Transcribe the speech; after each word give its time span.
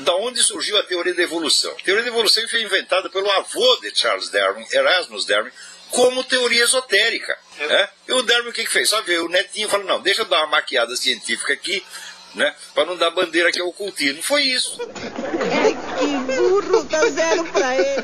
da 0.00 0.14
onde 0.16 0.42
surgiu 0.42 0.76
a 0.78 0.82
teoria 0.82 1.14
da 1.14 1.22
evolução? 1.22 1.72
A 1.72 1.82
teoria 1.82 2.02
da 2.02 2.10
evolução 2.10 2.46
foi 2.48 2.62
inventada 2.62 3.10
pelo 3.10 3.30
avô 3.30 3.76
de 3.80 3.94
Charles 3.94 4.30
Darwin, 4.30 4.66
Erasmus 4.70 5.26
Darwin, 5.26 5.50
como 5.90 6.24
teoria 6.24 6.64
esotérica. 6.64 7.38
Né? 7.58 7.88
E 8.08 8.12
o 8.12 8.22
Darwin 8.22 8.48
o 8.48 8.52
que, 8.52 8.64
que 8.64 8.72
fez? 8.72 8.88
Só 8.88 9.02
veio 9.02 9.26
o 9.26 9.28
netinho 9.28 9.68
falou, 9.68 9.86
não, 9.86 10.00
deixa 10.00 10.22
eu 10.22 10.26
dar 10.26 10.38
uma 10.38 10.46
maquiada 10.48 10.96
científica 10.96 11.52
aqui, 11.52 11.84
né? 12.34 12.54
Para 12.74 12.86
não 12.86 12.96
dar 12.96 13.10
bandeira 13.10 13.52
que 13.52 13.60
é 13.60 13.62
ocultismo. 13.62 14.22
Foi 14.22 14.42
isso. 14.42 14.78
Ai, 15.62 15.76
que 15.98 16.06
burro, 16.34 16.84
dá 16.84 17.06
zero 17.10 17.44
pra 17.44 17.76
ele. 17.76 18.02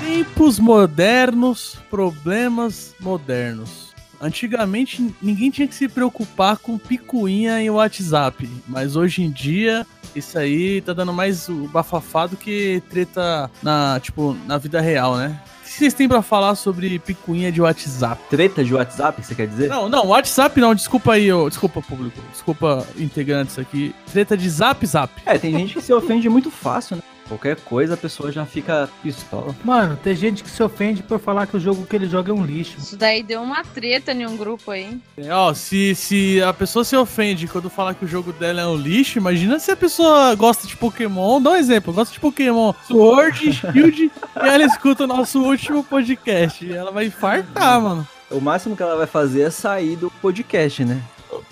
Tempos 0.00 0.58
modernos, 0.58 1.78
problemas 1.90 2.94
modernos. 3.00 3.87
Antigamente 4.20 5.14
ninguém 5.22 5.50
tinha 5.50 5.68
que 5.68 5.74
se 5.74 5.88
preocupar 5.88 6.58
com 6.58 6.78
picuinha 6.78 7.60
em 7.62 7.70
WhatsApp, 7.70 8.48
mas 8.66 8.96
hoje 8.96 9.22
em 9.22 9.30
dia 9.30 9.86
isso 10.14 10.38
aí 10.38 10.80
tá 10.80 10.92
dando 10.92 11.12
mais 11.12 11.48
o 11.48 11.68
bafafá 11.68 12.26
do 12.26 12.36
que 12.36 12.82
treta 12.90 13.50
na, 13.62 14.00
tipo, 14.00 14.36
na 14.46 14.58
vida 14.58 14.80
real, 14.80 15.16
né? 15.16 15.40
O 15.60 15.64
que 15.68 15.72
vocês 15.74 15.94
têm 15.94 16.08
pra 16.08 16.22
falar 16.22 16.54
sobre 16.54 16.98
picuinha 16.98 17.52
de 17.52 17.60
WhatsApp? 17.60 18.20
Treta 18.30 18.64
de 18.64 18.74
WhatsApp, 18.74 19.22
você 19.22 19.34
quer 19.34 19.46
dizer? 19.46 19.68
Não, 19.68 19.88
não, 19.88 20.06
WhatsApp 20.08 20.58
não, 20.60 20.74
desculpa 20.74 21.12
aí, 21.12 21.30
ô, 21.32 21.48
desculpa 21.48 21.82
público, 21.82 22.18
desculpa 22.32 22.86
integrantes 22.96 23.58
aqui. 23.58 23.94
Treta 24.10 24.36
de 24.36 24.48
Zap 24.48 24.84
Zap. 24.86 25.12
É, 25.26 25.38
tem 25.38 25.52
gente 25.52 25.74
que 25.74 25.82
se 25.82 25.92
ofende 25.92 26.28
muito 26.28 26.50
fácil, 26.50 26.96
né? 26.96 27.02
Qualquer 27.28 27.56
coisa 27.60 27.94
a 27.94 27.96
pessoa 27.96 28.32
já 28.32 28.46
fica 28.46 28.88
pistola. 29.02 29.54
Mano, 29.62 29.98
tem 30.02 30.14
gente 30.16 30.42
que 30.42 30.48
se 30.50 30.62
ofende 30.62 31.02
por 31.02 31.20
falar 31.20 31.46
que 31.46 31.56
o 31.56 31.60
jogo 31.60 31.84
que 31.86 31.94
ele 31.94 32.08
joga 32.08 32.30
é 32.32 32.34
um 32.34 32.44
lixo. 32.44 32.78
Isso 32.78 32.96
daí 32.96 33.22
deu 33.22 33.42
uma 33.42 33.62
treta 33.62 34.12
em 34.12 34.26
um 34.26 34.36
grupo 34.36 34.70
aí. 34.70 34.98
É, 35.16 35.32
Ó, 35.32 35.52
se, 35.52 35.94
se 35.94 36.42
a 36.42 36.52
pessoa 36.54 36.84
se 36.84 36.96
ofende 36.96 37.46
quando 37.46 37.68
fala 37.68 37.92
que 37.92 38.04
o 38.04 38.08
jogo 38.08 38.32
dela 38.32 38.62
é 38.62 38.66
um 38.66 38.76
lixo, 38.76 39.18
imagina 39.18 39.58
se 39.58 39.70
a 39.70 39.76
pessoa 39.76 40.34
gosta 40.34 40.66
de 40.66 40.76
Pokémon. 40.76 41.40
Dá 41.40 41.50
um 41.50 41.56
exemplo, 41.56 41.92
gosta 41.92 42.14
de 42.14 42.20
Pokémon 42.20 42.72
Sword, 42.86 43.52
Shield, 43.52 44.04
e 44.04 44.10
ela 44.48 44.64
escuta 44.64 45.04
o 45.04 45.06
nosso 45.06 45.42
último 45.42 45.84
podcast. 45.84 46.70
Ela 46.72 46.90
vai 46.90 47.06
infartar, 47.06 47.80
mano. 47.80 48.08
O 48.30 48.40
máximo 48.40 48.74
que 48.76 48.82
ela 48.82 48.96
vai 48.96 49.06
fazer 49.06 49.42
é 49.42 49.50
sair 49.50 49.96
do 49.96 50.10
podcast, 50.10 50.84
né? 50.84 51.02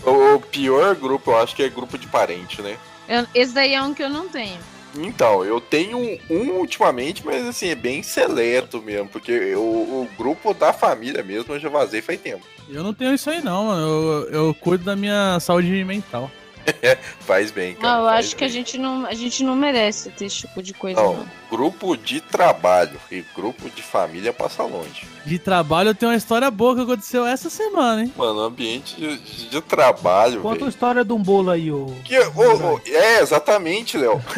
O, 0.04 0.34
o 0.36 0.40
pior 0.40 0.94
grupo, 0.94 1.30
eu 1.32 1.38
acho 1.38 1.54
que 1.54 1.62
é 1.62 1.68
grupo 1.68 1.98
de 1.98 2.06
parente, 2.06 2.62
né? 2.62 2.76
Eu- 3.08 3.26
esse 3.34 3.52
daí 3.52 3.74
é 3.74 3.82
um 3.82 3.92
que 3.92 4.02
eu 4.02 4.08
não 4.10 4.26
tenho. 4.28 4.58
Então, 5.04 5.44
eu 5.44 5.60
tenho 5.60 5.98
um, 6.30 6.50
ultimamente, 6.58 7.24
mas 7.24 7.46
assim, 7.46 7.68
é 7.68 7.74
bem 7.74 8.02
seleto 8.02 8.80
mesmo, 8.82 9.08
porque 9.08 9.30
eu- 9.32 9.60
o 9.62 10.08
grupo 10.16 10.52
da 10.54 10.72
família 10.72 11.22
mesmo 11.22 11.54
eu 11.54 11.58
já 11.60 11.68
vazei 11.68 12.00
faz 12.02 12.20
tempo. 12.20 12.44
Eu 12.68 12.82
não 12.82 12.92
tenho 12.92 13.14
isso 13.14 13.30
aí, 13.30 13.40
não, 13.42 13.66
mano. 13.66 13.82
Eu, 13.86 14.30
eu 14.30 14.54
cuido 14.54 14.84
da 14.84 14.96
minha 14.96 15.38
saúde 15.40 15.68
mental. 15.84 16.30
Faz 17.20 17.50
bem, 17.50 17.74
cara. 17.74 17.94
Não, 17.94 18.00
eu 18.02 18.08
acho 18.08 18.34
que 18.36 18.44
a 18.44 18.46
bem. 18.46 18.54
gente 18.56 18.78
não, 18.78 19.06
a 19.06 19.14
gente 19.14 19.42
não 19.44 19.54
merece 19.56 20.10
ter 20.10 20.26
esse 20.26 20.36
tipo 20.38 20.62
de 20.62 20.72
coisa, 20.74 21.00
Não, 21.00 21.14
não. 21.18 21.26
grupo 21.50 21.96
de 21.96 22.20
trabalho 22.20 22.98
e 23.10 23.24
grupo 23.34 23.68
de 23.70 23.82
família 23.82 24.32
passa 24.32 24.62
longe. 24.62 25.06
De 25.24 25.38
trabalho 25.38 25.90
eu 25.90 25.94
tenho 25.94 26.10
uma 26.12 26.16
história 26.18 26.50
boa 26.50 26.74
que 26.74 26.82
aconteceu 26.82 27.24
essa 27.26 27.48
semana, 27.50 28.02
hein? 28.02 28.12
Mano, 28.16 28.40
ambiente 28.40 28.96
de, 28.96 29.48
de 29.48 29.60
trabalho, 29.60 30.40
Conta 30.42 30.64
a 30.64 30.68
história 30.68 31.04
de 31.04 31.12
um 31.12 31.22
bolo 31.22 31.50
aí, 31.50 31.70
ô. 31.70 31.86
Que- 32.04 32.18
ô, 32.18 32.74
ô, 32.74 32.80
É, 32.86 33.20
exatamente, 33.20 33.96
Léo. 33.96 34.20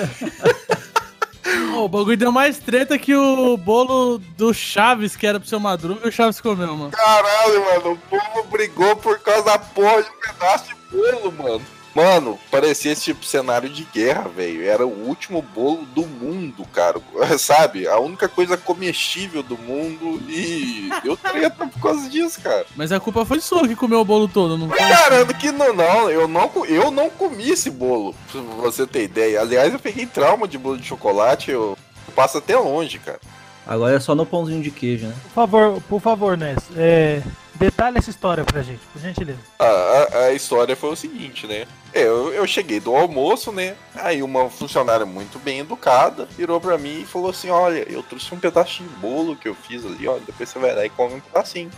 Ô, 1.75 1.85
o 1.85 1.89
bagulho 1.89 2.17
deu 2.17 2.31
mais 2.31 2.59
treta 2.59 2.99
que 2.99 3.15
o 3.15 3.57
bolo 3.57 4.19
do 4.37 4.53
Chaves, 4.53 5.17
que 5.17 5.27
era 5.27 5.41
pro 5.41 5.49
seu 5.49 5.59
Madruga, 5.59 6.01
e 6.05 6.09
o 6.09 6.13
Chaves 6.13 6.41
comeu, 6.43 6.77
mano. 6.77 6.91
Caralho, 6.91 7.65
mano, 7.65 7.93
o 7.93 7.97
povo 7.99 8.47
brigou 8.51 8.95
por 8.97 9.19
causa 9.21 9.45
da 9.45 9.59
porra 9.59 10.03
de 10.03 10.11
um 10.11 10.21
pedaço 10.21 10.65
de 10.67 10.75
bolo, 10.91 11.33
mano. 11.33 11.63
Mano, 11.95 12.39
parecia 12.51 12.93
esse 12.93 13.03
tipo 13.03 13.21
de 13.21 13.27
cenário 13.27 13.69
de 13.69 13.85
guerra, 13.85 14.29
velho. 14.29 14.65
Era 14.65 14.87
o 14.87 15.09
último 15.09 15.43
bolo 15.43 15.85
do 15.95 16.07
mundo, 16.07 16.65
cara. 16.73 17.01
Sabe? 17.39 17.89
A 17.89 17.99
única 17.99 18.29
coisa 18.29 18.57
comestível 18.57 19.43
do 19.43 19.57
mundo 19.57 20.21
e 20.29 20.91
deu 21.03 21.17
treta 21.17 21.67
por 21.67 21.81
causa 21.81 22.09
disso, 22.09 22.41
cara. 22.41 22.67
Mas 22.77 22.93
a 22.93 23.01
culpa 23.01 23.25
foi 23.25 23.41
sua 23.41 23.67
que 23.67 23.77
comeu 23.77 24.01
o 24.01 24.05
bolo 24.05 24.29
todo, 24.29 24.57
não 24.57 24.69
foi? 24.69 24.79
Caramba, 24.79 25.35
que 25.35 25.51
não, 25.51 25.73
não, 25.73 26.11
eu 26.11 26.29
não, 26.29 26.51
eu 26.67 26.91
não 26.91 27.11
comi 27.11 27.51
esse 27.51 27.71
bolo, 27.71 28.15
pra 28.31 28.41
você 28.41 28.87
ter 28.87 29.05
ideia. 29.05 29.41
Aliás, 29.41 29.73
eu 29.73 29.79
peguei 29.79 30.07
trauma 30.07 30.47
de 30.47 30.59
bolo 30.59 30.79
de 30.79 30.87
chocolate, 30.87 31.51
eu, 31.51 31.77
eu 32.07 32.15
passo 32.15 32.39
até 32.39 32.57
longe, 32.57 32.99
cara. 32.99 33.21
Agora 33.67 33.97
é 33.97 34.01
só 34.01 34.15
no 34.15 34.25
pãozinho 34.25 34.63
de 34.63 34.71
queijo, 34.71 35.07
né? 35.07 35.15
Por 35.25 35.31
favor, 35.31 35.83
por 35.89 36.01
favor, 36.01 36.39
Ness. 36.39 36.59
É, 36.75 37.23
detalhe 37.59 37.99
essa 37.99 38.11
história 38.11 38.45
pra 38.45 38.63
gente, 38.63 38.81
por 38.93 39.01
gentileza. 39.01 39.39
A, 39.59 39.65
a, 39.65 40.19
a 40.27 40.33
história 40.33 40.77
foi 40.77 40.91
o 40.91 40.97
seguinte, 40.97 41.47
né? 41.47 41.67
Eu, 41.93 42.33
eu 42.33 42.47
cheguei 42.47 42.81
do 42.81 42.95
almoço, 42.95 43.51
né? 43.51 43.77
Aí 43.95 44.23
uma 44.23 44.49
funcionária 44.49 45.05
muito 45.05 45.39
bem 45.39 45.61
educada 45.61 46.27
virou 46.37 46.61
pra 46.61 46.79
mim 46.79 47.01
e 47.03 47.07
falou 47.07 47.31
assim: 47.31 47.51
Olha, 47.51 47.85
eu 47.91 48.03
trouxe 48.03 48.35
um 48.35 48.39
pedacinho 48.39 48.89
de 48.89 48.97
bolo 48.97 49.37
que 49.37 49.49
eu 49.49 49.55
fiz 49.55 49.85
ali, 49.85 50.07
olha, 50.07 50.21
depois 50.21 50.49
você 50.49 50.59
vai 50.59 50.75
lá 50.75 50.85
e 50.85 50.91
come 50.91 51.15
um 51.15 51.21
pedacinho. 51.21 51.71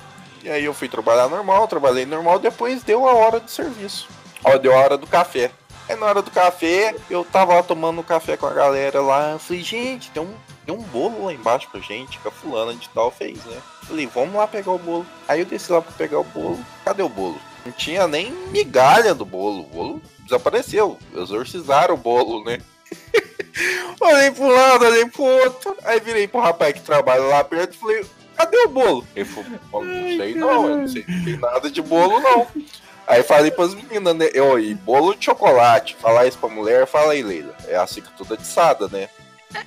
E 0.43 0.49
aí 0.49 0.65
eu 0.65 0.73
fui 0.73 0.89
trabalhar 0.89 1.29
normal, 1.29 1.69
trabalhei 1.69 2.07
normal, 2.07 2.39
depois 2.39 2.83
deu 2.83 3.09
a 3.09 3.15
hora 3.15 3.41
do 3.41 3.51
serviço. 3.51 4.09
Ó, 4.43 4.57
deu 4.57 4.75
a 4.75 4.81
hora 4.81 4.97
do 4.97 5.07
café. 5.07 5.51
Aí 5.91 5.97
na 5.97 6.07
hora 6.07 6.23
do 6.23 6.31
café, 6.31 6.95
eu 7.11 7.25
tava 7.25 7.53
lá 7.53 7.65
tomando 7.65 8.01
café 8.05 8.37
com 8.37 8.47
a 8.47 8.53
galera 8.53 9.01
lá. 9.01 9.33
Eu 9.33 9.41
falei, 9.41 9.61
gente, 9.61 10.09
tem 10.13 10.23
um, 10.23 10.33
tem 10.65 10.73
um 10.73 10.83
bolo 10.83 11.25
lá 11.25 11.33
embaixo 11.33 11.69
pra 11.69 11.81
gente, 11.81 12.17
que 12.21 12.29
a 12.29 12.31
fulana 12.31 12.73
de 12.73 12.89
tal 12.91 13.11
fez, 13.11 13.45
né? 13.45 13.61
Falei, 13.83 14.07
vamos 14.07 14.37
lá 14.37 14.47
pegar 14.47 14.71
o 14.71 14.79
bolo. 14.79 15.05
Aí 15.27 15.41
eu 15.41 15.47
desci 15.47 15.73
lá 15.73 15.83
pra 15.83 15.91
pegar 15.91 16.21
o 16.21 16.25
bolo. 16.25 16.65
Cadê 16.85 17.03
o 17.03 17.09
bolo? 17.09 17.37
Não 17.67 17.73
tinha 17.73 18.07
nem 18.07 18.31
migalha 18.53 19.13
do 19.17 19.25
bolo. 19.25 19.63
O 19.63 19.65
bolo 19.65 20.03
desapareceu. 20.21 20.97
Exorcizaram 21.13 21.95
o 21.95 21.99
bolo, 21.99 22.45
né? 22.45 22.61
olhei 24.01 24.31
pro 24.31 24.47
lado, 24.47 24.85
olhei 24.85 25.07
pro 25.07 25.25
outro. 25.25 25.77
Aí 25.83 25.99
virei 25.99 26.29
pro 26.29 26.41
rapaz 26.41 26.73
que 26.73 26.83
trabalha 26.83 27.23
lá 27.23 27.43
perto 27.43 27.75
e 27.75 27.79
falei, 27.79 28.07
cadê 28.37 28.59
o 28.59 28.69
bolo? 28.69 29.05
Ele 29.17 29.25
falou, 29.25 29.51
"Ó, 29.73 29.83
não 29.83 30.17
sei 30.17 30.35
não, 30.37 30.69
eu 30.69 30.77
não 30.77 30.87
sei, 30.89 31.05
não 31.09 31.25
tem 31.25 31.37
nada 31.37 31.69
de 31.69 31.83
bolo 31.83 32.21
não. 32.21 32.47
Aí 33.11 33.25
falei 33.25 33.51
pras 33.51 33.75
meninas, 33.75 34.15
né? 34.15 34.31
Eu, 34.33 34.57
e 34.57 34.73
bolo 34.73 35.17
de 35.17 35.25
chocolate. 35.25 35.97
Falar 36.01 36.29
isso 36.29 36.39
pra 36.39 36.49
mulher, 36.49 36.87
fala 36.87 37.13
aí, 37.13 37.25
Leila. 37.25 37.53
É 37.67 37.75
assim 37.75 38.01
que 38.01 38.13
tudo 38.13 38.35
atiçada, 38.35 38.87
né? 38.87 39.09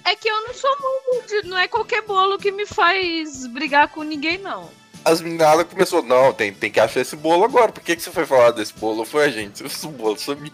É 0.06 0.16
que 0.16 0.30
eu 0.30 0.48
não 0.48 0.54
sou 0.54 0.74
muito 0.80 1.46
não 1.46 1.58
é 1.58 1.68
qualquer 1.68 2.04
bolo 2.04 2.38
que 2.38 2.54
me 2.54 2.66
faz 2.66 3.46
brigar 3.48 3.90
com 3.90 4.02
ninguém, 4.02 4.38
não. 4.38 4.70
As 5.04 5.20
meninas 5.20 5.62
começou, 5.66 6.02
não, 6.02 6.32
tem, 6.32 6.54
tem 6.54 6.72
que 6.72 6.80
achar 6.80 7.02
esse 7.02 7.18
bolo 7.18 7.44
agora. 7.44 7.74
Por 7.74 7.84
que, 7.84 7.98
que 7.98 8.02
você 8.02 8.12
foi 8.12 8.26
falar 8.26 8.52
desse 8.52 8.74
bolo? 8.74 9.04
Foi 9.04 9.26
a 9.26 9.30
gente, 9.30 9.60
esse 9.68 9.86
bolo 9.88 10.18
sumiu. 10.18 10.54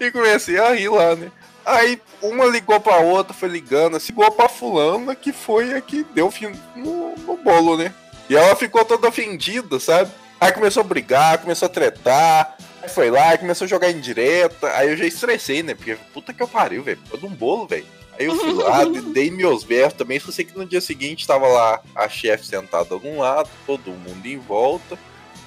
E 0.00 0.10
comecei 0.10 0.58
a 0.58 0.72
rir 0.72 0.88
lá, 0.88 1.14
né? 1.14 1.30
Aí 1.64 2.02
uma 2.20 2.44
ligou 2.46 2.80
pra 2.80 2.98
outra, 2.98 3.32
foi 3.32 3.48
ligando, 3.48 3.96
assim, 3.96 4.12
ligou 4.12 4.32
pra 4.32 4.48
fulana, 4.48 5.14
que 5.14 5.32
foi 5.32 5.74
a 5.74 5.80
que 5.80 6.02
deu 6.12 6.28
fim 6.28 6.52
no, 6.74 7.14
no 7.18 7.36
bolo, 7.36 7.76
né? 7.76 7.94
E 8.28 8.34
ela 8.34 8.56
ficou 8.56 8.84
toda 8.84 9.06
ofendida, 9.06 9.78
sabe? 9.78 10.10
Aí 10.44 10.52
começou 10.52 10.82
a 10.82 10.84
brigar, 10.84 11.38
começou 11.38 11.64
a 11.66 11.70
tretar. 11.70 12.56
Aí 12.82 12.88
foi 12.88 13.10
lá, 13.10 13.36
começou 13.38 13.64
a 13.64 13.68
jogar 13.68 13.90
indireta. 13.90 14.68
Aí 14.76 14.90
eu 14.90 14.96
já 14.96 15.06
estressei, 15.06 15.62
né? 15.62 15.74
Porque 15.74 15.96
puta 16.12 16.34
que 16.34 16.42
eu 16.42 16.48
pariu, 16.48 16.82
velho. 16.82 16.98
Por 17.08 17.18
de 17.18 17.24
um 17.24 17.30
bolo, 17.30 17.66
velho. 17.66 17.86
Aí 18.18 18.26
eu 18.26 18.36
fui 18.36 18.52
lá, 18.52 18.84
de- 18.84 19.00
dei 19.00 19.30
meus 19.30 19.64
berros 19.64 19.94
também. 19.94 20.20
Só 20.20 20.30
sei 20.30 20.44
que 20.44 20.56
no 20.56 20.66
dia 20.66 20.82
seguinte 20.82 21.26
tava 21.26 21.46
lá 21.46 21.80
a 21.94 22.08
chefe 22.10 22.44
sentada 22.46 22.98
de 22.98 23.06
um 23.06 23.20
lado, 23.20 23.48
todo 23.66 23.90
mundo 23.90 24.26
em 24.26 24.38
volta, 24.38 24.98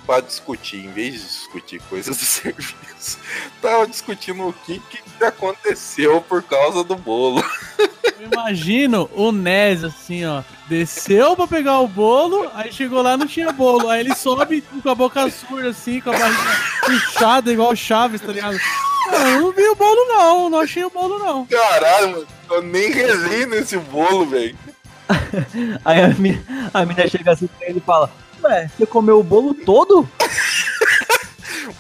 pra 0.05 0.19
discutir. 0.19 0.83
Em 0.83 0.91
vez 0.91 1.13
de 1.13 1.27
discutir 1.27 1.79
coisas 1.83 2.17
do 2.17 2.25
serviço, 2.25 3.19
tava 3.61 3.85
discutindo 3.85 4.47
o 4.47 4.53
que, 4.53 4.79
que 4.79 5.23
aconteceu 5.23 6.19
por 6.21 6.41
causa 6.41 6.83
do 6.83 6.95
bolo. 6.95 7.43
Eu 8.19 8.29
imagino 8.31 9.09
o 9.13 9.31
Nes, 9.31 9.83
assim, 9.83 10.25
ó. 10.25 10.41
Desceu 10.67 11.35
pra 11.35 11.47
pegar 11.47 11.79
o 11.79 11.87
bolo, 11.87 12.49
aí 12.53 12.71
chegou 12.71 13.01
lá 13.01 13.15
não 13.15 13.27
tinha 13.27 13.51
bolo. 13.51 13.89
Aí 13.89 13.99
ele 13.99 14.15
sobe 14.15 14.61
com 14.61 14.89
a 14.89 14.95
boca 14.95 15.29
surda, 15.29 15.69
assim, 15.69 16.01
com 16.01 16.09
a 16.09 16.17
barriga 16.17 16.41
inchada, 16.89 17.51
igual 17.51 17.71
o 17.71 17.75
Chaves, 17.75 18.21
tá 18.21 18.31
ligado? 18.31 18.57
Não, 19.11 19.27
eu 19.27 19.41
não 19.41 19.51
vi 19.51 19.63
o 19.67 19.75
bolo, 19.75 20.07
não. 20.07 20.49
Não 20.49 20.59
achei 20.59 20.83
o 20.83 20.89
bolo, 20.89 21.19
não. 21.19 21.45
Caralho, 21.45 22.11
mano, 22.11 22.27
eu 22.49 22.61
nem 22.61 22.91
relei 22.91 23.45
nesse 23.45 23.77
bolo, 23.77 24.25
velho. 24.25 24.57
Aí 25.85 26.01
a 26.01 26.09
mina, 26.09 26.43
a 26.73 26.85
mina 26.85 27.07
chega 27.07 27.31
assim 27.31 27.47
pra 27.47 27.69
ele 27.69 27.77
e 27.77 27.81
fala: 27.81 28.09
Ué, 28.43 28.69
você 28.75 28.85
comeu 28.85 29.19
o 29.19 29.23
bolo 29.23 29.53
todo? 29.53 30.09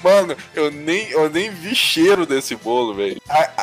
Mano, 0.03 0.35
eu 0.53 0.71
nem, 0.71 1.09
eu 1.09 1.29
nem 1.29 1.49
vi 1.49 1.73
cheiro 1.75 2.25
desse 2.25 2.55
bolo, 2.55 2.93
velho. 2.93 3.21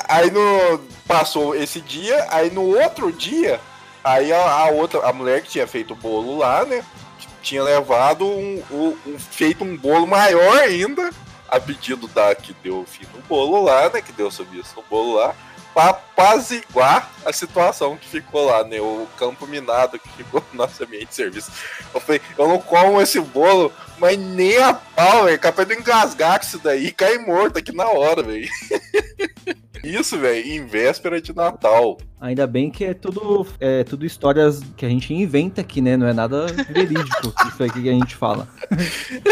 Aí, 0.08 0.30
no, 0.30 0.78
passou 1.06 1.54
esse 1.54 1.80
dia, 1.80 2.26
aí 2.30 2.50
no 2.50 2.62
outro 2.76 3.10
dia, 3.12 3.60
Aí 4.02 4.30
a, 4.34 4.38
a 4.38 4.66
outra, 4.68 5.00
a 5.08 5.14
mulher 5.14 5.40
que 5.40 5.48
tinha 5.48 5.66
feito 5.66 5.94
o 5.94 5.96
bolo 5.96 6.36
lá, 6.36 6.62
né? 6.66 6.84
Tinha 7.40 7.62
levado 7.62 8.26
um, 8.26 8.62
um- 8.70 8.96
um- 9.06 9.18
feito 9.18 9.64
um 9.64 9.74
bolo 9.78 10.06
maior 10.06 10.58
ainda, 10.58 11.08
a 11.48 11.58
pedido 11.58 12.06
da 12.08 12.34
que 12.34 12.54
deu 12.62 12.84
fim 12.86 13.06
no 13.14 13.22
bolo 13.22 13.62
lá, 13.62 13.88
né? 13.88 14.02
Que 14.02 14.12
deu 14.12 14.30
serviço 14.30 14.74
no 14.76 14.82
bolo 14.90 15.14
lá, 15.14 15.34
pra 15.72 15.88
apaziguar 15.88 17.10
a 17.24 17.32
situação 17.32 17.96
que 17.96 18.06
ficou 18.06 18.44
lá, 18.44 18.62
né? 18.62 18.78
O 18.78 19.06
campo 19.16 19.46
minado 19.46 19.98
que 19.98 20.08
ficou 20.10 20.42
no 20.52 20.58
nosso 20.58 20.84
ambiente 20.84 21.08
de 21.08 21.14
serviço. 21.14 21.50
Eu 21.94 22.00
falei, 22.00 22.20
eu 22.36 22.46
não 22.46 22.58
como 22.58 23.00
esse 23.00 23.18
bolo, 23.20 23.72
mas 23.98 24.18
nem 24.18 24.56
a 24.58 24.74
pau, 24.74 25.24
velho. 25.24 25.38
Capaz 25.38 25.68
de 25.68 25.74
engasgar 25.74 26.38
com 26.38 26.46
isso 26.46 26.58
daí 26.58 26.86
e 26.86 26.92
cair 26.92 27.18
morto 27.18 27.58
aqui 27.58 27.74
na 27.74 27.86
hora, 27.86 28.22
velho. 28.22 28.48
Isso, 29.84 30.18
velho, 30.18 30.46
em 30.46 30.64
véspera 30.64 31.20
de 31.20 31.34
Natal. 31.36 31.98
Ainda 32.18 32.46
bem 32.46 32.70
que 32.70 32.84
é 32.84 32.94
tudo, 32.94 33.46
é 33.60 33.84
tudo 33.84 34.06
histórias 34.06 34.62
que 34.78 34.86
a 34.86 34.88
gente 34.88 35.12
inventa 35.12 35.60
aqui, 35.60 35.82
né? 35.82 35.94
Não 35.94 36.06
é 36.06 36.14
nada 36.14 36.46
verídico 36.46 37.34
isso 37.46 37.62
aqui 37.62 37.82
que 37.82 37.90
a 37.90 37.92
gente 37.92 38.16
fala. 38.16 38.48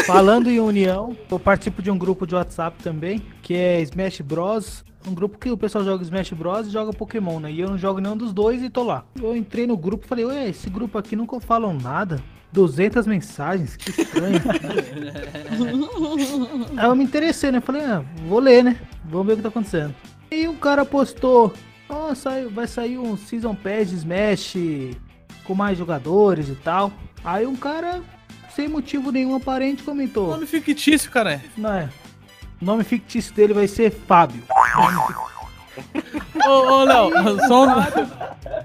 Falando 0.04 0.50
em 0.50 0.60
união, 0.60 1.16
eu 1.30 1.38
participo 1.38 1.80
de 1.80 1.90
um 1.90 1.96
grupo 1.96 2.26
de 2.26 2.34
WhatsApp 2.34 2.82
também, 2.82 3.22
que 3.40 3.54
é 3.54 3.80
Smash 3.80 4.20
Bros. 4.20 4.84
Um 5.08 5.14
grupo 5.14 5.38
que 5.38 5.50
o 5.50 5.56
pessoal 5.56 5.84
joga 5.84 6.04
Smash 6.04 6.32
Bros 6.32 6.66
e 6.66 6.70
joga 6.70 6.92
Pokémon, 6.92 7.40
né? 7.40 7.50
E 7.50 7.60
eu 7.60 7.70
não 7.70 7.78
jogo 7.78 7.98
nenhum 7.98 8.16
dos 8.16 8.34
dois 8.34 8.62
e 8.62 8.68
tô 8.68 8.82
lá. 8.82 9.06
Eu 9.20 9.34
entrei 9.34 9.66
no 9.66 9.76
grupo 9.76 10.04
e 10.04 10.08
falei, 10.08 10.26
ué, 10.26 10.50
esse 10.50 10.68
grupo 10.68 10.98
aqui 10.98 11.16
nunca 11.16 11.40
falam 11.40 11.72
nada. 11.72 12.22
200 12.52 13.06
mensagens, 13.06 13.76
que 13.76 14.02
estranho. 14.02 14.40
Aí 16.76 16.86
eu 16.86 16.94
me 16.94 17.04
interessei, 17.04 17.50
né? 17.50 17.60
Falei, 17.60 17.82
ah, 17.84 18.04
vou 18.28 18.38
ler, 18.40 18.62
né? 18.62 18.76
Vamos 19.04 19.26
ver 19.26 19.32
o 19.34 19.36
que 19.36 19.42
tá 19.42 19.48
acontecendo. 19.48 19.94
E 20.30 20.46
o 20.48 20.54
cara 20.54 20.84
postou, 20.84 21.52
ó, 21.88 22.14
sai- 22.14 22.46
vai 22.46 22.66
sair 22.66 22.98
um 22.98 23.16
Season 23.16 23.54
Pass 23.54 23.90
de 23.90 23.96
Smash 23.96 24.54
com 25.44 25.54
mais 25.54 25.78
jogadores 25.78 26.48
e 26.48 26.54
tal. 26.54 26.92
Aí 27.24 27.46
um 27.46 27.56
cara, 27.56 28.02
sem 28.54 28.68
motivo 28.68 29.10
nenhum 29.10 29.34
aparente, 29.36 29.82
comentou. 29.82 30.28
Nome 30.30 30.46
fictício, 30.46 31.10
cara. 31.10 31.40
Não 31.56 31.72
é. 31.72 31.88
O 32.60 32.64
nome 32.64 32.84
fictício 32.84 33.34
dele 33.34 33.52
vai 33.54 33.66
ser 33.66 33.90
Fábio. 33.90 34.42
Ô, 36.46 36.50
ô 36.50 36.84
Léo, 36.84 37.10
só 37.48 37.66
um... 37.66 37.70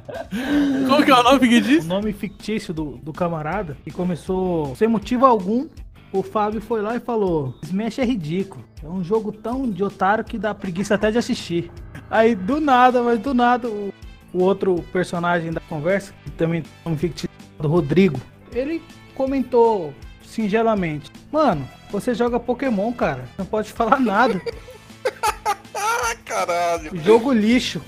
Como 0.88 1.04
que 1.06 1.12
é 1.12 1.16
o 1.16 1.24
nome 1.24 1.38
O 1.38 1.40
fictício? 1.40 1.84
nome 1.84 2.14
fictício 2.14 2.74
do, 2.74 2.98
do 2.98 3.12
camarada, 3.14 3.78
que 3.84 3.92
começou 3.92 4.76
sem 4.76 4.88
motivo 4.88 5.26
algum. 5.26 5.68
O 6.12 6.24
Fábio 6.24 6.62
foi 6.62 6.82
lá 6.82 6.96
e 6.96 7.00
falou: 7.00 7.54
Smash 7.64 8.00
é 8.00 8.06
ridículo. 8.06 8.64
É 8.84 8.88
um 8.88 9.04
jogo 9.04 9.32
tão 9.32 9.70
de 9.70 9.84
otário 9.84 10.24
que 10.24 10.38
dá 10.38 10.54
preguiça 10.54 10.96
até 10.96 11.12
de 11.12 11.18
assistir. 11.18 11.70
Aí 12.10 12.34
do 12.36 12.62
nada, 12.62 13.04
mas 13.04 13.20
do 13.20 13.34
nada, 13.34 13.68
o, 13.68 13.94
o 14.34 14.42
outro 14.42 14.76
personagem 14.94 15.52
da 15.52 15.60
conversa, 15.62 16.14
que 16.24 16.32
também 16.32 16.62
tem 16.62 16.72
nome 16.86 16.98
fictício 16.98 17.30
do 17.60 17.68
Rodrigo, 17.68 18.20
ele 18.54 18.82
comentou 19.14 19.94
singelamente: 20.24 21.12
Mano, 21.32 21.68
você 21.92 22.16
joga 22.16 22.40
Pokémon, 22.40 22.94
cara. 22.94 23.26
Não 23.38 23.46
pode 23.46 23.74
falar 23.74 24.00
nada. 24.00 24.42
Caralho. 26.26 26.92
Jogo 27.04 27.34
lixo. 27.34 27.82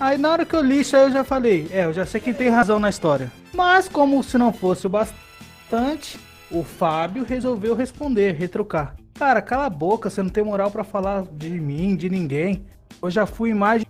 Aí 0.00 0.16
na 0.16 0.30
hora 0.30 0.44
que 0.46 0.54
eu 0.54 0.62
li 0.62 0.80
isso 0.80 0.96
aí 0.96 1.02
eu 1.04 1.10
já 1.10 1.24
falei, 1.24 1.66
é, 1.72 1.84
eu 1.84 1.92
já 1.92 2.06
sei 2.06 2.20
quem 2.20 2.32
tem 2.32 2.48
razão 2.48 2.78
na 2.78 2.88
história. 2.88 3.32
Mas 3.52 3.88
como 3.88 4.22
se 4.22 4.38
não 4.38 4.52
fosse 4.52 4.86
o 4.86 4.90
bastante, 4.90 6.18
o 6.50 6.62
Fábio 6.62 7.24
resolveu 7.24 7.74
responder, 7.74 8.32
retrucar. 8.34 8.94
Cara, 9.14 9.42
cala 9.42 9.66
a 9.66 9.70
boca, 9.70 10.08
você 10.08 10.22
não 10.22 10.30
tem 10.30 10.44
moral 10.44 10.70
pra 10.70 10.84
falar 10.84 11.24
de 11.32 11.50
mim, 11.50 11.96
de 11.96 12.08
ninguém. 12.08 12.64
Eu 13.02 13.10
já 13.10 13.26
fui 13.26 13.50
em 13.50 13.54
mais 13.54 13.84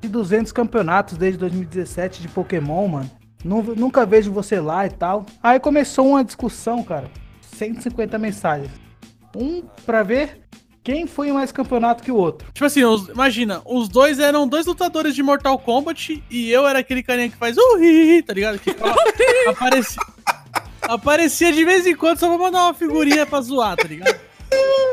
de 0.00 0.08
200 0.08 0.50
campeonatos 0.52 1.18
desde 1.18 1.38
2017 1.38 2.22
de 2.22 2.28
Pokémon, 2.28 2.88
mano. 2.88 3.10
Nu- 3.44 3.74
Nunca 3.76 4.06
vejo 4.06 4.32
você 4.32 4.58
lá 4.58 4.86
e 4.86 4.90
tal. 4.90 5.26
Aí 5.42 5.60
começou 5.60 6.08
uma 6.08 6.24
discussão, 6.24 6.82
cara. 6.82 7.10
150 7.42 8.18
mensagens. 8.18 8.70
Um 9.36 9.62
pra 9.84 10.02
ver 10.02 10.40
quem 10.82 11.06
foi 11.06 11.30
mais 11.32 11.52
campeonato 11.52 12.02
que 12.02 12.10
o 12.10 12.16
outro. 12.16 12.48
Tipo 12.52 12.64
assim, 12.64 12.82
os- 12.84 13.08
imagina, 13.08 13.60
os 13.66 13.88
dois 13.88 14.18
eram 14.18 14.48
dois 14.48 14.66
lutadores 14.66 15.14
de 15.14 15.22
Mortal 15.22 15.58
Kombat 15.58 16.22
e 16.30 16.50
eu 16.50 16.66
era 16.66 16.78
aquele 16.78 17.02
carinha 17.02 17.28
que 17.28 17.36
faz 17.36 17.56
uh, 17.56 17.78
hi, 17.78 18.18
hi", 18.18 18.22
tá 18.22 18.32
ligado? 18.32 18.58
Que 18.58 18.70
aparecia, 19.48 20.02
aparecia 20.82 21.52
de 21.52 21.64
vez 21.64 21.86
em 21.86 21.94
quando 21.94 22.18
só 22.18 22.28
pra 22.28 22.38
mandar 22.38 22.64
uma 22.64 22.74
figurinha 22.74 23.26
pra 23.26 23.40
zoar, 23.40 23.76
tá 23.76 23.86
ligado? 23.88 24.18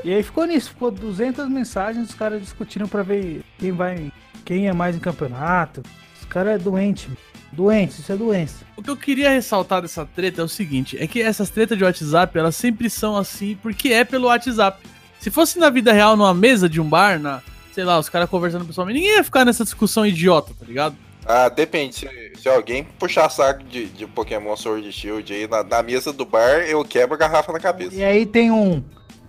E 0.04 0.14
aí 0.14 0.22
ficou 0.24 0.46
nisso, 0.46 0.70
ficou 0.70 0.92
200 0.92 1.48
mensagens, 1.50 2.10
os 2.10 2.16
caras 2.16 2.42
discutindo 2.42 2.88
pra 2.88 3.02
ver 3.04 3.42
quem 3.58 3.72
vai, 3.72 4.12
quem 4.46 4.68
é 4.68 4.74
mais 4.74 4.96
em 4.96 5.00
campeonato. 5.00 5.82
Os 6.20 6.26
caras 6.28 6.56
é 6.56 6.58
doente, 6.58 7.10
doente, 7.52 8.00
isso 8.02 8.12
é 8.12 8.16
doença. 8.16 8.64
O 8.76 8.84
que 8.84 8.90
eu 8.90 8.96
queria 8.98 9.30
ressaltar 9.32 9.82
dessa 9.82 10.06
treta 10.06 10.42
é 10.42 10.44
o 10.44 10.48
seguinte, 10.48 10.98
é 11.00 11.08
que 11.08 11.22
essas 11.22 11.50
tretas 11.50 11.78
de 11.78 11.84
WhatsApp, 11.84 12.38
elas 12.38 12.56
sempre 12.56 12.90
são 12.90 13.18
assim 13.18 13.58
porque 13.62 13.90
é 13.90 14.04
pelo 14.04 14.28
WhatsApp. 14.28 14.80
Se 15.20 15.30
fosse 15.32 15.60
na 15.60 15.70
vida 15.70 15.92
real, 15.92 16.16
numa 16.16 16.34
mesa 16.34 16.70
de 16.70 16.80
um 16.80 16.88
bar, 16.88 17.20
na, 17.20 17.42
sei 17.74 17.84
lá, 17.84 18.00
os 18.00 18.10
caras 18.10 18.30
conversando 18.30 18.66
pessoalmente, 18.66 19.00
ninguém 19.00 19.18
ia 19.18 19.24
ficar 19.24 19.44
nessa 19.46 19.64
discussão 19.64 20.06
idiota, 20.06 20.54
tá 20.58 20.66
ligado? 20.66 20.96
Ah, 21.26 21.50
depende. 21.50 21.96
Se, 21.96 22.32
se 22.38 22.48
alguém 22.48 22.86
puxar 22.98 23.30
saco 23.30 23.64
de, 23.64 23.86
de 23.88 24.08
Pokémon 24.08 24.56
Sword 24.56 24.90
Shield 24.92 25.34
aí 25.34 25.48
na, 25.48 25.64
na 25.64 25.84
mesa 25.84 26.14
do 26.14 26.26
bar, 26.26 26.62
eu 26.68 26.84
quebro 26.86 27.16
a 27.16 27.18
garrafa 27.18 27.52
na 27.52 27.60
cabeça. 27.60 27.96
E 27.96 28.04
aí 28.04 28.26
tem 28.26 28.50
um, 28.52 28.82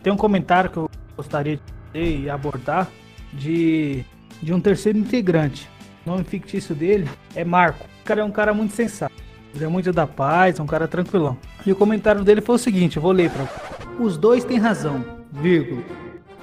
tem 0.02 0.12
um 0.12 0.16
comentário 0.16 0.70
que 0.70 0.76
eu 0.76 0.88
gostaria 1.16 1.56
de 1.56 1.78
e 1.94 2.28
abordar 2.28 2.88
de, 3.32 4.04
de 4.42 4.52
um 4.52 4.60
terceiro 4.60 4.98
integrante. 4.98 5.68
O 6.06 6.10
nome 6.10 6.24
fictício 6.24 6.74
dele 6.74 7.08
é 7.34 7.44
Marco. 7.44 7.84
O 8.02 8.04
cara 8.04 8.20
é 8.20 8.24
um 8.24 8.30
cara 8.30 8.54
muito 8.54 8.74
sensato. 8.74 9.14
Ele 9.54 9.64
é 9.64 9.68
muito 9.68 9.92
da 9.92 10.06
paz, 10.06 10.58
é 10.58 10.62
um 10.62 10.66
cara 10.66 10.86
tranquilão. 10.86 11.36
E 11.66 11.72
o 11.72 11.76
comentário 11.76 12.22
dele 12.22 12.40
foi 12.40 12.54
o 12.54 12.58
seguinte, 12.58 12.96
eu 12.96 13.02
vou 13.02 13.12
ler 13.12 13.30
pra 13.30 13.46
Os 13.98 14.16
dois 14.16 14.44
têm 14.44 14.58
razão, 14.58 15.04
vírgula. 15.32 15.82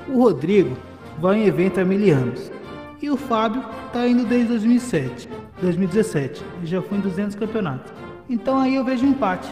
O 0.07 0.19
Rodrigo 0.19 0.77
vai 1.19 1.39
em 1.39 1.47
evento 1.47 1.79
há 1.79 1.85
mil 1.85 2.13
anos. 2.13 2.51
E 3.01 3.09
o 3.09 3.17
Fábio 3.17 3.63
tá 3.91 4.07
indo 4.07 4.25
desde 4.25 4.47
2007, 4.49 5.29
2017. 5.61 6.43
E 6.63 6.65
já 6.65 6.81
foi 6.81 6.97
em 6.97 7.01
200 7.01 7.35
campeonatos. 7.35 7.91
Então 8.29 8.59
aí 8.59 8.75
eu 8.75 8.83
vejo 8.83 9.05
um 9.05 9.09
empate. 9.09 9.47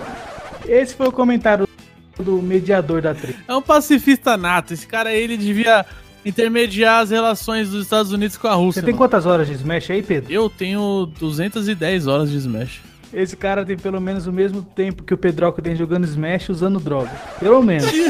Esse 0.68 0.96
foi 0.96 1.08
o 1.08 1.12
comentário 1.12 1.68
do 2.18 2.42
mediador 2.42 3.02
da 3.02 3.14
treta. 3.14 3.40
É 3.48 3.56
um 3.56 3.62
pacifista 3.62 4.38
nato. 4.38 4.74
Esse 4.74 4.88
cara 4.88 5.10
aí, 5.10 5.22
ele 5.22 5.38
devia 5.38 5.86
intermediar 6.26 7.02
as 7.02 7.10
relações 7.10 7.70
dos 7.70 7.84
Estados 7.84 8.12
Unidos 8.12 8.38
com 8.38 8.48
a 8.48 8.54
Rússia. 8.54 8.82
Você 8.82 8.86
tem 8.86 8.94
mano. 8.94 9.04
quantas 9.04 9.26
horas 9.26 9.48
de 9.48 9.54
Smash 9.54 9.92
aí, 9.92 10.02
Pedro? 10.02 10.32
Eu 10.32 10.50
tenho 10.50 11.08
210 11.20 12.08
horas 12.08 12.32
de 12.32 12.38
Smash. 12.38 12.82
Esse 13.14 13.38
cara 13.38 13.64
tem 13.64 13.78
pelo 13.78 14.02
menos 14.02 14.26
o 14.26 14.34
mesmo 14.34 14.64
tempo 14.64 15.04
que 15.04 15.14
o 15.14 15.18
Pedroca 15.18 15.62
tem 15.62 15.76
jogando 15.76 16.06
Smash 16.06 16.50
usando 16.50 16.80
droga. 16.80 17.12
Pelo 17.40 17.62
menos. 17.62 17.92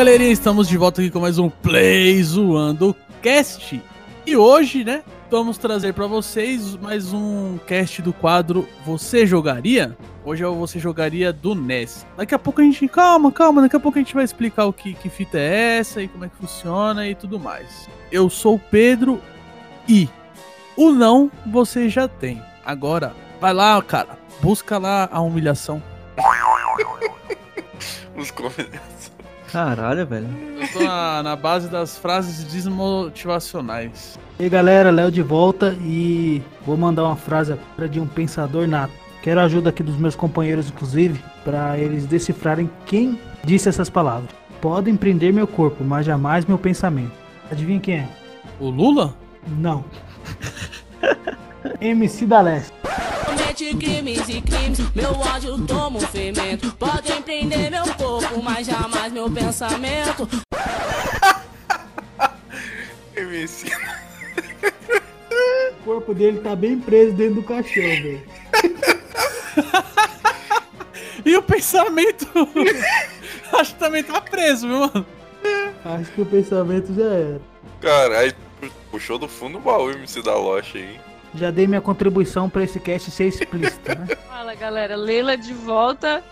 galerinha, 0.00 0.32
estamos 0.32 0.66
de 0.66 0.78
volta 0.78 1.02
aqui 1.02 1.10
com 1.10 1.20
mais 1.20 1.38
um 1.38 1.50
Play 1.50 2.22
Zoando 2.22 2.96
Cast. 3.20 3.82
E 4.26 4.34
hoje, 4.34 4.82
né, 4.82 5.04
vamos 5.30 5.58
trazer 5.58 5.92
pra 5.92 6.06
vocês 6.06 6.74
mais 6.76 7.12
um 7.12 7.58
cast 7.66 8.00
do 8.00 8.10
quadro 8.10 8.66
Você 8.86 9.26
Jogaria? 9.26 9.94
Hoje 10.24 10.42
é 10.42 10.46
o 10.46 10.54
Você 10.54 10.78
Jogaria 10.78 11.34
do 11.34 11.54
NES. 11.54 12.06
Daqui 12.16 12.34
a 12.34 12.38
pouco 12.38 12.62
a 12.62 12.64
gente. 12.64 12.88
Calma, 12.88 13.30
calma, 13.30 13.60
daqui 13.60 13.76
a 13.76 13.80
pouco 13.80 13.98
a 13.98 14.00
gente 14.00 14.14
vai 14.14 14.24
explicar 14.24 14.64
o 14.64 14.72
que, 14.72 14.94
que 14.94 15.10
fita 15.10 15.36
é 15.36 15.76
essa 15.80 16.00
e 16.00 16.08
como 16.08 16.24
é 16.24 16.30
que 16.30 16.36
funciona 16.36 17.06
e 17.06 17.14
tudo 17.14 17.38
mais. 17.38 17.86
Eu 18.10 18.30
sou 18.30 18.54
o 18.54 18.58
Pedro 18.58 19.20
I. 19.86 20.08
O 20.78 20.92
não 20.92 21.30
você 21.44 21.90
já 21.90 22.08
tem. 22.08 22.42
Agora, 22.64 23.14
vai 23.38 23.52
lá, 23.52 23.82
cara. 23.82 24.18
Busca 24.40 24.78
lá 24.78 25.10
a 25.12 25.20
humilhação. 25.20 25.82
Os 28.16 28.30
comentários. 28.30 28.89
Caralho, 29.52 30.06
velho. 30.06 30.28
Eu 30.60 30.68
tô 30.72 30.80
na, 30.80 31.22
na 31.22 31.36
base 31.36 31.68
das 31.68 31.98
frases 31.98 32.44
desmotivacionais. 32.44 34.18
E 34.38 34.44
aí 34.44 34.48
galera, 34.48 34.90
Léo 34.90 35.10
de 35.10 35.22
volta 35.22 35.76
e 35.82 36.42
vou 36.64 36.76
mandar 36.76 37.04
uma 37.04 37.16
frase 37.16 37.56
de 37.90 38.00
um 38.00 38.06
pensador 38.06 38.66
nato. 38.66 38.92
Quero 39.22 39.40
a 39.40 39.44
ajuda 39.44 39.70
aqui 39.70 39.82
dos 39.82 39.96
meus 39.96 40.16
companheiros, 40.16 40.68
inclusive, 40.68 41.22
para 41.44 41.78
eles 41.78 42.06
decifrarem 42.06 42.70
quem 42.86 43.18
disse 43.44 43.68
essas 43.68 43.90
palavras. 43.90 44.30
Podem 44.60 44.96
prender 44.96 45.32
meu 45.32 45.46
corpo, 45.46 45.84
mas 45.84 46.06
jamais 46.06 46.44
meu 46.44 46.58
pensamento. 46.58 47.12
Adivinha 47.50 47.80
quem 47.80 47.94
é? 47.96 48.08
O 48.58 48.70
Lula? 48.70 49.14
Não. 49.58 49.84
MC 51.80 52.24
da 52.26 52.40
Leste. 52.40 52.72
Comete 53.24 53.74
crimes 53.76 54.28
e 54.28 54.40
crimes, 54.40 54.80
meu 54.94 55.12
ódio 55.12 55.58
toma 55.66 55.98
um 55.98 56.00
fermento. 56.00 56.72
Podem 56.76 57.20
prender 57.22 57.70
meu 57.70 57.84
corpo, 58.20 58.42
mas 58.42 58.66
jamais 58.66 59.12
meu 59.12 59.30
pensamento. 59.30 60.28
MC. 63.16 63.70
O 65.80 65.84
corpo 65.84 66.14
dele 66.14 66.40
tá 66.40 66.54
bem 66.54 66.78
preso 66.78 67.12
dentro 67.14 67.36
do 67.36 67.42
caixão, 67.42 67.82
velho. 67.82 68.22
E 71.24 71.36
o 71.36 71.42
pensamento? 71.42 72.26
Acho 73.58 73.74
que 73.74 73.80
também 73.80 74.02
tá 74.02 74.20
preso, 74.20 74.66
viu, 74.66 74.80
mano? 74.80 75.06
Acho 75.84 76.12
que 76.12 76.22
o 76.22 76.26
pensamento 76.26 76.94
já 76.94 77.04
era. 77.04 77.40
Caralho, 77.80 78.34
puxou 78.90 79.18
do 79.18 79.28
fundo 79.28 79.58
o 79.58 79.60
baú 79.60 79.86
o 79.86 79.90
MC 79.90 80.22
da 80.22 80.34
Loche 80.34 80.78
aí. 80.78 81.00
Já 81.34 81.50
dei 81.50 81.66
minha 81.66 81.80
contribuição 81.80 82.48
pra 82.50 82.64
esse 82.64 82.80
cast 82.80 83.10
ser 83.10 83.28
explícito, 83.28 83.88
né? 83.88 84.06
Fala 84.28 84.54
galera, 84.54 84.96
Leila 84.96 85.36
de 85.36 85.52
volta 85.52 86.22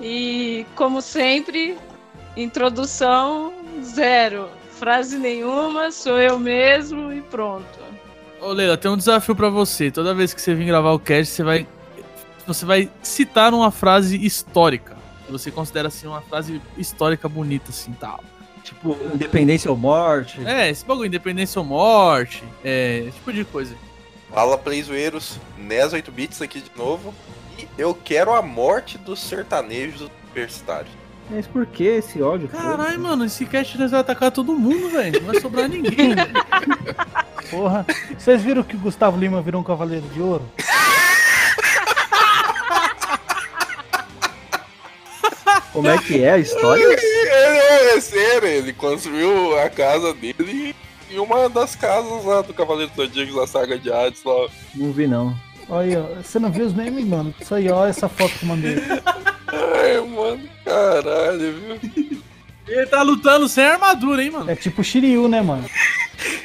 e 0.00 0.66
como 0.74 1.00
sempre, 1.00 1.76
introdução 2.36 3.52
zero, 3.82 4.48
frase 4.78 5.18
nenhuma, 5.18 5.90
sou 5.90 6.18
eu 6.18 6.38
mesmo 6.38 7.12
e 7.12 7.20
pronto. 7.20 7.78
Ô, 8.40 8.52
Leila, 8.52 8.76
tem 8.76 8.90
um 8.90 8.96
desafio 8.96 9.34
pra 9.34 9.48
você. 9.48 9.90
Toda 9.90 10.14
vez 10.14 10.32
que 10.32 10.40
você 10.40 10.54
vir 10.54 10.66
gravar 10.66 10.92
o 10.92 10.98
cast, 10.98 11.34
você 11.34 11.42
vai. 11.42 11.66
Você 12.46 12.64
vai 12.64 12.90
citar 13.02 13.52
uma 13.52 13.70
frase 13.70 14.24
histórica. 14.24 14.96
Que 15.26 15.32
você 15.32 15.50
considera 15.50 15.88
assim 15.88 16.06
uma 16.06 16.22
frase 16.22 16.62
histórica 16.78 17.28
bonita, 17.28 17.70
assim, 17.70 17.92
tal. 17.92 18.22
Tipo, 18.62 18.96
independência 19.14 19.70
ou 19.70 19.76
morte. 19.76 20.40
É, 20.46 20.70
esse 20.70 20.84
bagulho, 20.84 21.06
independência 21.06 21.58
ou 21.58 21.64
morte, 21.64 22.44
é, 22.64 23.04
esse 23.08 23.16
tipo 23.18 23.32
de 23.32 23.44
coisa. 23.44 23.74
Fala 24.30 24.56
Playzoeiros, 24.56 25.38
NES 25.56 25.92
8 25.92 26.12
bits 26.12 26.42
aqui 26.42 26.60
de 26.60 26.70
novo. 26.76 27.14
Eu 27.76 27.94
quero 27.94 28.32
a 28.32 28.42
morte 28.42 28.98
dos 28.98 29.20
sertanejos 29.20 30.08
universitários. 30.26 30.92
Mas 31.30 31.46
por 31.46 31.66
que 31.66 31.84
esse 31.84 32.22
ódio? 32.22 32.48
Caralho, 32.48 32.98
mano, 33.00 33.24
esse 33.24 33.44
cast 33.44 33.78
nós 33.78 33.90
vai 33.90 34.00
atacar 34.00 34.30
todo 34.30 34.54
mundo, 34.54 34.88
velho. 34.90 35.20
Não 35.20 35.32
vai 35.32 35.40
sobrar 35.40 35.68
ninguém. 35.68 36.14
Porra. 37.50 37.86
Vocês 38.16 38.42
viram 38.42 38.62
que 38.62 38.76
o 38.76 38.78
Gustavo 38.78 39.18
Lima 39.18 39.42
virou 39.42 39.60
um 39.60 39.64
cavaleiro 39.64 40.06
de 40.08 40.20
ouro? 40.20 40.44
Como 45.72 45.88
é 45.88 45.98
que 45.98 46.22
é 46.22 46.32
a 46.32 46.38
história? 46.38 46.84
É, 47.30 47.96
é 47.96 48.00
sério, 48.00 48.48
ele 48.48 48.72
construiu 48.72 49.58
a 49.58 49.68
casa 49.68 50.12
dele 50.14 50.74
em 51.10 51.18
uma 51.18 51.48
das 51.48 51.76
casas 51.76 52.24
lá 52.24 52.40
do 52.42 52.52
Cavaleiro 52.54 52.90
dos 52.94 53.06
Zodíaco 53.06 53.38
da 53.38 53.46
saga 53.46 53.78
de 53.78 53.92
Hades 53.92 54.24
lá. 54.24 54.48
Não 54.74 54.92
vi, 54.92 55.06
não. 55.06 55.36
Olha 55.68 55.86
aí, 55.86 55.96
ó. 55.96 56.22
Você 56.22 56.38
não 56.38 56.50
viu 56.50 56.66
os 56.66 56.72
memes, 56.72 57.04
mano? 57.04 57.34
Isso 57.40 57.54
aí, 57.54 57.70
ó, 57.70 57.86
essa 57.86 58.08
foto 58.08 58.32
que 58.38 58.44
eu 58.44 58.48
mandei. 58.48 58.76
Ai, 59.46 60.00
mano, 60.00 60.48
caralho, 60.64 61.54
viu? 61.54 62.18
Ele 62.66 62.86
tá 62.86 63.02
lutando 63.02 63.48
sem 63.48 63.64
armadura, 63.64 64.22
hein, 64.22 64.30
mano. 64.30 64.50
É 64.50 64.54
tipo 64.56 64.84
Shiryu, 64.84 65.26
né, 65.28 65.40
mano? 65.40 65.64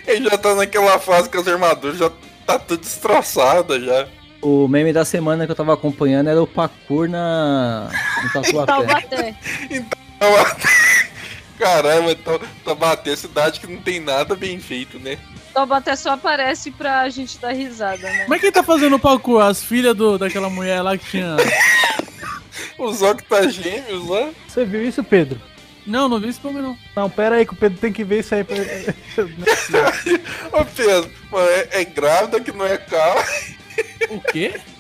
Ele 0.08 0.30
já 0.30 0.38
tá 0.38 0.56
naquela 0.56 1.00
fase 1.00 1.30
que 1.30 1.38
as 1.38 1.48
armaduras 1.48 1.98
já 1.98 2.12
tá 2.46 2.58
tudo 2.60 2.82
destroçada 2.82 3.80
já. 3.80 4.08
O 4.42 4.68
meme 4.68 4.92
da 4.92 5.06
semana 5.06 5.46
que 5.46 5.52
eu 5.52 5.56
tava 5.56 5.74
acompanhando 5.74 6.30
era 6.30 6.42
o 6.42 6.48
parkour 6.48 7.08
na. 7.10 7.90
no 8.24 8.30
Tatuapé. 8.30 9.36
Taubaté. 10.20 10.70
Caramba, 11.58 12.12
então 12.12 12.40
tá 12.66 12.76
bater 12.76 13.14
a 13.14 13.18
cidade 13.18 13.60
que 13.60 13.68
não 13.68 13.82
tem 13.82 14.00
nada 14.00 14.36
bem 14.36 14.60
feito, 14.60 15.00
né? 15.00 15.18
Taubaté 15.54 15.96
só 15.96 16.12
aparece 16.12 16.72
pra 16.72 17.08
gente 17.10 17.38
dar 17.38 17.54
risada, 17.54 18.02
né? 18.02 18.24
Como 18.24 18.34
é 18.34 18.40
que 18.40 18.46
ele 18.46 18.52
tá 18.52 18.64
fazendo 18.64 18.96
o 18.96 19.00
parkour? 19.00 19.42
As 19.42 19.64
filhas 19.64 19.96
do, 19.96 20.18
daquela 20.18 20.50
mulher 20.50 20.82
lá 20.82 20.98
que 20.98 21.06
tinha. 21.06 21.36
Os 22.78 23.02
octagêmeos 23.02 24.08
lá. 24.08 24.30
Você 24.48 24.66
viu 24.66 24.84
isso, 24.84 25.04
Pedro? 25.04 25.40
Não, 25.86 26.10
não 26.10 26.20
vi 26.20 26.30
esse 26.30 26.40
bagulho, 26.40 26.64
não. 26.64 26.78
Não, 26.96 27.10
pera 27.10 27.36
aí 27.36 27.46
que 27.46 27.54
o 27.54 27.58
Pedro 27.58 27.78
tem 27.78 27.94
que 27.94 28.04
ver 28.04 28.20
isso 28.20 28.34
aí. 28.34 28.44
Pra... 28.44 28.56
Ô 30.60 30.66
Pedro, 30.66 31.12
mano, 31.30 31.50
é, 31.50 31.82
é 31.82 31.86
grávida 31.86 32.40
que 32.40 32.52
não 32.52 32.66
é 32.66 32.78
calma. 32.78 33.24
O 34.10 34.22
quê? 34.22 34.60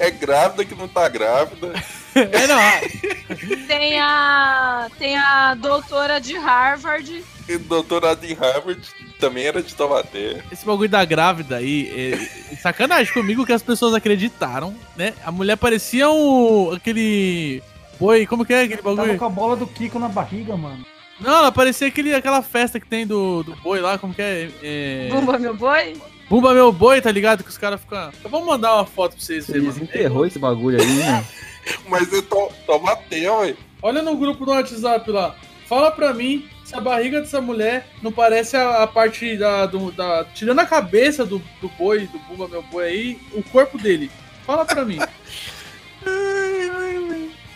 É 0.00 0.10
grávida 0.10 0.64
que 0.64 0.74
não 0.74 0.88
tá 0.88 1.06
grávida. 1.10 1.74
É, 2.14 2.46
não. 2.46 3.66
Tem 3.66 4.00
a. 4.00 4.88
Tem 4.98 5.14
a 5.14 5.54
doutora 5.56 6.18
de 6.18 6.38
Harvard. 6.38 7.22
E 7.48 7.56
doutorado 7.56 8.24
em 8.24 8.34
Harvard 8.34 8.80
também 9.18 9.44
era 9.46 9.62
de 9.62 9.74
Taubaté. 9.74 10.42
Esse 10.52 10.66
bagulho 10.66 10.88
da 10.88 11.04
grávida 11.04 11.56
aí, 11.56 11.90
é, 11.94 12.52
é 12.52 12.56
sacanagem 12.56 13.12
comigo 13.12 13.46
que 13.46 13.52
as 13.52 13.62
pessoas 13.62 13.94
acreditaram, 13.94 14.74
né? 14.96 15.14
A 15.24 15.32
mulher 15.32 15.56
parecia 15.56 16.10
um. 16.10 16.72
aquele. 16.72 17.62
Boi, 17.98 18.26
como 18.26 18.44
que 18.44 18.52
é 18.52 18.62
aquele 18.62 18.82
Tava 18.82 18.94
bagulho? 18.96 19.18
com 19.18 19.24
a 19.24 19.30
bola 19.30 19.56
do 19.56 19.66
Kiko 19.66 19.98
na 19.98 20.08
barriga, 20.08 20.56
mano. 20.56 20.84
Não, 21.18 21.38
ela 21.38 21.50
parecia 21.50 21.88
aquele, 21.88 22.14
aquela 22.14 22.42
festa 22.42 22.78
que 22.78 22.86
tem 22.86 23.06
do, 23.06 23.42
do 23.42 23.56
boi 23.56 23.80
lá, 23.80 23.98
como 23.98 24.14
que 24.14 24.22
é? 24.22 24.50
é... 24.62 25.08
Bumba 25.10 25.36
meu 25.38 25.56
boi? 25.56 25.96
Bumba 26.30 26.54
meu 26.54 26.70
boi, 26.70 27.00
tá 27.00 27.10
ligado? 27.10 27.42
Que 27.42 27.50
os 27.50 27.58
caras 27.58 27.80
ficam. 27.80 28.10
Eu 28.22 28.30
vou 28.30 28.44
mandar 28.44 28.74
uma 28.76 28.86
foto 28.86 29.16
pra 29.16 29.24
vocês 29.24 29.46
verem, 29.46 29.62
Eles 29.62 29.74
mano. 29.76 29.88
enterrou 29.88 30.26
esse 30.26 30.38
bagulho 30.38 30.80
aí, 30.80 30.86
né? 30.86 31.24
Mas 31.88 32.12
é 32.12 32.22
to, 32.22 32.52
Taubaté, 32.66 33.28
ué. 33.30 33.56
Olha 33.82 34.02
no 34.02 34.16
grupo 34.16 34.44
do 34.44 34.52
WhatsApp 34.52 35.10
lá. 35.10 35.34
Fala 35.66 35.90
pra 35.90 36.14
mim 36.14 36.46
se 36.68 36.74
a 36.76 36.80
barriga 36.82 37.20
dessa 37.22 37.40
mulher 37.40 37.88
não 38.02 38.12
parece 38.12 38.54
a, 38.54 38.82
a 38.82 38.86
parte 38.86 39.38
da, 39.38 39.64
do- 39.64 39.90
da. 39.90 40.26
Tirando 40.34 40.58
a 40.58 40.66
cabeça 40.66 41.24
do, 41.24 41.38
do 41.62 41.68
boi, 41.70 42.06
do 42.08 42.18
Bumba 42.18 42.46
meu 42.46 42.62
boi 42.62 42.84
aí, 42.84 43.18
o 43.32 43.42
corpo 43.42 43.78
dele. 43.78 44.10
Fala 44.44 44.66
pra 44.66 44.84
mim. 44.84 44.98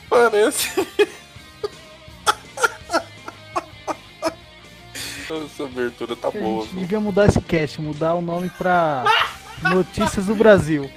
Parece. 0.09 0.87
Essa 5.45 5.65
abertura 5.65 6.17
tá 6.17 6.29
A 6.29 6.31
boa. 6.31 6.63
gente 6.63 6.73
viu? 6.73 6.81
devia 6.81 7.01
mudar 7.01 7.27
esse 7.27 7.41
cast, 7.43 7.81
mudar 7.83 8.15
o 8.15 8.23
nome 8.23 8.49
pra 8.51 9.05
Notícias 9.63 10.25
do 10.27 10.35
Brasil. 10.35 10.91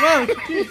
Mano, 0.00 0.26
que... 0.46 0.70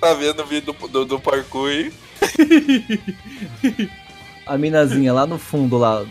Tá 0.00 0.12
vendo 0.14 0.42
o 0.42 0.46
vídeo 0.46 0.72
do, 0.72 0.88
do, 0.88 1.04
do 1.04 1.20
parkour 1.20 1.68
aí? 1.70 1.92
A 4.46 4.56
minazinha 4.56 5.12
lá 5.12 5.26
no 5.26 5.38
fundo 5.38 5.76
lá. 5.76 6.04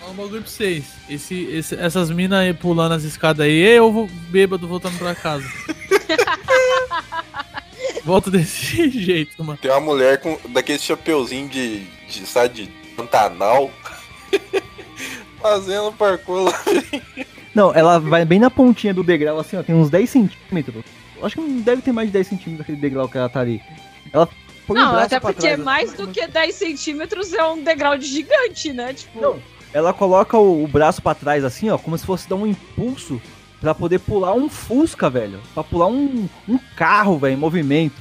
Falar 0.00 0.12
um 0.12 0.14
bagulho 0.14 0.42
pra 0.42 0.50
vocês. 0.50 0.84
Esse, 1.08 1.42
esse- 1.44 1.74
essas 1.76 2.10
minas 2.10 2.38
aí 2.40 2.52
pulando 2.54 2.92
as 2.92 3.02
escadas 3.02 3.46
aí, 3.46 3.58
eu 3.60 3.90
vou 3.92 4.06
bêbado 4.28 4.68
voltando 4.68 4.98
pra 4.98 5.14
casa. 5.14 5.44
Volto 8.04 8.30
desse 8.30 8.88
jeito, 8.90 9.42
mano. 9.44 9.58
Tem 9.60 9.70
uma 9.70 9.80
mulher 9.80 10.18
com 10.20 10.38
daquele 10.50 10.78
chapeuzinho 10.78 11.48
de, 11.48 11.80
de 12.08 12.26
sabe, 12.26 12.64
de 12.64 12.70
Pantanal. 12.96 13.70
Fazendo 15.40 15.92
parkour 15.92 16.44
lá. 16.44 16.52
Não, 17.54 17.74
ela 17.74 17.98
vai 17.98 18.24
bem 18.24 18.38
na 18.38 18.50
pontinha 18.50 18.92
do 18.94 19.04
degrau, 19.04 19.38
assim, 19.38 19.56
ó, 19.56 19.62
tem 19.62 19.74
uns 19.74 19.90
10 19.90 20.08
centímetros. 20.10 20.84
Eu 21.16 21.26
Acho 21.26 21.36
que 21.36 21.40
não 21.40 21.60
deve 21.60 21.82
ter 21.82 21.92
mais 21.92 22.08
de 22.08 22.12
10 22.12 22.26
centímetros 22.26 22.58
daquele 22.58 22.78
degrau 22.78 23.08
que 23.08 23.18
ela 23.18 23.28
tá 23.28 23.40
ali. 23.40 23.60
Ela 24.12 24.28
põe 24.68 24.78
o 24.78 24.84
Não, 24.84 24.90
braço 24.92 25.06
até 25.06 25.18
pra 25.20 25.32
porque 25.32 25.48
trás, 25.48 25.64
mais 25.64 25.94
assim, 25.94 26.04
do 26.04 26.12
que 26.12 26.26
10 26.26 26.54
centímetros 26.54 27.32
é 27.32 27.44
um 27.46 27.64
degrau 27.64 27.96
de 27.96 28.06
gigante, 28.06 28.72
né? 28.72 28.92
Tipo, 28.92 29.20
Não. 29.20 29.38
Ela 29.72 29.92
coloca 29.92 30.36
o, 30.36 30.62
o 30.62 30.68
braço 30.68 31.02
pra 31.02 31.14
trás, 31.14 31.44
assim, 31.44 31.70
ó, 31.70 31.78
como 31.78 31.96
se 31.96 32.04
fosse 32.06 32.28
dar 32.28 32.36
um 32.36 32.46
impulso 32.46 33.20
pra 33.60 33.74
poder 33.74 33.98
pular 33.98 34.34
um 34.34 34.48
Fusca, 34.48 35.10
velho. 35.10 35.40
Pra 35.54 35.64
pular 35.64 35.86
um, 35.86 36.28
um 36.46 36.58
carro, 36.76 37.18
velho, 37.18 37.34
em 37.34 37.36
movimento. 37.36 37.96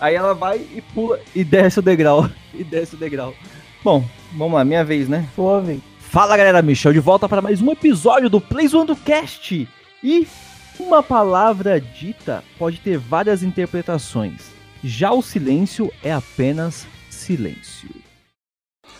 Aí 0.00 0.14
ela 0.14 0.34
vai 0.34 0.58
e 0.58 0.80
pula 0.80 1.20
e 1.34 1.44
desce 1.44 1.80
o 1.80 1.82
degrau. 1.82 2.28
E 2.56 2.62
desce 2.62 2.94
o 2.94 2.96
degrau. 2.96 3.34
Bom, 3.82 4.04
vamos 4.32 4.54
lá, 4.54 4.64
minha 4.64 4.84
vez, 4.84 5.08
né? 5.08 5.28
Sua 5.34 5.60
vez. 5.60 5.80
Fala 5.98 6.36
galera, 6.36 6.62
Michel 6.62 6.92
de 6.92 7.00
volta 7.00 7.28
para 7.28 7.42
mais 7.42 7.60
um 7.60 7.72
episódio 7.72 8.30
do 8.30 8.40
Play 8.40 8.68
Zoando 8.68 8.94
Cast. 8.94 9.68
E 10.00 10.28
uma 10.78 11.02
palavra 11.02 11.80
dita 11.80 12.44
pode 12.56 12.78
ter 12.78 12.96
várias 12.96 13.42
interpretações. 13.42 14.52
Já 14.86 15.12
o 15.12 15.22
silêncio 15.22 15.90
é 16.02 16.12
apenas 16.12 16.86
silêncio. 17.08 17.88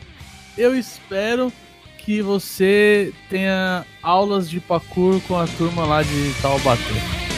eu 0.58 0.78
espero 0.78 1.52
que 1.98 2.22
você 2.22 3.14
tenha 3.30 3.86
aulas 4.02 4.50
de 4.50 4.60
parkour 4.60 5.20
com 5.28 5.38
a 5.38 5.46
turma 5.46 5.86
lá 5.86 6.02
de 6.02 6.34
Taubaté. 6.42 7.29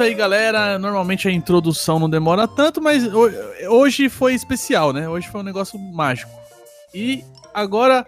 Isso 0.00 0.02
aí, 0.02 0.14
galera. 0.14 0.78
Normalmente 0.78 1.28
a 1.28 1.30
introdução 1.32 1.98
não 1.98 2.08
demora 2.08 2.48
tanto, 2.48 2.80
mas 2.80 3.04
ho- 3.06 3.30
hoje 3.68 4.08
foi 4.08 4.34
especial, 4.34 4.92
né? 4.92 5.08
Hoje 5.08 5.28
foi 5.28 5.40
um 5.40 5.44
negócio 5.44 5.78
mágico. 5.78 6.30
E 6.94 7.22
agora, 7.52 8.06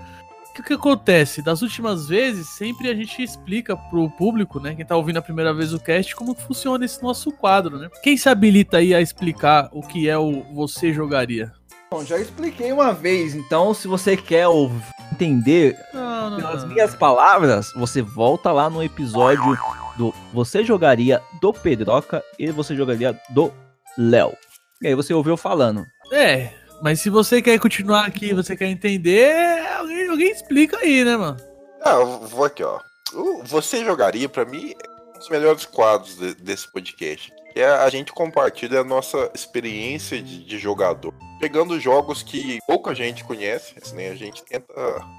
o 0.50 0.54
que, 0.54 0.62
que 0.62 0.72
acontece? 0.72 1.42
Das 1.42 1.61
últimas 1.62 2.08
vezes, 2.08 2.49
sempre 2.49 2.88
a 2.88 2.94
gente 2.94 3.22
explica 3.22 3.76
pro 3.76 4.08
público, 4.11 4.58
né? 4.58 4.75
Quem 4.75 4.84
tá 4.87 4.96
ouvindo 4.96 5.18
a 5.18 5.22
primeira 5.22 5.52
vez 5.52 5.72
o 5.75 5.78
cast, 5.80 6.16
como 6.16 6.34
que 6.34 6.42
funciona 6.42 6.84
esse 6.84 7.02
nosso 7.02 7.30
quadro, 7.30 7.78
né? 7.78 7.88
Quem 8.02 8.16
se 8.16 8.28
habilita 8.28 8.78
aí 8.78 8.94
a 8.94 9.00
explicar 9.00 9.68
o 9.72 9.82
que 9.82 10.08
é 10.08 10.16
o 10.16 10.42
Você 10.54 10.92
Jogaria? 10.92 11.52
Bom, 11.90 12.02
já 12.04 12.18
expliquei 12.18 12.72
uma 12.72 12.94
vez, 12.94 13.34
então 13.34 13.75
se 13.75 13.87
você 13.87 14.16
quer 14.16 14.49
ouvir, 14.49 14.82
entender 15.12 15.76
Não, 15.92 16.30
não, 16.30 16.37
pelas 16.38 16.62
não. 16.64 16.70
minhas 16.72 16.94
palavras, 16.94 17.70
você 17.76 18.00
volta 18.00 18.50
lá 18.50 18.70
no 18.70 18.82
episódio 18.82 19.54
do 20.02 20.12
Você 20.32 20.64
Jogaria 20.64 21.23
do 21.40 21.52
Pedroca 21.52 22.25
e 22.37 22.50
Você 22.50 22.75
Jogaria 22.75 23.16
do 23.30 23.52
Léo. 23.97 24.37
E 24.82 24.88
aí 24.88 24.94
você 24.97 25.14
ouviu 25.14 25.37
falando. 25.37 25.85
É, 26.12 26.50
mas 26.82 26.99
se 27.00 27.09
você 27.09 27.40
quer 27.40 27.61
continuar 27.61 28.04
aqui, 28.06 28.35
você 28.35 28.56
quer 28.56 28.66
entender, 28.66 29.64
alguém, 29.78 30.09
alguém 30.09 30.30
explica 30.32 30.76
aí, 30.78 31.04
né, 31.04 31.16
mano? 31.16 31.37
Ah, 31.85 31.92
eu 31.94 32.21
vou 32.26 32.44
aqui, 32.44 32.64
ó. 32.64 32.80
O 33.14 33.42
Você 33.44 33.85
jogaria, 33.85 34.28
pra 34.28 34.44
mim, 34.44 34.75
um 35.14 35.18
dos 35.18 35.28
melhores 35.28 35.64
quadros 35.66 36.16
de- 36.16 36.35
desse 36.35 36.66
podcast. 36.73 37.32
Que 37.52 37.61
é 37.61 37.68
a 37.68 37.88
gente 37.90 38.12
compartilha 38.12 38.80
a 38.80 38.85
nossa 38.85 39.30
experiência 39.35 40.21
de, 40.21 40.42
de 40.44 40.59
jogador. 40.59 41.12
Pegando 41.38 41.78
jogos 41.78 42.23
que 42.23 42.59
pouca 42.66 42.94
gente 42.94 43.23
conhece, 43.25 43.75
né? 43.94 44.09
A 44.11 44.14
gente 44.14 44.42
tenta 44.44 44.73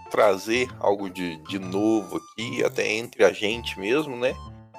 trazer 0.10 0.68
algo 0.80 1.10
de, 1.10 1.38
de 1.48 1.60
novo 1.60 2.18
aqui, 2.18 2.64
até 2.64 2.92
entre 2.92 3.24
a 3.24 3.32
gente 3.32 3.80
mesmo, 3.80 4.18
né? 4.18 4.34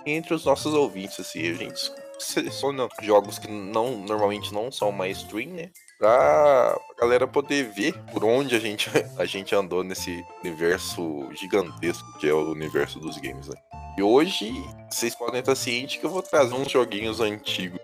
Entre 0.06 0.34
os 0.34 0.44
nossos 0.44 0.74
ouvintes, 0.74 1.20
assim. 1.20 1.48
A 1.48 1.54
gente 1.54 1.92
seleciona 2.18 2.88
jogos 3.02 3.38
que 3.38 3.50
não, 3.50 3.96
normalmente 3.98 4.52
não 4.52 4.70
são 4.70 4.92
mainstream, 4.92 5.50
né? 5.50 5.70
Pra 5.98 6.78
galera 6.98 7.26
poder 7.26 7.70
ver 7.70 7.94
por 8.12 8.24
onde 8.24 8.54
a 8.54 8.58
gente, 8.58 8.90
a 9.18 9.24
gente 9.24 9.54
andou 9.54 9.82
nesse 9.82 10.24
universo 10.42 11.28
gigantesco 11.32 12.18
que 12.18 12.28
é 12.28 12.32
o 12.32 12.50
universo 12.50 12.98
dos 12.98 13.16
games, 13.18 13.48
né? 13.48 13.56
E 13.96 14.02
hoje, 14.02 14.52
vocês 14.90 15.14
podem 15.14 15.40
estar 15.40 15.54
cientes 15.54 16.00
que 16.00 16.04
eu 16.04 16.10
vou 16.10 16.20
trazer 16.22 16.54
uns 16.54 16.70
joguinhos 16.70 17.20
antigos 17.20 17.80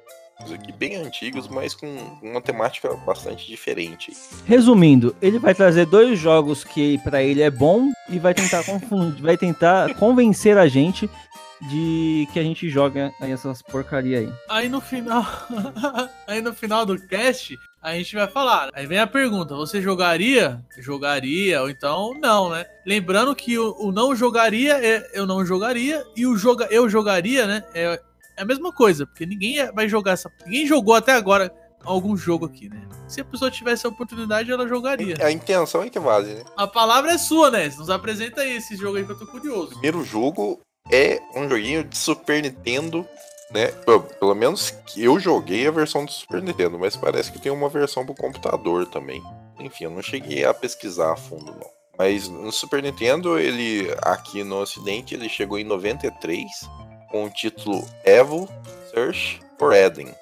aqui, 0.53 0.73
bem 0.73 0.97
antigos, 0.97 1.49
mas 1.49 1.75
com 1.75 1.87
uma 2.23 2.41
temática 2.41 2.95
bastante 3.07 3.47
diferente. 3.47 4.13
Resumindo, 4.47 5.15
ele 5.21 5.39
vai 5.39 5.55
trazer 5.55 5.87
dois 5.87 6.19
jogos 6.19 6.65
que 6.65 6.99
pra 6.99 7.23
ele 7.23 7.43
é 7.43 7.51
bom 7.51 7.91
e 8.09 8.19
vai 8.19 8.33
tentar 8.33 8.65
confundir, 8.65 9.23
vai 9.23 9.37
tentar 9.37 9.95
convencer 9.95 10.57
a 10.57 10.67
gente 10.67 11.11
de 11.61 12.27
que 12.33 12.39
a 12.39 12.43
gente 12.43 12.69
joga 12.69 13.13
aí 13.21 13.33
essas 13.33 13.63
porcaria 13.63 14.21
aí. 14.21 14.33
Aí 14.49 14.69
no 14.69 14.81
final, 14.81 15.25
aí 16.27 16.41
no 16.41 16.55
final 16.55 16.87
do 16.87 16.99
cast, 17.07 17.59
a 17.83 17.95
gente 17.95 18.15
vai 18.15 18.27
falar. 18.27 18.71
Aí 18.73 18.87
vem 18.87 18.99
a 18.99 19.07
pergunta: 19.07 19.55
você 19.55 19.81
jogaria? 19.81 20.63
Jogaria, 20.79 21.63
ou 21.63 21.71
então 21.71 22.15
não, 22.19 22.51
né? 22.51 22.65
Lembrando 22.87 23.35
que 23.35 23.59
o, 23.59 23.75
o 23.79 23.93
não 23.93 24.15
jogaria 24.15 24.85
é 24.85 25.11
eu 25.13 25.27
não 25.27 25.45
jogaria, 25.45 26.05
e 26.17 26.27
o 26.27 26.37
joga, 26.37 26.67
eu 26.71 26.89
jogaria, 26.89 27.47
né? 27.47 27.65
É, 27.75 28.01
é 28.37 28.43
a 28.43 28.45
mesma 28.45 28.73
coisa, 28.73 29.07
porque 29.07 29.27
ninguém 29.27 29.71
vai 29.73 29.89
jogar 29.89 30.13
essa. 30.13 30.31
Ninguém 30.45 30.67
jogou 30.67 30.95
até 30.95 31.13
agora 31.13 31.53
algum 31.85 32.17
jogo 32.17 32.47
aqui, 32.47 32.69
né? 32.69 32.81
Se 33.09 33.21
a 33.21 33.25
pessoa 33.25 33.51
tivesse 33.51 33.87
a 33.87 33.91
oportunidade, 33.91 34.51
ela 34.51 34.69
jogaria. 34.69 35.17
A 35.21 35.33
intenção 35.33 35.83
é 35.83 35.91
que 35.91 35.99
vale, 35.99 36.35
né? 36.35 36.45
A 36.57 36.67
palavra 36.67 37.13
é 37.13 37.19
sua, 37.19 37.51
né? 37.51 37.67
Nos 37.77 37.91
apresenta 37.91 38.43
aí 38.43 38.57
esse 38.57 38.77
jogo 38.77 38.99
aí 38.99 39.05
que 39.05 39.13
eu 39.13 39.19
tô 39.19 39.27
curioso. 39.27 39.71
primeiro 39.71 40.05
jogo 40.05 40.61
é 40.91 41.21
um 41.35 41.49
joguinho 41.49 41.85
de 41.85 41.97
Super 41.97 42.43
Nintendo, 42.43 43.07
né? 43.51 43.69
Pelo, 44.19 44.35
menos 44.35 44.75
eu 44.97 45.19
joguei 45.19 45.67
a 45.67 45.71
versão 45.71 46.05
do 46.05 46.13
Super 46.13 46.43
Nintendo, 46.43 46.79
mas 46.79 46.97
parece 46.97 47.31
que 47.31 47.39
tem 47.39 47.51
uma 47.51 47.69
versão 47.69 48.05
pro 48.05 48.15
computador 48.15 48.87
também. 48.87 49.23
Enfim, 49.59 49.85
eu 49.85 49.91
não 49.91 50.03
cheguei 50.03 50.45
a 50.45 50.55
pesquisar 50.55 51.13
a 51.13 51.17
fundo, 51.17 51.53
não. 51.53 51.71
Mas 51.99 52.29
no 52.29 52.51
Super 52.51 52.83
Nintendo, 52.83 53.39
ele 53.39 53.95
aqui 54.03 54.43
no 54.43 54.61
Ocidente, 54.61 55.15
ele 55.15 55.29
chegou 55.29 55.59
em 55.59 55.65
93 55.65 56.47
com 57.11 57.25
o 57.25 57.31
título 57.31 57.87
Evo 58.05 58.49
Search 58.95 59.41
for 59.59 59.75
Eden. 59.75 60.15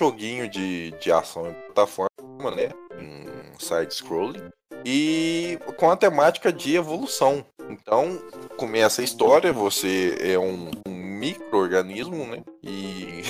Joguinho 0.00 0.48
de, 0.48 0.92
de 0.92 1.12
ação 1.12 1.50
em 1.50 1.52
plataforma, 1.52 2.50
né? 2.56 2.70
Em 2.98 3.26
side-scrolling. 3.58 4.48
E 4.82 5.58
com 5.76 5.90
a 5.90 5.96
temática 5.96 6.50
de 6.50 6.74
evolução. 6.74 7.44
Então, 7.68 8.18
começa 8.56 9.02
a 9.02 9.04
história, 9.04 9.52
você 9.52 10.16
é 10.18 10.38
um, 10.38 10.70
um 10.88 10.94
micro-organismo, 10.94 12.26
né? 12.26 12.42
E 12.62 13.22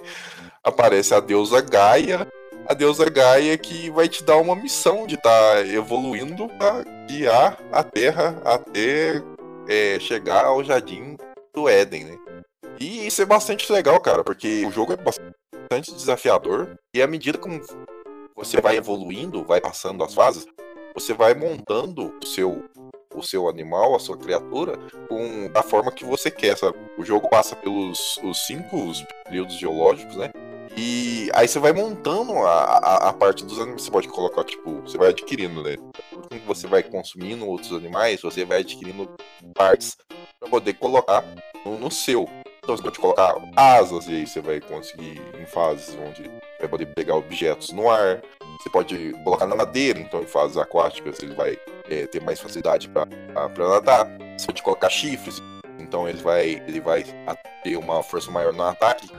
aparece 0.64 1.14
a 1.14 1.20
deusa 1.20 1.60
Gaia. 1.60 2.26
A 2.66 2.72
deusa 2.72 3.04
Gaia 3.10 3.58
que 3.58 3.90
vai 3.90 4.08
te 4.08 4.24
dar 4.24 4.38
uma 4.38 4.56
missão 4.56 5.06
de 5.06 5.16
estar 5.16 5.66
evoluindo 5.66 6.48
para 6.48 6.82
guiar 7.06 7.58
a 7.70 7.84
Terra 7.84 8.40
até 8.42 9.22
é, 9.68 10.00
chegar 10.00 10.46
ao 10.46 10.64
jardim 10.64 11.18
do 11.54 11.68
Éden, 11.68 12.04
né? 12.04 12.18
E 12.80 13.06
isso 13.06 13.20
é 13.20 13.26
bastante 13.26 13.70
legal, 13.70 14.00
cara, 14.00 14.24
porque 14.24 14.64
o 14.66 14.70
jogo 14.70 14.94
é 14.94 14.96
bastante 14.96 15.43
desafiador 15.70 16.78
e 16.94 17.02
à 17.02 17.06
medida 17.06 17.38
como 17.38 17.60
você 18.36 18.60
vai 18.60 18.76
evoluindo, 18.76 19.44
vai 19.44 19.60
passando 19.60 20.02
as 20.02 20.14
fases, 20.14 20.46
você 20.94 21.12
vai 21.12 21.34
montando 21.34 22.14
o 22.22 22.26
seu 22.26 22.64
o 23.14 23.22
seu 23.22 23.48
animal, 23.48 23.94
a 23.94 24.00
sua 24.00 24.18
criatura, 24.18 24.76
com 25.08 25.48
da 25.48 25.62
forma 25.62 25.92
que 25.92 26.04
você 26.04 26.30
quer, 26.30 26.58
sabe? 26.58 26.76
O 26.98 27.04
jogo 27.04 27.28
passa 27.28 27.54
pelos 27.54 28.18
os 28.24 28.44
cinco 28.44 28.90
períodos 29.24 29.56
geológicos, 29.56 30.16
né? 30.16 30.32
E 30.76 31.30
aí 31.32 31.46
você 31.46 31.60
vai 31.60 31.72
montando 31.72 32.32
a, 32.38 32.62
a, 32.64 33.08
a 33.10 33.12
parte 33.12 33.44
dos 33.44 33.60
animais. 33.60 33.82
Você 33.82 33.90
pode 33.90 34.08
colocar, 34.08 34.42
tipo, 34.42 34.80
você 34.80 34.98
vai 34.98 35.10
adquirindo, 35.10 35.62
né? 35.62 35.76
Você 36.46 36.66
vai 36.66 36.82
consumindo 36.82 37.46
outros 37.46 37.72
animais, 37.72 38.20
você 38.20 38.44
vai 38.44 38.58
adquirindo 38.58 39.08
partes 39.54 39.96
para 40.40 40.48
poder 40.48 40.74
colocar 40.74 41.24
no, 41.64 41.78
no 41.78 41.90
seu. 41.90 42.28
Então 42.64 42.74
você 42.74 42.82
pode 42.82 42.98
colocar 42.98 43.34
asas, 43.54 44.08
e 44.08 44.12
aí 44.12 44.26
você 44.26 44.40
vai 44.40 44.58
conseguir 44.58 45.20
em 45.38 45.44
fases 45.44 45.94
onde 46.00 46.30
vai 46.58 46.66
poder 46.66 46.86
pegar 46.86 47.14
objetos 47.14 47.70
no 47.72 47.90
ar. 47.90 48.22
Você 48.58 48.70
pode 48.70 49.12
colocar 49.22 49.46
na 49.46 49.54
madeira, 49.54 50.00
então 50.00 50.22
em 50.22 50.26
fases 50.26 50.56
aquáticas 50.56 51.22
ele 51.22 51.34
vai 51.34 51.58
é, 51.90 52.06
ter 52.06 52.22
mais 52.22 52.40
facilidade 52.40 52.88
para 52.88 53.68
nadar. 53.68 54.08
Você 54.38 54.46
pode 54.46 54.62
colocar 54.62 54.88
chifres, 54.88 55.42
Então 55.78 56.08
ele 56.08 56.22
vai, 56.22 56.62
ele 56.66 56.80
vai 56.80 57.04
ter 57.62 57.76
uma 57.76 58.02
força 58.02 58.30
maior 58.30 58.54
no 58.54 58.62
ataque. 58.62 59.10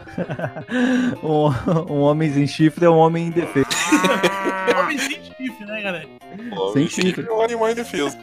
um, 1.21 1.93
um 1.93 2.01
homem 2.01 2.34
sem 2.34 2.47
chifre 2.47 2.86
é 2.86 2.89
um 2.89 2.97
homem 2.97 3.27
indefeso. 3.27 3.67
Homem 4.75 4.97
sem 4.97 5.23
chifre, 5.23 5.65
né, 5.65 5.81
galera? 5.84 6.10
Sem 6.73 6.88
chifre. 6.88 7.27
É 7.27 7.31
um 7.31 7.41
animal 7.41 7.69
indefeso. 7.69 8.17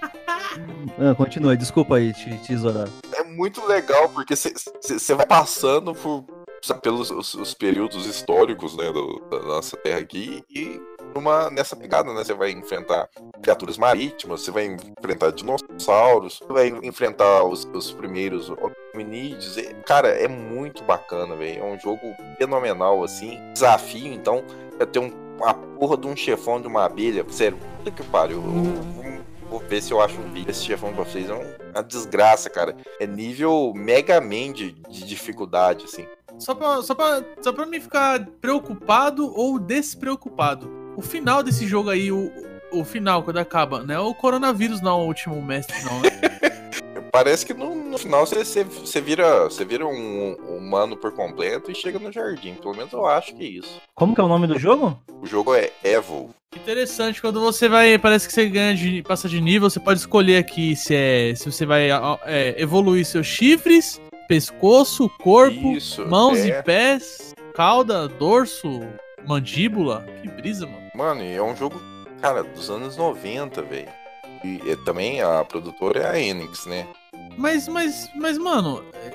Ah, 0.99 1.15
continua, 1.15 1.57
desculpa 1.57 1.97
aí, 1.97 2.13
te, 2.13 2.37
te 2.39 2.53
Isorar. 2.53 2.89
É 3.33 3.37
muito 3.37 3.65
legal 3.67 4.09
porque 4.11 4.35
você 4.37 5.15
vai 5.15 5.27
passando 5.27 5.95
por, 5.95 6.25
sabe, 6.63 6.81
pelos 6.83 7.11
os, 7.11 7.35
os 7.35 7.55
períodos 7.55 8.05
históricos 8.07 8.77
né, 8.77 8.93
do- 8.93 9.21
da 9.31 9.41
nossa 9.41 9.77
terra 9.77 10.01
aqui 10.01 10.45
e 10.51 10.81
numa, 11.15 11.51
nessa 11.51 11.75
pegada, 11.77 12.13
né? 12.13 12.25
Você 12.25 12.35
vai 12.35 12.51
enfrentar 12.51 13.09
criaturas 13.43 13.77
marítimas, 13.79 14.43
você 14.43 14.51
vai 14.51 14.67
enfrentar 14.99 15.31
dinossauros, 15.33 16.39
você 16.47 16.53
vai 16.53 16.69
enfrentar 16.83 17.45
os, 17.45 17.65
os 17.75 17.93
primeiros 17.93 18.51
hominídeos. 18.95 19.57
E, 19.57 19.75
cara, 19.87 20.09
é 20.09 20.29
muito 20.29 20.83
bacana, 20.85 21.35
velho. 21.37 21.63
É 21.63 21.65
um 21.65 21.79
jogo 21.79 22.01
fenomenal, 22.39 23.03
assim. 23.05 23.39
Desafio, 23.53 24.13
então, 24.13 24.43
é 24.81 24.87
ter 24.87 24.99
um, 25.01 25.11
uma 25.39 25.53
porra 25.55 25.97
de 25.99 26.07
um 26.07 26.17
chefão 26.17 26.61
de 26.61 26.67
uma 26.69 26.85
abelha. 26.87 27.25
Sério, 27.29 27.59
puta 27.79 27.91
que 27.91 28.03
pariu. 28.05 28.43
Eu- 28.43 29.05
eu- 29.13 29.23
Vou 29.53 29.61
ver 29.61 29.83
se 29.83 29.93
eu 29.93 30.01
acho 30.01 30.19
um 30.19 30.33
vídeo 30.33 30.47
desse 30.47 30.65
chefão 30.65 30.95
pra 30.95 31.05
vocês. 31.05 31.29
É 31.29 31.35
um- 31.35 31.55
uma 31.75 31.83
desgraça, 31.83 32.49
cara. 32.49 32.75
É 32.99 33.07
nível 33.07 33.75
Mega 33.77 34.19
Man 34.19 34.51
de, 34.55 34.73
de 34.89 35.05
dificuldade, 35.05 35.85
assim. 35.85 36.07
Só 36.39 36.55
pra, 36.55 36.81
só, 36.81 36.95
pra, 36.95 37.23
só 37.43 37.53
pra 37.53 37.67
me 37.67 37.79
ficar 37.79 38.25
preocupado 38.41 39.31
ou 39.39 39.59
despreocupado. 39.59 40.73
O 40.97 41.03
final 41.03 41.43
desse 41.43 41.67
jogo 41.67 41.91
aí, 41.91 42.11
o, 42.11 42.33
o 42.73 42.83
final, 42.83 43.23
quando 43.23 43.37
acaba, 43.37 43.83
não 43.85 43.95
é 43.95 44.01
o 44.01 44.15
coronavírus, 44.15 44.81
não, 44.81 45.03
o 45.03 45.07
último 45.07 45.41
mestre, 45.43 45.77
não, 45.85 46.01
né? 46.01 46.09
Parece 47.13 47.45
que 47.45 47.53
no, 47.53 47.75
no 47.93 47.99
final 47.99 48.27
você, 48.27 48.43
você, 48.43 48.65
você 48.65 49.01
vira, 49.01 49.45
você 49.45 49.65
vira 49.65 49.87
um 49.87 50.35
humano 50.49 50.97
por 50.97 51.13
completo 51.13 51.71
e 51.71 51.75
chega 51.75 51.99
no 51.99 52.11
jardim. 52.11 52.55
Pelo 52.55 52.75
menos 52.75 52.93
eu 52.93 53.07
acho 53.07 53.35
que 53.35 53.45
é 53.45 53.49
isso. 53.49 53.81
Como 53.95 54.15
que 54.15 54.21
é 54.21 54.25
o 54.25 54.29
nome 54.29 54.47
do 54.47 54.59
jogo? 54.59 54.99
O 55.21 55.27
jogo 55.27 55.55
é 55.55 55.71
Evil. 55.85 56.31
Interessante, 56.57 57.21
quando 57.21 57.41
você 57.41 57.69
vai, 57.69 57.99
parece 57.99 58.27
que 58.27 58.33
você 58.33 58.49
ganha 58.49 58.75
de, 58.75 59.03
passa 59.03 59.29
de 59.29 59.41
nível, 59.41 59.71
você 59.71 59.81
pode 59.81 60.01
escolher 60.01 60.39
aqui 60.39 60.75
se 60.75 60.95
é, 60.95 61.35
se 61.35 61.51
você 61.51 61.65
vai 61.65 61.91
é, 62.25 62.55
evoluir 62.61 63.05
seus 63.05 63.27
chifres, 63.27 64.01
pescoço, 64.29 65.09
corpo, 65.23 65.73
Isso, 65.73 66.07
mãos 66.07 66.39
é. 66.39 66.49
e 66.49 66.63
pés, 66.63 67.35
cauda, 67.55 68.09
dorso, 68.09 68.81
mandíbula. 69.27 70.05
Que 70.23 70.29
brisa, 70.29 70.67
mano. 70.67 70.91
Mano, 70.95 71.23
e 71.23 71.35
é 71.35 71.43
um 71.43 71.57
jogo, 71.57 71.81
cara, 72.21 72.43
dos 72.43 72.71
anos 72.71 72.97
90, 72.97 73.63
velho. 73.63 73.89
E 74.45 74.61
é, 74.71 74.77
também 74.85 75.23
a 75.23 75.45
produtora 75.45 76.01
é 76.01 76.11
a 76.11 76.19
Enix, 76.19 76.67
né? 76.67 76.87
Mas, 77.37 77.67
mas, 77.69 78.09
mas, 78.15 78.39
mano, 78.39 78.83
é, 78.93 79.11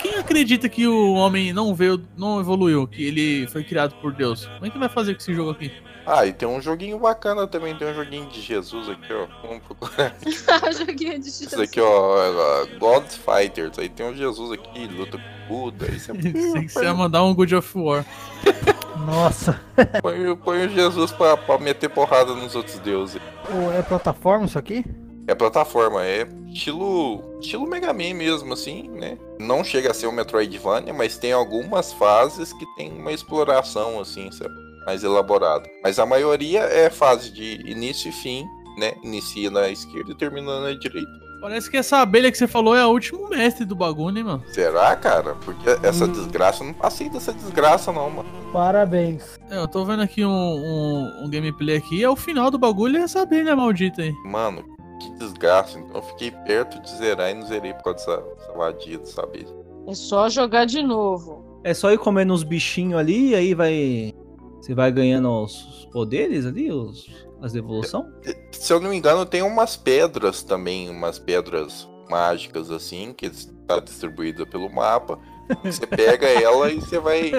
quem 0.00 0.14
acredita 0.16 0.68
que 0.68 0.86
o 0.86 1.14
homem 1.14 1.52
não 1.52 1.74
veio, 1.74 2.00
não 2.16 2.40
evoluiu, 2.40 2.86
que 2.86 3.04
ele 3.04 3.46
foi 3.48 3.64
criado 3.64 3.94
por 4.00 4.12
Deus? 4.12 4.46
Como 4.46 4.66
é 4.66 4.70
que 4.70 4.78
vai 4.78 4.88
fazer 4.88 5.14
com 5.14 5.20
esse 5.20 5.34
jogo 5.34 5.50
aqui? 5.50 5.72
Ah, 6.10 6.24
e 6.24 6.32
tem 6.32 6.48
um 6.48 6.58
joguinho 6.60 6.98
bacana 6.98 7.46
também, 7.46 7.76
tem 7.76 7.86
um 7.86 7.94
joguinho 7.94 8.26
de 8.30 8.40
Jesus 8.40 8.88
aqui, 8.88 9.12
ó. 9.12 9.26
Vamos 9.46 9.62
procurar. 9.62 10.14
Joguinho 10.72 11.18
de 11.18 11.24
Jesus. 11.26 11.52
Isso 11.52 11.60
aqui, 11.60 11.78
ó, 11.82 12.62
é, 12.62 12.78
God's 12.78 13.16
Fighters. 13.18 13.78
Aí 13.78 13.90
tem 13.90 14.06
um 14.06 14.14
Jesus 14.16 14.52
aqui, 14.52 14.86
luta 14.86 15.18
com 15.18 15.54
Buda. 15.54 15.84
Aí 15.84 16.00
você 16.00 16.12
Sei 16.22 16.62
que 16.62 16.68
você 16.70 16.84
ia 16.84 16.94
mandar 16.94 17.22
um 17.24 17.34
God 17.34 17.52
of 17.52 17.78
War. 17.78 18.06
Nossa. 19.04 19.60
põe, 20.00 20.26
o- 20.28 20.36
põe 20.38 20.64
o 20.66 20.70
Jesus 20.70 21.12
pra, 21.12 21.36
pra 21.36 21.58
meter 21.58 21.90
porrada 21.90 22.34
nos 22.34 22.54
outros 22.54 22.78
deuses. 22.78 23.20
Ô, 23.52 23.70
É 23.72 23.82
plataforma 23.82 24.46
isso 24.46 24.58
aqui? 24.58 24.86
É 25.28 25.34
plataforma, 25.34 26.04
é 26.04 26.26
estilo, 26.48 27.22
estilo 27.40 27.66
Mega 27.66 27.92
Man 27.92 28.14
mesmo, 28.14 28.52
assim, 28.54 28.88
né? 28.88 29.16
Não 29.38 29.62
chega 29.62 29.90
a 29.90 29.94
ser 29.94 30.08
um 30.08 30.12
Metroidvania, 30.12 30.92
mas 30.92 31.18
tem 31.18 31.32
algumas 31.32 31.92
fases 31.92 32.52
que 32.54 32.66
tem 32.76 32.90
uma 32.90 33.12
exploração, 33.12 34.00
assim, 34.00 34.32
sabe? 34.32 34.68
mais 34.88 35.04
elaborada. 35.04 35.68
Mas 35.84 35.98
a 35.98 36.06
maioria 36.06 36.60
é 36.60 36.88
fase 36.88 37.30
de 37.30 37.60
início 37.70 38.08
e 38.08 38.12
fim, 38.12 38.46
né? 38.78 38.94
Inicia 39.02 39.50
na 39.50 39.68
esquerda 39.68 40.12
e 40.12 40.14
termina 40.14 40.62
na 40.62 40.72
direita. 40.72 41.10
Parece 41.42 41.70
que 41.70 41.76
essa 41.76 41.98
abelha 41.98 42.32
que 42.32 42.38
você 42.38 42.48
falou 42.48 42.74
é 42.74 42.84
o 42.84 42.88
último 42.88 43.28
mestre 43.28 43.66
do 43.66 43.76
bagulho, 43.76 44.16
hein, 44.16 44.24
mano? 44.24 44.42
Será, 44.50 44.96
cara? 44.96 45.34
Porque 45.44 45.68
essa 45.82 46.08
desgraça, 46.08 46.62
eu 46.62 46.68
não 46.68 46.74
passei 46.74 47.10
dessa 47.10 47.32
desgraça, 47.34 47.92
não, 47.92 48.08
mano. 48.08 48.28
Parabéns. 48.50 49.38
É, 49.50 49.58
eu 49.58 49.68
tô 49.68 49.84
vendo 49.84 50.02
aqui 50.02 50.24
um, 50.24 50.30
um, 50.30 51.24
um 51.24 51.30
gameplay 51.30 51.76
aqui, 51.76 52.02
é 52.02 52.08
o 52.08 52.16
final 52.16 52.50
do 52.50 52.58
bagulho 52.58 52.96
é 52.96 53.02
essa 53.02 53.20
abelha 53.20 53.54
maldita 53.54 54.02
aí. 54.02 54.12
Mano, 54.24 54.64
que 54.98 55.10
desgraça. 55.18 55.78
Então 55.78 55.96
eu 55.96 56.02
fiquei 56.02 56.30
perto 56.30 56.80
de 56.80 56.96
zerar 56.96 57.30
e 57.30 57.34
não 57.34 57.46
zerei 57.46 57.72
por 57.74 57.84
causa 57.84 57.98
dessa, 57.98 58.34
dessa 58.34 58.52
vadia, 58.52 59.04
sabe? 59.04 59.46
É 59.86 59.94
só 59.94 60.28
jogar 60.28 60.64
de 60.64 60.82
novo. 60.82 61.60
É 61.64 61.74
só 61.74 61.90
ir 61.90 61.98
comendo 61.98 62.32
uns 62.32 62.42
bichinhos 62.42 62.98
ali 62.98 63.30
e 63.30 63.34
aí 63.34 63.54
vai. 63.54 64.14
Você 64.60 64.74
vai 64.74 64.92
ganhando 64.92 65.30
os 65.30 65.88
poderes 65.92 66.44
ali, 66.44 66.70
os, 66.70 67.06
as 67.40 67.54
evolução? 67.54 68.12
Se 68.52 68.72
eu 68.72 68.80
não 68.80 68.90
me 68.90 68.96
engano, 68.96 69.24
tem 69.24 69.42
umas 69.42 69.76
pedras 69.76 70.42
também, 70.42 70.90
umas 70.90 71.18
pedras 71.18 71.88
mágicas 72.10 72.70
assim, 72.70 73.12
que 73.12 73.26
está 73.26 73.80
distribuída 73.80 74.44
pelo 74.46 74.68
mapa. 74.68 75.18
Você 75.64 75.86
pega 75.86 76.26
ela 76.26 76.70
e 76.70 76.80
você 76.80 76.98
vai. 76.98 77.32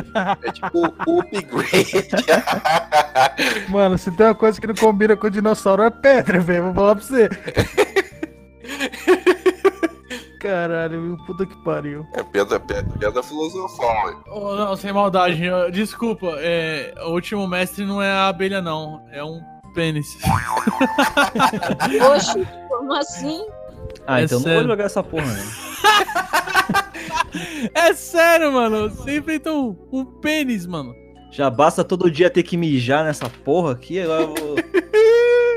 É 0.43 0.51
tipo 0.51 0.79
o 0.79 1.19
upgrade. 1.21 2.07
Mano, 3.69 3.97
se 3.97 4.11
tem 4.11 4.25
uma 4.25 4.35
coisa 4.35 4.59
que 4.59 4.67
não 4.67 4.75
combina 4.75 5.15
com 5.15 5.27
o 5.27 5.31
dinossauro 5.31 5.83
é 5.83 5.89
pedra, 5.89 6.39
velho. 6.39 6.65
Vou 6.65 6.73
falar 6.73 6.95
pra 6.95 7.03
você. 7.03 7.29
Caralho, 10.39 11.17
puta 11.25 11.45
que 11.45 11.55
pariu. 11.63 12.05
É 12.13 12.23
pedra, 12.23 12.59
pedra, 12.59 12.97
pedra 12.97 13.21
filosofal. 13.21 14.23
Oh, 14.27 14.55
não, 14.55 14.75
sem 14.77 14.93
maldade, 14.93 15.41
desculpa, 15.71 16.27
é, 16.37 16.93
o 17.05 17.09
último 17.11 17.45
mestre 17.45 17.85
não 17.85 18.01
é 18.01 18.09
a 18.09 18.29
abelha, 18.29 18.61
não, 18.61 19.05
é 19.11 19.21
um 19.23 19.41
pênis. 19.75 20.07
Oxi, 22.15 22.47
como 22.69 22.93
assim? 22.93 23.45
Ah, 24.07 24.21
É 24.21 24.23
então 24.23 24.37
não 24.39 24.43
sério. 24.45 24.59
vou 24.61 24.69
jogar 24.69 24.85
essa 24.85 25.03
porra, 25.03 25.25
né? 25.25 25.43
É 27.73 27.93
sério, 27.93 28.51
mano, 28.51 28.89
você 28.89 29.17
enfrentou 29.17 29.77
um, 29.91 29.99
um 29.99 30.05
pênis, 30.05 30.65
mano. 30.65 30.93
Já 31.31 31.49
basta 31.49 31.83
todo 31.83 32.09
dia 32.09 32.29
ter 32.29 32.43
que 32.43 32.57
mijar 32.57 33.05
nessa 33.05 33.29
porra 33.29 33.73
aqui, 33.73 33.99
agora 33.99 34.23
eu 34.23 34.33
vou. 34.33 34.55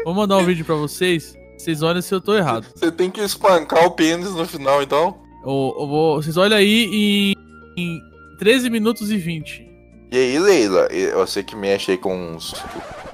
Vou 0.05 0.15
mandar 0.15 0.37
um 0.39 0.45
vídeo 0.45 0.65
pra 0.65 0.75
vocês, 0.75 1.37
vocês 1.57 1.81
olham 1.81 2.03
se 2.03 2.13
eu 2.13 2.21
tô 2.21 2.35
errado. 2.35 2.67
Você 2.75 2.91
tem 2.91 3.09
que 3.09 3.21
espancar 3.21 3.87
o 3.87 3.93
pênis 3.93 4.33
no 4.33 4.45
final, 4.45 4.83
então. 4.83 5.17
Eu, 5.45 5.77
eu 5.79 5.87
vou, 5.87 6.21
vocês 6.21 6.37
olham 6.37 6.57
aí 6.57 6.87
em, 6.87 7.35
em 7.77 8.01
13 8.37 8.69
minutos 8.69 9.13
e 9.13 9.17
20. 9.17 9.71
E 10.11 10.17
aí, 10.17 10.39
Leila, 10.39 10.89
eu 10.91 11.27
sei 11.27 11.43
que 11.43 11.55
mexe 11.55 11.93
aí 11.93 11.99
com 11.99 12.15
uns. 12.15 12.53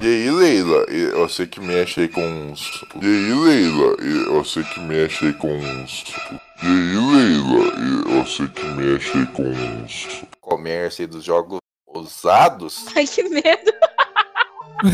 E 0.01 0.07
aí, 0.07 0.31
Leila, 0.31 0.85
eu 0.89 1.29
sei 1.29 1.47
que 1.47 1.61
mexe 1.61 2.01
aí 2.01 2.09
com 2.09 2.23
uns. 2.23 2.85
E 3.01 3.07
aí, 3.07 3.35
Leila, 3.35 3.97
eu 4.01 4.45
sei 4.45 4.65
que 4.65 4.81
mexe 4.81 5.27
aí 5.27 5.33
com 5.35 5.55
uns. 5.55 6.05
E 6.63 6.67
aí, 6.67 6.97
Leila, 6.97 8.19
eu 8.19 8.27
sei 8.27 8.49
que 8.49 8.65
mexe 8.65 9.27
com 9.27 9.45
uns. 9.45 10.25
Comércio 10.41 11.07
dos 11.07 11.23
jogos 11.25 11.59
usados. 11.87 12.87
Ai, 12.97 13.07
que 13.07 13.23
medo. 13.29 13.73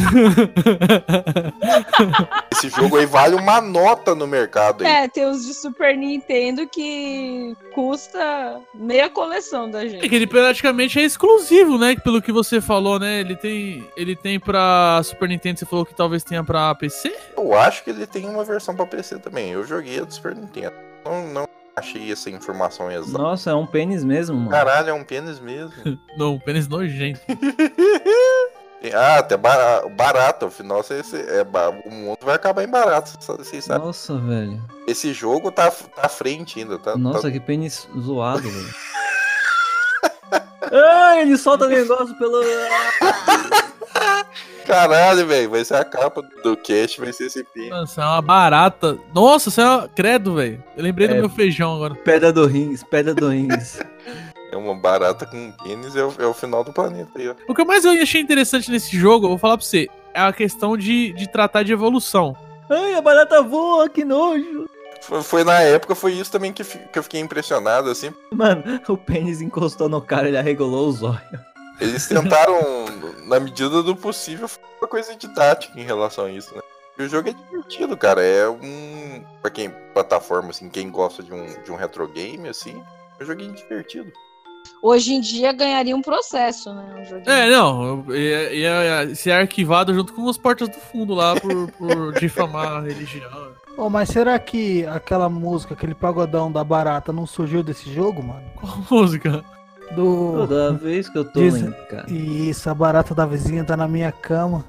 Esse 2.53 2.69
jogo 2.71 2.97
aí 2.97 3.05
vale 3.05 3.35
uma 3.35 3.61
nota 3.61 4.15
no 4.15 4.27
mercado 4.27 4.83
aí. 4.85 4.91
É, 4.91 5.07
tem 5.09 5.27
os 5.27 5.45
de 5.45 5.53
Super 5.53 5.95
Nintendo 5.97 6.67
que 6.67 7.55
custa 7.75 8.61
meia 8.75 9.11
coleção 9.11 9.71
da 9.71 9.85
É 9.85 9.89
gente. 9.89 10.09
que 10.09 10.15
ele 10.15 10.27
praticamente 10.27 10.99
é 10.99 11.03
exclusivo, 11.03 11.77
né? 11.77 11.95
Pelo 11.97 12.23
que 12.23 12.33
você 12.33 12.61
falou, 12.63 12.99
né? 12.99 13.21
Ele 13.21 13.37
tem, 13.37 13.87
ele 13.97 14.17
tem 14.17 14.41
pra 14.41 15.03
Super 15.05 15.29
Nintendo, 15.29 15.59
você 15.59 15.67
falou 15.67 15.85
que 15.85 15.95
talvez 15.95 16.25
tenha 16.25 16.43
pra 16.43 16.75
PC? 16.75 17.15
Eu 17.37 17.53
acho 17.55 17.85
que 17.85 17.91
ele 17.91 18.07
tem 18.07 18.25
uma 18.27 18.43
versão 18.45 18.75
pra 18.75 18.87
PC 18.87 19.19
também. 19.19 19.51
Eu 19.51 19.65
joguei 19.67 20.01
a 20.01 20.05
do 20.05 20.15
Super 20.15 20.35
Nintendo. 20.35 20.73
Não, 21.05 21.27
não 21.29 21.49
achei 21.77 22.11
essa 22.13 22.31
informação 22.31 22.91
exata. 22.91 23.19
Nossa, 23.19 23.51
é 23.51 23.55
um 23.55 23.67
pênis 23.67 24.05
mesmo, 24.05 24.37
mano. 24.37 24.51
Caralho, 24.51 24.91
é 24.91 24.93
um 24.93 25.05
pênis 25.05 25.41
mesmo. 25.41 25.73
Não, 26.17 26.39
pênis 26.39 26.69
nojento. 26.69 27.21
Ah, 28.95 29.19
até 29.19 29.37
bara- 29.37 29.89
barato. 29.89 30.47
Afinal, 30.47 30.83
você, 30.83 31.03
você- 31.03 31.23
é, 31.23 31.43
o 31.87 31.91
mundo 31.91 32.19
vai 32.23 32.35
acabar 32.35 32.63
em 32.63 32.69
barato. 32.69 33.17
só- 33.21 33.37
Vocês 33.37 33.65
sabem. 33.65 33.87
Nossa, 33.87 34.17
velho. 34.19 34.63
Esse 34.87 35.13
jogo 35.13 35.51
tá, 35.51 35.71
tá 35.71 36.03
à 36.03 36.09
frente 36.09 36.61
ainda, 36.61 36.79
tá? 36.79 36.97
Nossa, 36.97 37.23
tá- 37.23 37.31
que 37.31 37.41
pênis 37.41 37.89
zoado, 37.99 38.49
velho. 38.51 38.75
Ah, 40.73 41.21
ele 41.21 41.37
solta 41.37 41.69
negócio 41.69 42.17
pelo. 42.19 42.41
Caralho, 44.67 45.27
velho. 45.27 45.51
Vai 45.51 45.65
ser 45.65 45.75
a 45.75 45.85
capa 45.85 46.23
do 46.43 46.57
cast, 46.57 47.01
vai 47.01 47.13
ser 47.13 47.27
esse 47.27 47.45
pênis. 47.45 47.71
Nossa, 47.71 48.03
é 48.03 48.05
uma 48.05 48.23
barata. 48.23 48.99
Nossa, 49.15 49.51
você 49.51 49.61
é 49.61 49.65
uma... 49.65 49.89
credo, 49.89 50.35
velho. 50.35 50.63
Eu 50.77 50.83
lembrei 50.83 51.07
do 51.09 51.15
É. 51.15 51.19
meu 51.21 51.29
feijão 51.29 51.75
agora. 51.75 51.95
Pedra 51.95 52.33
do 52.33 52.47
rins, 52.47 52.83
pedra 52.83 53.15
do 53.15 53.29
rins. 53.29 53.79
É 54.53 54.57
uma 54.57 54.73
barata 54.77 55.27
com 55.27 55.51
pênis, 55.65 55.97
é 55.97 56.05
o, 56.05 56.15
é 56.17 56.27
o 56.27 56.33
final 56.33 56.63
do 56.63 56.73
planeta 56.73 57.11
aí, 57.17 57.29
ó. 57.29 57.35
O 57.49 57.53
que 57.53 57.61
eu 57.61 57.67
mais 57.67 57.85
eu 57.85 57.91
achei 58.01 58.21
interessante 58.21 58.71
nesse 58.71 58.97
jogo, 58.97 59.25
eu 59.27 59.31
vou 59.31 59.39
falar 59.39 59.57
pra 59.57 59.67
você, 59.67 59.89
é 60.15 60.21
a 60.21 60.33
questão 60.33 60.77
de, 60.77 61.13
de 61.13 61.29
tratar 61.29 61.65
de 61.65 61.73
evolução. 61.73 62.37
Ai, 62.71 62.95
a 62.95 63.03
barata 63.03 63.43
voa, 63.43 63.89
que 63.89 64.05
nojo. 64.05 64.69
Foi, 65.01 65.23
foi 65.25 65.43
na 65.43 65.59
época, 65.61 65.97
foi 65.97 66.13
isso 66.13 66.31
também 66.31 66.53
que, 66.53 66.63
que 66.63 66.97
eu 66.97 67.03
fiquei 67.03 67.19
impressionado, 67.21 67.91
assim. 67.91 68.13
Mano, 68.33 68.63
o 68.87 68.97
pênis 68.97 69.41
encostou 69.43 69.89
no 69.89 70.01
cara, 70.01 70.29
ele 70.29 70.39
arregolou 70.39 70.87
os 70.87 71.03
olhos. 71.03 71.21
Eles 71.81 72.07
tentaram, 72.07 72.87
na 73.27 73.41
medida 73.41 73.83
do 73.83 73.97
possível, 73.97 74.49
fazer 74.49 74.63
uma 74.81 74.89
coisa 74.89 75.17
didática 75.17 75.79
em 75.79 75.85
relação 75.85 76.27
a 76.27 76.31
isso, 76.31 76.55
né? 76.55 76.61
E 76.99 77.03
o 77.03 77.09
jogo 77.09 77.29
é 77.29 77.33
divertido, 77.33 77.97
cara. 77.97 78.23
É 78.23 78.49
um. 78.49 79.25
Pra 79.43 79.51
quem. 79.51 79.71
Plataforma, 79.93 80.51
assim, 80.51 80.69
quem 80.69 80.91
gosta 80.91 81.23
de 81.23 81.33
um, 81.33 81.63
de 81.63 81.73
um 81.73 81.77
retro 81.77 82.07
game, 82.09 82.49
assim, 82.49 82.83
é 83.19 83.23
um 83.23 83.27
joguinho 83.27 83.53
divertido. 83.53 84.13
Hoje 84.83 85.15
em 85.15 85.21
dia 85.21 85.53
ganharia 85.53 85.97
um 85.97 86.03
processo, 86.03 86.73
né? 86.73 86.97
Um 86.99 87.05
joguinho. 87.05 87.31
É, 87.31 87.51
não, 87.51 88.05
ia, 88.15 88.53
ia 88.53 89.15
ser 89.15 89.33
arquivado 89.33 89.93
junto 89.93 90.13
com 90.13 90.29
as 90.29 90.39
portas 90.39 90.69
do 90.69 90.79
fundo 90.79 91.15
lá 91.15 91.39
por, 91.39 91.71
por 91.73 92.13
difamar 92.21 92.73
a 92.73 92.81
religião. 92.81 93.53
Ô, 93.77 93.91
mas 93.91 94.09
será 94.09 94.39
que 94.39 94.87
aquela 94.87 95.29
música, 95.29 95.75
aquele 95.75 95.95
pagodão 95.95 96.51
da 96.51 96.63
barata 96.63 97.13
não 97.13 97.27
surgiu 97.27 97.63
desse 97.63 97.93
jogo, 97.93 98.23
mano? 98.23 98.45
Qual 98.55 98.79
música? 98.91 99.45
Do. 99.93 100.47
Toda 100.47 100.73
vez 100.73 101.09
que 101.09 101.19
eu 101.19 101.25
tô 101.25 101.41
Diz- 101.41 101.57
em 101.57 101.71
casa. 101.89 102.11
Isso, 102.13 102.69
a 102.71 102.75
barata 102.75 103.15
da 103.15 103.27
vizinha 103.27 103.65
tá 103.65 103.77
na 103.77 103.87
minha 103.89 104.11
cama. 104.13 104.65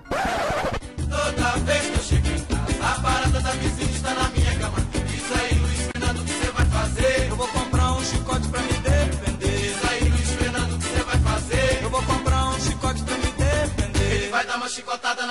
Eu 7.29 7.35
vou 7.35 7.47
comprar 7.47 7.91
um 7.93 8.03
chicote 8.03 8.47
pra 8.47 8.61
me 8.61 8.73
defender. 8.73 9.65
Isso 9.65 9.87
aí, 9.89 10.09
Luiz 10.09 10.29
Fernando, 10.31 10.73
o 10.75 10.77
que 10.77 10.83
você 10.85 11.03
vai 11.03 11.17
fazer? 11.17 11.79
Eu 11.83 11.89
vou 11.89 12.03
comprar 12.03 12.45
um 12.49 12.59
chicote 12.59 13.03
pra 13.03 13.15
me 13.17 13.31
defender. 13.31 14.11
Ele 14.13 14.29
vai 14.29 14.45
dar 14.45 14.57
uma 14.57 14.69
chicotada 14.69 15.24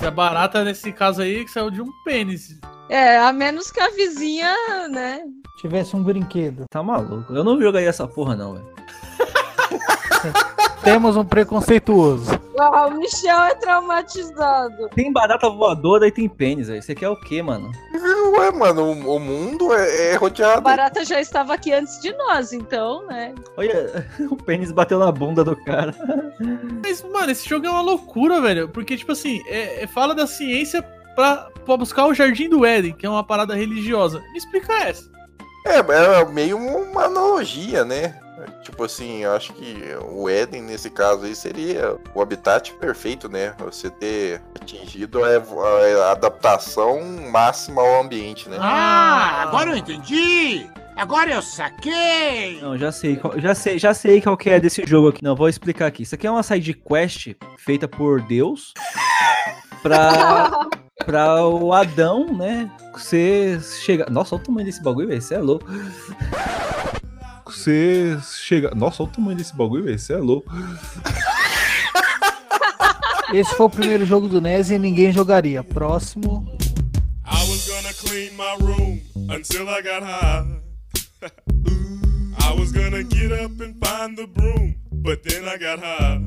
Mas 0.00 0.08
a 0.08 0.10
barata, 0.10 0.64
nesse 0.64 0.90
caso 0.92 1.20
aí, 1.20 1.44
que 1.44 1.50
saiu 1.50 1.70
de 1.70 1.82
um 1.82 1.92
pênis. 2.02 2.58
É, 2.88 3.18
a 3.18 3.34
menos 3.34 3.70
que 3.70 3.78
a 3.80 3.90
vizinha, 3.90 4.56
né? 4.88 5.20
Tivesse 5.58 5.94
um 5.94 6.02
brinquedo. 6.02 6.64
Tá 6.70 6.82
maluco? 6.82 7.34
Eu 7.34 7.44
não 7.44 7.60
jogaria 7.60 7.90
essa 7.90 8.08
porra, 8.08 8.34
não, 8.34 8.54
velho. 8.54 8.74
Temos 10.82 11.18
um 11.18 11.24
preconceituoso. 11.24 12.39
Ah, 12.62 12.86
o 12.88 12.98
Michel 12.98 13.38
é 13.44 13.54
traumatizado. 13.54 14.88
Tem 14.94 15.10
barata 15.12 15.48
voadora 15.48 16.06
e 16.06 16.12
tem 16.12 16.28
pênis, 16.28 16.68
velho. 16.68 16.82
Você 16.82 16.94
quer 16.94 17.08
o 17.08 17.16
quê, 17.16 17.42
mano? 17.42 17.70
Ué, 18.36 18.50
mano, 18.50 18.82
o, 18.84 19.16
o 19.16 19.18
mundo 19.20 19.72
é, 19.72 20.10
é 20.12 20.14
A 20.16 20.18
rodeado. 20.18 20.60
barata 20.60 21.04
já 21.04 21.20
estava 21.20 21.54
aqui 21.54 21.72
antes 21.72 22.00
de 22.00 22.12
nós, 22.12 22.52
então, 22.52 23.06
né? 23.06 23.34
Olha, 23.56 24.06
o 24.30 24.36
pênis 24.36 24.70
bateu 24.72 24.98
na 24.98 25.10
bunda 25.10 25.42
do 25.42 25.56
cara. 25.56 25.94
Mas, 26.84 27.02
mano, 27.02 27.30
esse 27.30 27.48
jogo 27.48 27.66
é 27.66 27.70
uma 27.70 27.80
loucura, 27.82 28.40
velho. 28.40 28.68
Porque, 28.68 28.96
tipo 28.96 29.12
assim, 29.12 29.42
é, 29.46 29.84
é- 29.84 29.86
fala 29.86 30.14
da 30.14 30.26
ciência 30.26 30.82
pra, 31.16 31.48
pra 31.64 31.76
buscar 31.76 32.06
o 32.06 32.14
Jardim 32.14 32.48
do 32.48 32.64
Éden, 32.64 32.92
que 32.92 33.06
é 33.06 33.10
uma 33.10 33.24
parada 33.24 33.54
religiosa. 33.54 34.20
Me 34.32 34.38
explica 34.38 34.72
essa. 34.84 35.08
É, 35.66 35.78
é 35.78 36.24
meio 36.26 36.56
uma 36.58 37.04
analogia, 37.04 37.84
né? 37.84 38.14
Tipo 38.62 38.84
assim, 38.84 39.24
eu 39.24 39.32
acho 39.34 39.52
que 39.54 39.82
o 40.10 40.28
Éden, 40.28 40.62
nesse 40.62 40.90
caso 40.90 41.24
aí, 41.24 41.34
seria 41.34 41.96
o 42.14 42.20
habitat 42.22 42.72
perfeito, 42.74 43.28
né? 43.28 43.54
Você 43.60 43.90
ter 43.90 44.40
atingido 44.60 45.20
a, 45.24 45.28
a 46.08 46.12
adaptação 46.12 47.00
máxima 47.30 47.82
ao 47.82 48.02
ambiente, 48.02 48.48
né? 48.48 48.56
Ah, 48.60 49.42
agora 49.42 49.70
eu 49.70 49.76
entendi! 49.76 50.66
Agora 50.96 51.30
eu 51.32 51.40
saquei! 51.40 52.60
Não, 52.60 52.76
já 52.76 52.92
sei, 52.92 53.16
qual- 53.16 53.38
já 53.40 53.54
sei, 53.54 53.78
já 53.78 53.94
sei 53.94 54.20
qual 54.20 54.36
que 54.36 54.50
é 54.50 54.60
desse 54.60 54.84
jogo 54.86 55.08
aqui. 55.08 55.24
Não, 55.24 55.34
vou 55.34 55.48
explicar 55.48 55.86
aqui. 55.86 56.02
Isso 56.02 56.14
aqui 56.14 56.26
é 56.26 56.30
uma 56.30 56.42
side 56.42 56.74
quest 56.74 57.28
feita 57.56 57.88
por 57.88 58.20
Deus 58.22 58.74
pra, 59.82 60.66
pra 61.06 61.46
o 61.46 61.72
Adão, 61.72 62.26
né? 62.36 62.70
Você 62.92 63.58
chega. 63.82 64.06
Nossa, 64.10 64.34
olha 64.34 64.42
o 64.42 64.44
tamanho 64.44 64.66
desse 64.66 64.82
bagulho, 64.82 65.08
velho. 65.08 65.22
Você 65.22 65.34
é 65.36 65.38
louco. 65.38 65.64
Você 67.50 68.18
chega. 68.22 68.74
Nossa, 68.74 69.02
olha 69.02 69.10
o 69.10 69.14
tamanho 69.14 69.36
desse 69.36 69.54
bagulho, 69.54 69.84
velho. 69.84 69.98
Você 69.98 70.12
é 70.12 70.18
louco. 70.18 70.50
Esse 73.32 73.54
foi 73.54 73.66
o 73.66 73.70
primeiro 73.70 74.04
jogo 74.04 74.28
do 74.28 74.40
NES 74.40 74.70
e 74.70 74.78
ninguém 74.78 75.12
jogaria. 75.12 75.62
Próximo. 75.62 76.58
I 77.24 77.48
was 77.48 77.68
gonna 77.68 77.92
clean 77.94 78.32
my 78.36 78.56
room 78.60 79.00
until 79.30 79.68
I 79.68 79.82
got 79.82 80.02
high. 80.02 80.44
I 82.42 82.52
was 82.58 82.72
gonna 82.72 83.04
get 83.04 83.30
up 83.30 83.60
and 83.60 83.76
find 83.84 84.16
the 84.16 84.26
broom, 84.26 84.74
but 84.90 85.22
then 85.22 85.46
I 85.46 85.56
got 85.56 85.78
high. 85.78 86.22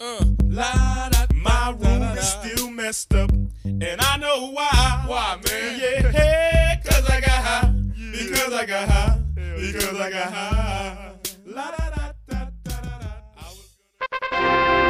Uh, 0.00 0.24
la, 0.44 1.08
da, 1.10 1.26
my 1.34 1.74
room 1.78 2.02
is 2.16 2.26
still 2.26 2.70
messed 2.70 3.12
up, 3.14 3.30
and 3.64 4.00
I 4.00 4.16
know 4.16 4.50
why. 4.52 5.04
Why, 5.06 5.36
man? 5.44 5.78
Yeah, 5.78 6.76
cause 6.82 7.10
I 7.10 7.20
got 7.20 7.44
high. 7.44 7.70
Because 8.12 8.54
I 8.54 8.64
got 8.64 8.64
high. 8.64 8.64
Because 8.64 8.64
I 8.64 8.66
got 8.66 8.88
high. 8.88 9.23
Da, 9.54 9.92
da. 9.92 10.28
I 13.36 13.46
was 13.46 14.84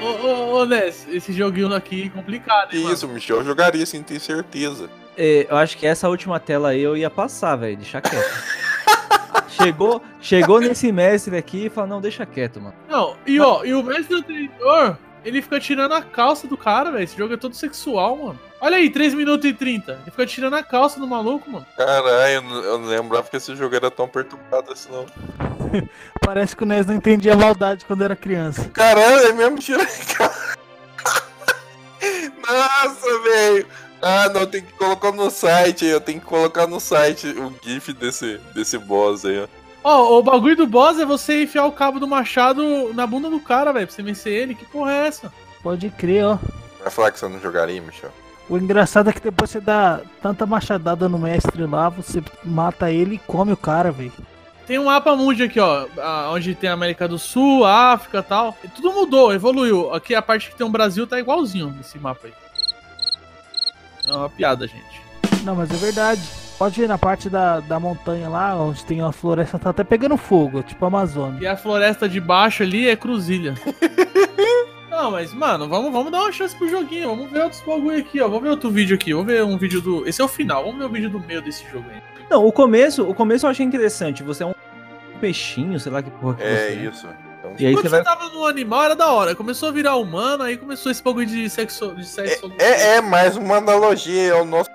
Ô, 0.00 0.26
ô, 0.26 0.60
ô, 0.60 0.66
Ness, 0.66 1.06
esse 1.08 1.32
joguinho 1.32 1.72
aqui 1.74 2.04
é 2.06 2.08
complicado, 2.10 2.74
hein? 2.74 2.92
Isso, 2.92 3.08
Michel 3.08 3.42
jogaria 3.42 3.86
sem 3.86 4.02
ter 4.02 4.20
certeza. 4.20 4.90
É, 5.16 5.46
eu 5.50 5.56
acho 5.56 5.76
que 5.78 5.86
essa 5.86 6.08
última 6.08 6.38
tela 6.38 6.68
aí 6.70 6.80
eu 6.82 6.96
ia 6.96 7.10
passar, 7.10 7.56
velho. 7.56 7.76
Deixar 7.76 8.00
quieto. 8.02 8.58
chegou, 9.48 10.02
chegou 10.20 10.60
nesse 10.60 10.90
mestre 10.92 11.36
aqui 11.36 11.66
e 11.66 11.70
falou: 11.70 11.90
Não, 11.90 12.00
deixa 12.00 12.24
quieto, 12.26 12.60
mano. 12.60 12.74
Não, 12.88 13.16
e 13.26 13.40
ó, 13.40 13.64
e 13.64 13.74
o 13.74 13.82
mestre 13.82 14.16
anterior, 14.16 14.98
ele 15.24 15.42
fica 15.42 15.58
tirando 15.60 15.92
a 15.92 16.02
calça 16.02 16.46
do 16.46 16.56
cara, 16.56 16.90
velho. 16.90 17.04
Esse 17.04 17.16
jogo 17.16 17.34
é 17.34 17.36
todo 17.36 17.54
sexual, 17.54 18.16
mano. 18.16 18.40
Olha 18.60 18.76
aí, 18.76 18.90
3 18.90 19.14
minutos 19.14 19.48
e 19.48 19.52
30. 19.52 19.92
Ele 20.02 20.10
fica 20.10 20.26
tirando 20.26 20.54
a 20.54 20.62
calça 20.64 20.98
do 20.98 21.06
maluco, 21.06 21.48
mano. 21.50 21.64
Caralho, 21.76 22.34
eu 22.64 22.78
não- 22.78 22.88
lembrava 22.88 23.28
que 23.28 23.36
esse 23.36 23.54
jogo 23.54 23.74
era 23.76 23.88
tão 23.90 24.08
perturbado 24.08 24.72
assim, 24.72 24.88
não. 24.90 25.06
Parece 26.20 26.56
que 26.56 26.64
o 26.64 26.66
NES 26.66 26.86
não 26.86 26.94
entendia 26.94 27.34
a 27.34 27.36
maldade 27.36 27.84
quando 27.84 28.02
era 28.02 28.16
criança. 28.16 28.68
Caralho, 28.70 29.28
é 29.28 29.32
mesmo 29.32 29.58
tira 29.58 29.84
Nossa, 32.48 33.20
velho. 33.22 33.66
Ah, 34.00 34.28
não, 34.32 34.46
tem 34.46 34.62
que 34.62 34.72
colocar 34.74 35.10
no 35.12 35.30
site, 35.30 35.84
eu 35.84 36.00
tenho 36.00 36.20
que 36.20 36.26
colocar 36.26 36.66
no 36.66 36.78
site 36.78 37.26
o 37.28 37.52
gif 37.62 37.92
desse, 37.92 38.38
desse 38.54 38.78
boss 38.78 39.24
aí, 39.24 39.40
ó. 39.42 39.48
Ó, 39.82 40.18
o 40.18 40.22
bagulho 40.22 40.56
do 40.56 40.66
boss 40.66 40.98
é 40.98 41.04
você 41.06 41.42
enfiar 41.44 41.64
o 41.66 41.72
cabo 41.72 41.98
do 41.98 42.06
machado 42.06 42.92
na 42.94 43.06
bunda 43.06 43.28
do 43.30 43.40
cara, 43.40 43.72
velho, 43.72 43.86
pra 43.86 43.94
você 43.94 44.02
vencer 44.02 44.32
ele. 44.32 44.54
Que 44.54 44.64
porra 44.66 44.92
é 44.92 45.06
essa? 45.06 45.32
Pode 45.62 45.88
crer, 45.90 46.24
ó. 46.24 46.38
Vai 46.80 46.90
falar 46.90 47.10
que 47.10 47.18
você 47.18 47.28
não 47.28 47.40
jogaria, 47.40 47.80
Michel? 47.80 48.10
O 48.48 48.56
engraçado 48.56 49.10
é 49.10 49.12
que 49.12 49.20
depois 49.20 49.50
você 49.50 49.60
dá 49.60 50.00
tanta 50.22 50.46
machadada 50.46 51.08
no 51.08 51.18
mestre 51.18 51.64
lá, 51.66 51.88
você 51.88 52.22
mata 52.44 52.90
ele 52.90 53.16
e 53.16 53.18
come 53.18 53.52
o 53.52 53.56
cara, 53.56 53.90
velho. 53.92 54.12
Tem 54.66 54.78
um 54.78 54.84
mapa 54.84 55.14
mundi 55.16 55.42
aqui, 55.42 55.58
ó, 55.60 55.86
a- 55.98 56.30
onde 56.32 56.54
tem 56.54 56.68
a 56.68 56.74
América 56.74 57.08
do 57.08 57.18
Sul, 57.18 57.64
África 57.64 58.18
e 58.18 58.22
tal. 58.22 58.56
E 58.62 58.68
tudo 58.68 58.92
mudou, 58.92 59.32
evoluiu. 59.32 59.92
Aqui 59.94 60.14
a 60.14 60.20
parte 60.22 60.50
que 60.50 60.56
tem 60.56 60.66
o 60.66 60.70
Brasil 60.70 61.06
tá 61.06 61.18
igualzinho 61.18 61.74
nesse 61.76 61.98
mapa 61.98 62.26
aí. 62.26 62.32
É 64.08 64.12
uma 64.12 64.28
piada, 64.30 64.66
gente. 64.66 65.02
Não, 65.44 65.54
mas 65.54 65.70
é 65.70 65.76
verdade. 65.76 66.22
Pode 66.58 66.82
ir 66.82 66.88
na 66.88 66.98
parte 66.98 67.30
da, 67.30 67.60
da 67.60 67.78
montanha 67.78 68.28
lá, 68.28 68.56
onde 68.56 68.84
tem 68.84 69.00
uma 69.00 69.12
floresta, 69.12 69.58
tá 69.58 69.70
até 69.70 69.84
pegando 69.84 70.16
fogo, 70.16 70.62
tipo 70.62 70.84
a 70.84 70.88
Amazônia. 70.88 71.38
E 71.40 71.46
a 71.46 71.56
floresta 71.56 72.08
de 72.08 72.20
baixo 72.20 72.64
ali 72.64 72.88
é 72.88 72.96
cruzilha. 72.96 73.54
Não, 74.90 75.12
mas, 75.12 75.32
mano, 75.32 75.68
vamos, 75.68 75.92
vamos 75.92 76.10
dar 76.10 76.22
uma 76.22 76.32
chance 76.32 76.56
pro 76.56 76.68
joguinho. 76.68 77.10
Vamos 77.10 77.30
ver 77.30 77.42
outros 77.44 77.60
bagulho 77.60 77.98
aqui, 77.98 78.20
ó. 78.20 78.26
Vamos 78.26 78.42
ver 78.42 78.48
outro 78.48 78.70
vídeo 78.70 78.96
aqui. 78.96 79.12
Vamos 79.12 79.28
ver 79.28 79.44
um 79.44 79.56
vídeo 79.56 79.80
do. 79.80 80.08
Esse 80.08 80.20
é 80.20 80.24
o 80.24 80.28
final. 80.28 80.64
Vamos 80.64 80.78
ver 80.78 80.84
o 80.86 80.88
vídeo 80.88 81.10
do 81.10 81.20
meio 81.20 81.40
desse 81.40 81.64
jogo 81.70 81.84
aí. 81.88 82.02
Não, 82.28 82.44
o 82.44 82.50
começo, 82.50 83.08
o 83.08 83.14
começo 83.14 83.46
eu 83.46 83.50
achei 83.50 83.64
interessante. 83.64 84.24
Você 84.24 84.42
é 84.42 84.46
um 84.46 84.54
peixinho, 85.20 85.78
sei 85.78 85.92
lá 85.92 86.02
que 86.02 86.10
porra 86.10 86.34
que 86.34 86.42
É 86.42 86.70
você 86.70 86.74
isso. 86.74 87.08
Então, 87.52 87.56
E 87.58 87.66
aí 87.66 87.74
Quando 87.74 87.82
você 87.84 87.88
vai. 87.88 88.02
tava 88.04 88.28
no 88.30 88.44
animal 88.46 88.84
era 88.84 88.96
da 88.96 89.08
hora. 89.12 89.34
Começou 89.34 89.68
a 89.68 89.72
virar 89.72 89.96
humano, 89.96 90.42
aí 90.44 90.56
começou 90.56 90.90
esse 90.92 91.02
bagulho 91.02 91.26
de 91.26 91.48
sexo. 91.50 91.94
De 91.94 92.06
sexo 92.06 92.52
É, 92.58 92.96
é 92.96 93.00
mais 93.00 93.36
uma 93.36 93.56
analogia, 93.56 94.28
é 94.30 94.34
o 94.34 94.44
nosso. 94.44 94.70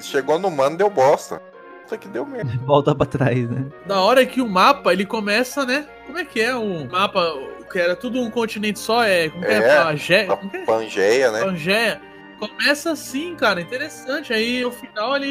Chegou 0.00 0.38
no 0.38 0.50
mano, 0.50 0.76
deu 0.76 0.88
bosta. 0.88 1.40
Puta 1.82 1.98
que 1.98 2.08
deu 2.08 2.24
merda. 2.24 2.52
Volta 2.64 2.94
pra 2.94 3.04
trás, 3.06 3.48
né? 3.50 3.66
Da 3.86 4.00
hora 4.00 4.24
que 4.24 4.40
o 4.40 4.48
mapa, 4.48 4.92
ele 4.92 5.04
começa, 5.04 5.64
né? 5.66 5.86
Como 6.06 6.18
é 6.18 6.24
que 6.24 6.40
é 6.40 6.54
o 6.54 6.84
mapa? 6.88 7.32
Que 7.70 7.78
era 7.78 7.96
tudo 7.96 8.20
um 8.20 8.30
continente 8.30 8.78
só, 8.78 9.02
é. 9.02 9.28
Como 9.30 9.44
que 9.44 9.50
é? 9.50 9.56
É, 9.56 9.82
Pangé- 9.82 10.26
A 10.28 10.36
como 10.36 10.50
que 10.50 10.56
é? 10.58 10.64
Pangeia, 10.64 11.30
né? 11.32 11.40
Pangeia. 11.40 12.00
Começa 12.38 12.90
assim, 12.92 13.34
cara, 13.36 13.60
interessante. 13.60 14.32
Aí 14.32 14.62
no 14.62 14.70
final 14.72 15.16
ele, 15.16 15.28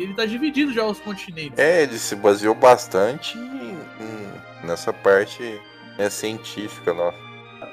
ele 0.00 0.14
tá 0.14 0.24
dividido 0.24 0.72
já 0.72 0.84
os 0.84 1.00
continentes. 1.00 1.58
É, 1.58 1.82
ele 1.82 1.98
se 1.98 2.14
baseou 2.16 2.54
bastante 2.54 3.36
em- 3.36 3.76
em- 4.00 4.66
nessa 4.66 4.92
parte 4.92 5.60
né, 5.98 6.10
científica 6.10 6.92
nossa. 6.92 7.18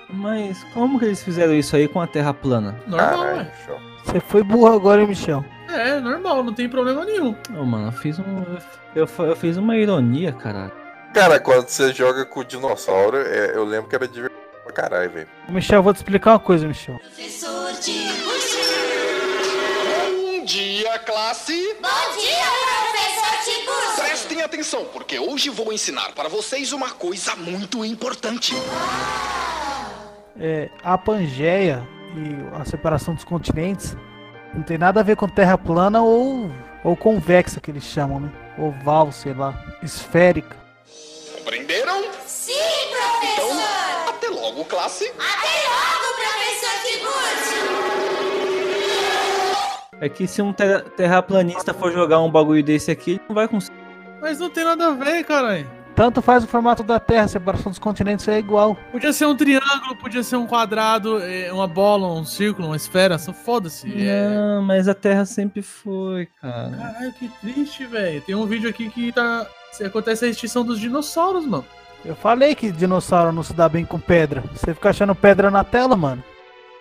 Mas 0.09 0.63
como 0.73 0.97
que 0.99 1.05
eles 1.05 1.23
fizeram 1.23 1.53
isso 1.53 1.75
aí 1.75 1.87
com 1.87 2.01
a 2.01 2.07
Terra 2.07 2.33
plana? 2.33 2.79
Normal, 2.87 3.09
Caralho, 3.09 3.41
é. 3.41 3.65
show. 3.65 3.79
Você 4.03 4.19
foi 4.19 4.43
burro 4.43 4.73
agora, 4.73 5.01
hein, 5.01 5.07
Michel? 5.07 5.45
É, 5.69 5.99
normal, 5.99 6.43
não 6.43 6.53
tem 6.53 6.67
problema 6.67 7.05
nenhum. 7.05 7.35
Ô, 7.55 7.63
mano, 7.63 7.89
eu 7.89 7.91
fiz 7.91 8.17
um. 8.17 8.43
Eu, 8.95 9.07
eu 9.19 9.35
fiz 9.35 9.55
uma 9.57 9.77
ironia, 9.77 10.31
caralho. 10.31 10.71
Cara, 11.13 11.39
quando 11.39 11.67
você 11.67 11.93
joga 11.93 12.25
com 12.25 12.39
o 12.39 12.43
dinossauro, 12.43 13.17
é, 13.17 13.55
eu 13.55 13.63
lembro 13.65 13.87
que 13.87 13.95
era 13.95 14.07
divertido 14.07 14.39
pra 14.63 14.73
caralho, 14.73 15.11
velho. 15.11 15.27
Michel, 15.47 15.79
eu 15.79 15.83
vou 15.83 15.93
te 15.93 15.97
explicar 15.97 16.31
uma 16.31 16.39
coisa, 16.39 16.67
Michel. 16.67 16.95
Bom 16.95 17.79
dia, 17.81 18.13
classe! 21.05 21.75
Bom 21.81 22.19
dia, 22.19 22.45
professor 22.91 23.43
Tiburcio! 23.43 24.03
Prestem 24.03 24.41
atenção, 24.41 24.85
porque 24.85 25.19
hoje 25.19 25.49
vou 25.49 25.71
ensinar 25.71 26.11
para 26.13 26.29
vocês 26.29 26.71
uma 26.71 26.91
coisa 26.91 27.35
muito 27.35 27.83
importante. 27.85 28.53
É, 30.39 30.69
a 30.83 30.97
Pangeia 30.97 31.87
e 32.15 32.59
a 32.59 32.65
separação 32.65 33.13
dos 33.13 33.23
continentes 33.23 33.95
não 34.53 34.63
tem 34.63 34.77
nada 34.77 34.99
a 34.99 35.03
ver 35.03 35.15
com 35.15 35.27
terra 35.27 35.57
plana 35.57 36.01
ou, 36.01 36.49
ou 36.83 36.95
convexa, 36.95 37.59
que 37.59 37.71
eles 37.71 37.83
chamam, 37.83 38.19
né? 38.19 38.31
Oval, 38.57 39.11
sei 39.11 39.33
lá, 39.33 39.53
esférica. 39.83 40.57
Compreenderam? 41.37 42.03
Sim, 42.25 42.53
professor! 42.89 43.53
Então, 43.53 44.09
até 44.09 44.27
logo, 44.29 44.65
classe! 44.65 45.05
Até 45.05 45.67
logo, 45.69 46.15
professor 46.15 46.75
Tiburcio! 46.87 47.99
É 50.01 50.07
que 50.07 50.27
se 50.27 50.41
um 50.41 50.53
terra- 50.53 50.81
terraplanista 50.95 51.73
for 51.73 51.91
jogar 51.91 52.19
um 52.21 52.29
bagulho 52.31 52.63
desse 52.63 52.89
aqui, 52.89 53.11
ele 53.11 53.21
não 53.27 53.35
vai 53.35 53.47
conseguir. 53.47 53.77
Mas 54.21 54.39
não 54.39 54.49
tem 54.49 54.63
nada 54.63 54.87
a 54.87 54.91
ver, 54.91 55.23
caralho. 55.23 55.69
Tanto 55.95 56.21
faz 56.21 56.45
o 56.45 56.47
formato 56.47 56.81
da 56.81 56.97
Terra, 56.97 57.25
a 57.25 57.27
separação 57.27 57.69
dos 57.69 57.79
continentes 57.79 58.25
é 58.29 58.39
igual. 58.39 58.77
Podia 58.89 59.11
ser 59.11 59.25
um 59.25 59.35
triângulo, 59.35 59.97
podia 59.97 60.23
ser 60.23 60.37
um 60.37 60.47
quadrado, 60.47 61.19
é, 61.21 61.51
uma 61.51 61.67
bola, 61.67 62.07
um 62.07 62.23
círculo, 62.23 62.67
uma 62.69 62.77
esfera, 62.77 63.17
só 63.17 63.33
foda-se. 63.33 63.91
É... 64.07 64.29
Não, 64.29 64.61
mas 64.61 64.87
a 64.87 64.93
Terra 64.93 65.25
sempre 65.25 65.61
foi, 65.61 66.27
cara. 66.41 66.69
Caralho, 66.69 67.13
que 67.13 67.27
triste, 67.41 67.85
velho. 67.85 68.21
Tem 68.21 68.33
um 68.33 68.45
vídeo 68.45 68.69
aqui 68.69 68.89
que 68.89 69.11
tá. 69.11 69.45
se 69.73 69.83
Acontece 69.83 70.23
a 70.23 70.29
extinção 70.29 70.63
dos 70.63 70.79
dinossauros, 70.79 71.45
mano. 71.45 71.65
Eu 72.05 72.15
falei 72.15 72.55
que 72.55 72.71
dinossauro 72.71 73.33
não 73.33 73.43
se 73.43 73.51
dá 73.53 73.67
bem 73.67 73.83
com 73.83 73.99
pedra. 73.99 74.41
Você 74.53 74.73
fica 74.73 74.91
achando 74.91 75.13
pedra 75.13 75.51
na 75.51 75.65
tela, 75.65 75.97
mano. 75.97 76.23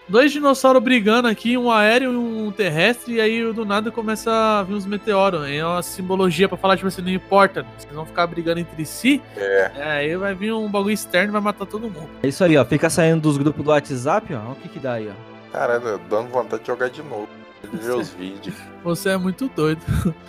Dois 0.08 0.32
dinossauros 0.32 0.82
brigando 0.82 1.28
aqui, 1.28 1.58
um 1.58 1.70
aéreo 1.70 2.12
e 2.14 2.16
um 2.16 2.50
terrestre, 2.50 3.14
e 3.16 3.20
aí 3.20 3.52
do 3.52 3.66
nada 3.66 3.90
começa 3.90 4.30
a 4.30 4.62
vir 4.62 4.74
uns 4.74 4.86
meteoros. 4.86 5.46
É 5.46 5.62
uma 5.64 5.82
simbologia 5.82 6.48
pra 6.48 6.56
falar, 6.56 6.76
tipo 6.76 6.88
assim, 6.88 7.02
não 7.02 7.10
importa, 7.10 7.66
vocês 7.76 7.94
vão 7.94 8.06
ficar 8.06 8.26
brigando 8.26 8.60
entre 8.60 8.86
si. 8.86 9.20
É. 9.36 9.70
É, 9.76 9.90
aí 9.90 10.16
vai 10.16 10.34
vir 10.34 10.52
um 10.54 10.70
bagulho 10.70 10.94
externo 10.94 11.30
e 11.30 11.32
vai 11.32 11.42
matar 11.42 11.66
todo 11.66 11.82
mundo. 11.82 12.08
É 12.22 12.28
isso 12.28 12.42
aí, 12.42 12.56
ó. 12.56 12.64
Fica 12.64 12.88
saindo 12.88 13.20
dos 13.20 13.36
grupos 13.36 13.62
do 13.62 13.70
WhatsApp, 13.70 14.32
ó. 14.32 14.38
Olha 14.38 14.52
o 14.52 14.54
que 14.56 14.68
que 14.70 14.78
dá 14.78 14.94
aí, 14.94 15.10
ó. 15.10 15.52
Caralho, 15.52 16.00
dando 16.08 16.28
vontade 16.28 16.62
de 16.62 16.68
jogar 16.68 16.88
de 16.88 17.02
novo. 17.02 17.28
De 17.70 17.76
ver 17.76 17.94
os 17.94 18.08
vídeos. 18.14 18.56
Você 18.82 19.10
é 19.10 19.16
muito 19.18 19.50
doido. 19.54 19.82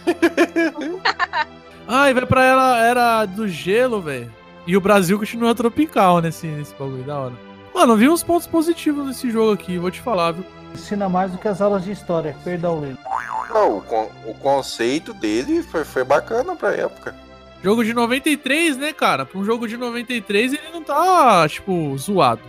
ah, 1.88 2.10
e 2.10 2.14
vai 2.14 2.26
pra 2.26 2.44
ela, 2.44 2.84
era 2.84 3.26
do 3.26 3.48
gelo, 3.48 4.02
velho. 4.02 4.30
E 4.68 4.76
o 4.76 4.82
Brasil 4.82 5.18
continua 5.18 5.56
tropical 5.56 6.20
nesse, 6.20 6.48
nesse 6.48 6.76
bagulho, 6.76 7.04
da 7.04 7.18
hora. 7.18 7.49
Mano, 7.80 7.94
eu 7.94 7.98
vi 7.98 8.10
uns 8.10 8.22
pontos 8.22 8.46
positivos 8.46 9.08
nesse 9.08 9.32
jogo 9.32 9.54
aqui, 9.54 9.78
vou 9.78 9.90
te 9.90 10.02
falar, 10.02 10.34
viu? 10.34 10.44
Ensina 10.74 11.08
mais 11.08 11.32
do 11.32 11.38
que 11.38 11.48
as 11.48 11.62
aulas 11.62 11.86
de 11.86 11.92
história. 11.94 12.36
Perdão, 12.44 12.82
Leno. 12.82 12.98
Não, 13.54 13.78
o, 13.78 13.82
con- 13.82 14.12
o 14.26 14.34
conceito 14.34 15.14
dele 15.14 15.64
foi, 15.64 15.86
foi 15.86 16.04
bacana 16.04 16.58
pra 16.58 16.76
época. 16.76 17.16
Jogo 17.64 17.82
de 17.86 17.94
93, 17.94 18.76
né, 18.76 18.92
cara? 18.92 19.26
Pra 19.26 19.40
um 19.40 19.46
jogo 19.46 19.66
de 19.66 19.78
93, 19.78 20.52
ele 20.52 20.72
não 20.74 20.84
tá, 20.84 21.48
tipo, 21.48 21.98
zoado. 21.98 22.42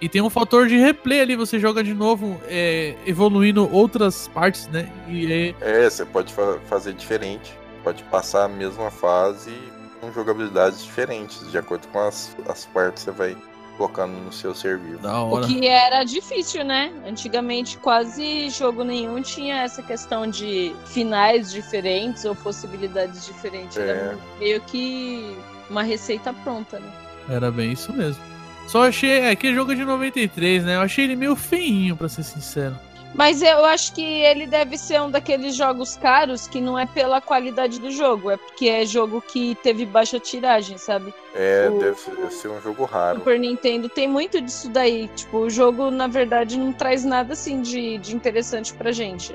E 0.00 0.08
tem 0.08 0.22
um 0.22 0.30
fator 0.30 0.68
de 0.68 0.76
replay 0.76 1.20
ali, 1.22 1.34
você 1.34 1.58
joga 1.58 1.82
de 1.82 1.92
novo, 1.92 2.40
é, 2.46 2.94
evoluindo 3.04 3.68
outras 3.74 4.28
partes, 4.28 4.68
né? 4.68 4.88
E 5.08 5.32
é, 5.60 5.82
É, 5.84 5.90
você 5.90 6.04
pode 6.04 6.32
fa- 6.32 6.58
fazer 6.68 6.92
diferente. 6.92 7.52
Pode 7.82 8.04
passar 8.04 8.44
a 8.44 8.48
mesma 8.48 8.88
fase 8.88 9.52
com 10.00 10.12
jogabilidades 10.12 10.84
diferentes, 10.84 11.50
de 11.50 11.58
acordo 11.58 11.88
com 11.88 11.98
as, 11.98 12.36
as 12.48 12.64
partes 12.66 13.02
que 13.04 13.10
você 13.10 13.16
vai 13.16 13.36
colocando 13.76 14.12
no 14.12 14.32
seu 14.32 14.54
serviço. 14.54 14.98
da 14.98 15.22
O 15.22 15.32
hora. 15.34 15.46
que 15.46 15.66
era 15.66 16.04
difícil, 16.04 16.64
né? 16.64 16.92
Antigamente 17.06 17.78
quase 17.78 18.48
jogo 18.50 18.84
nenhum 18.84 19.20
tinha 19.22 19.62
essa 19.62 19.82
questão 19.82 20.26
de 20.26 20.74
finais 20.86 21.50
diferentes 21.50 22.24
ou 22.24 22.34
possibilidades 22.34 23.26
diferentes. 23.26 23.76
É. 23.76 23.88
Era 23.88 24.18
meio 24.38 24.60
que 24.62 25.36
uma 25.68 25.82
receita 25.82 26.32
pronta, 26.32 26.78
né? 26.78 26.90
Era 27.28 27.50
bem 27.50 27.72
isso 27.72 27.92
mesmo. 27.92 28.22
Só 28.66 28.86
achei. 28.86 29.20
É 29.20 29.36
que 29.36 29.54
jogo 29.54 29.74
de 29.74 29.84
93, 29.84 30.64
né? 30.64 30.76
Eu 30.76 30.80
achei 30.80 31.04
ele 31.04 31.16
meio 31.16 31.36
feinho, 31.36 31.96
pra 31.96 32.08
ser 32.08 32.22
sincero. 32.22 32.78
Mas 33.14 33.40
eu 33.42 33.64
acho 33.64 33.94
que 33.94 34.02
ele 34.02 34.44
deve 34.46 34.76
ser 34.76 35.00
um 35.00 35.08
daqueles 35.10 35.54
jogos 35.54 35.96
caros 35.96 36.48
que 36.48 36.60
não 36.60 36.76
é 36.76 36.84
pela 36.84 37.20
qualidade 37.20 37.78
do 37.78 37.90
jogo, 37.90 38.28
é 38.30 38.36
porque 38.36 38.68
é 38.68 38.84
jogo 38.84 39.20
que 39.22 39.54
teve 39.62 39.86
baixa 39.86 40.18
tiragem, 40.18 40.76
sabe? 40.78 41.14
É, 41.34 41.68
O- 41.70 41.78
deve 41.78 41.96
ser- 42.30 42.48
um 42.48 42.60
jogo 42.60 42.84
raro. 42.84 43.18
Super 43.20 43.38
Nintendo 43.38 43.88
tem 43.88 44.08
muito 44.08 44.40
disso 44.40 44.68
daí. 44.68 45.08
Tipo, 45.14 45.38
o 45.38 45.50
jogo, 45.50 45.90
na 45.92 46.08
verdade, 46.08 46.58
não 46.58 46.72
traz 46.72 47.04
nada 47.04 47.34
assim 47.34 47.62
de, 47.62 47.98
de 47.98 48.16
interessante 48.16 48.74
pra 48.74 48.90
gente. 48.90 49.34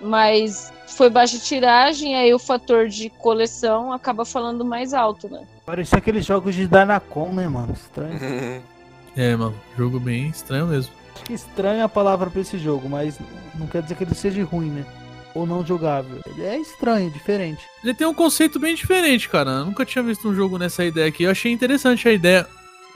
Mas 0.00 0.72
foi 0.88 1.10
baixa 1.10 1.38
tiragem, 1.38 2.16
aí 2.16 2.32
o 2.32 2.38
fator 2.38 2.88
de 2.88 3.10
coleção 3.10 3.92
acaba 3.92 4.24
falando 4.24 4.64
mais 4.64 4.94
alto, 4.94 5.28
né? 5.28 5.42
Parecia 5.66 5.98
aqueles 5.98 6.24
jogos 6.24 6.54
de 6.54 6.66
Danacon, 6.66 7.32
né, 7.32 7.46
mano? 7.48 7.72
Estranho. 7.74 8.62
É, 9.16 9.34
mano, 9.34 9.60
jogo 9.76 9.98
bem 9.98 10.28
estranho 10.28 10.68
mesmo. 10.68 10.94
É 11.62 11.82
a 11.82 11.88
palavra 11.88 12.30
pra 12.30 12.40
esse 12.40 12.58
jogo, 12.58 12.88
mas 12.88 13.18
não 13.54 13.66
quer 13.66 13.82
dizer 13.82 13.94
que 13.94 14.04
ele 14.04 14.14
seja 14.14 14.42
ruim, 14.44 14.70
né? 14.70 14.84
Ou 15.34 15.46
não 15.46 15.64
jogável. 15.64 16.20
Ele 16.26 16.42
é 16.42 16.58
estranho, 16.58 17.10
diferente. 17.10 17.64
Ele 17.84 17.94
tem 17.94 18.06
um 18.06 18.14
conceito 18.14 18.58
bem 18.58 18.74
diferente, 18.74 19.28
cara. 19.28 19.50
Eu 19.50 19.66
nunca 19.66 19.84
tinha 19.84 20.02
visto 20.02 20.28
um 20.28 20.34
jogo 20.34 20.58
nessa 20.58 20.84
ideia 20.84 21.08
aqui. 21.08 21.22
Eu 21.22 21.30
achei 21.30 21.52
interessante 21.52 22.08
a 22.08 22.12
ideia. 22.12 22.46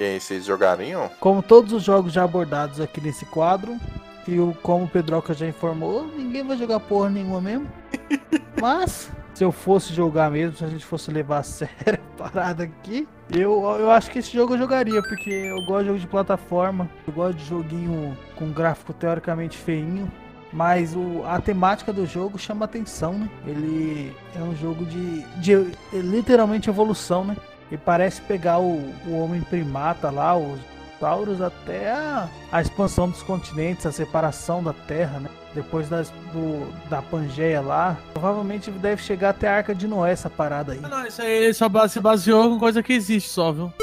E 0.00 0.03
aí, 0.03 0.20
vocês 0.20 0.44
jogariam? 0.44 1.09
Como 1.20 1.42
todos 1.42 1.72
os 1.72 1.85
jogos 1.85 2.12
já 2.12 2.24
abordados 2.24 2.81
aqui 2.81 3.00
nesse 3.00 3.24
quadro, 3.24 3.79
e 4.27 4.40
o, 4.40 4.57
como 4.62 4.85
o 4.85 4.88
Pedroca 4.88 5.35
já 5.35 5.46
informou, 5.46 6.07
ninguém 6.07 6.42
vai 6.42 6.57
jogar 6.57 6.81
porra 6.81 7.11
nenhuma 7.11 7.40
mesmo. 7.40 7.70
Mas, 8.61 9.11
se 9.35 9.44
eu 9.44 9.53
fosse 9.53 9.92
jogar 9.92 10.31
mesmo, 10.31 10.57
se 10.57 10.64
a 10.64 10.68
gente 10.68 10.85
fosse 10.85 11.11
levar 11.11 11.38
a 11.38 11.42
sério 11.44 12.01
a 12.18 12.23
parada 12.23 12.64
aqui, 12.64 13.07
eu, 13.31 13.62
eu 13.79 13.90
acho 13.90 14.11
que 14.11 14.18
esse 14.18 14.33
jogo 14.33 14.55
eu 14.55 14.59
jogaria, 14.59 15.03
porque 15.03 15.31
eu 15.31 15.57
gosto 15.66 15.83
de 15.83 15.87
jogo 15.88 15.99
de 15.99 16.07
plataforma, 16.07 16.88
eu 17.07 17.12
gosto 17.12 17.37
de 17.37 17.44
joguinho 17.44 18.16
com 18.37 18.51
gráfico 18.53 18.92
teoricamente 18.92 19.59
feinho. 19.59 20.11
Mas 20.53 20.94
o, 20.94 21.25
a 21.27 21.40
temática 21.40 21.92
do 21.92 22.07
jogo 22.07 22.38
chama 22.38 22.64
atenção, 22.64 23.14
né? 23.14 23.29
Ele 23.44 24.14
é 24.37 24.38
um 24.38 24.55
jogo 24.55 24.87
de, 24.87 25.23
de 25.40 25.53
é 25.53 25.97
literalmente 25.97 26.70
evolução, 26.70 27.25
né? 27.25 27.37
E 27.73 27.77
parece 27.77 28.20
pegar 28.20 28.61
o, 28.61 28.79
o 29.05 29.18
homem 29.18 29.40
primata 29.40 30.11
lá, 30.12 30.37
os 30.37 30.61
dinossauros, 31.05 31.40
até 31.40 31.90
a, 31.90 32.29
a 32.51 32.61
expansão 32.61 33.09
dos 33.09 33.23
continentes, 33.23 33.85
a 33.85 33.92
separação 33.92 34.62
da 34.62 34.73
Terra, 34.73 35.20
né? 35.20 35.31
Depois 35.55 35.88
das, 35.88 36.11
do, 36.33 36.67
da 36.88 37.01
Pangeia 37.01 37.61
lá. 37.61 37.97
Provavelmente 38.12 38.71
deve 38.71 39.03
chegar 39.03 39.31
até 39.31 39.49
a 39.49 39.57
Arca 39.57 39.75
de 39.75 39.87
Noé 39.87 40.12
essa 40.12 40.29
parada 40.29 40.73
aí. 40.73 40.81
Ah, 40.83 40.88
não, 40.88 41.07
isso 41.07 41.23
aí 41.23 41.45
ele 41.45 41.55
só 41.55 41.69
se 41.88 42.01
baseou 42.01 42.51
com 42.51 42.59
coisa 42.59 42.83
que 42.83 42.93
existe 42.93 43.31
só, 43.31 43.53
viu? 43.53 43.73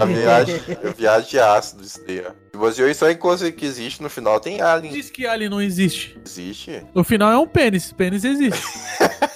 A 0.00 0.04
viagem, 0.04 0.60
a 0.84 0.90
viagem 0.90 1.30
de 1.30 1.38
ácido, 1.38 1.82
isso 1.82 2.00
daí, 2.06 2.22
ó. 2.24 2.70
Se 2.70 2.90
isso 2.90 3.04
aí 3.04 3.14
coisa 3.16 3.50
que 3.50 3.64
existe, 3.64 4.02
no 4.02 4.10
final 4.10 4.38
tem 4.38 4.60
Alien. 4.60 4.92
Diz 4.92 5.10
que 5.10 5.26
Alien 5.26 5.50
não 5.50 5.60
existe. 5.60 6.18
Existe? 6.24 6.84
No 6.94 7.02
final 7.02 7.32
é 7.32 7.38
um 7.38 7.46
pênis. 7.46 7.92
Pênis 7.92 8.22
existe. 8.24 8.62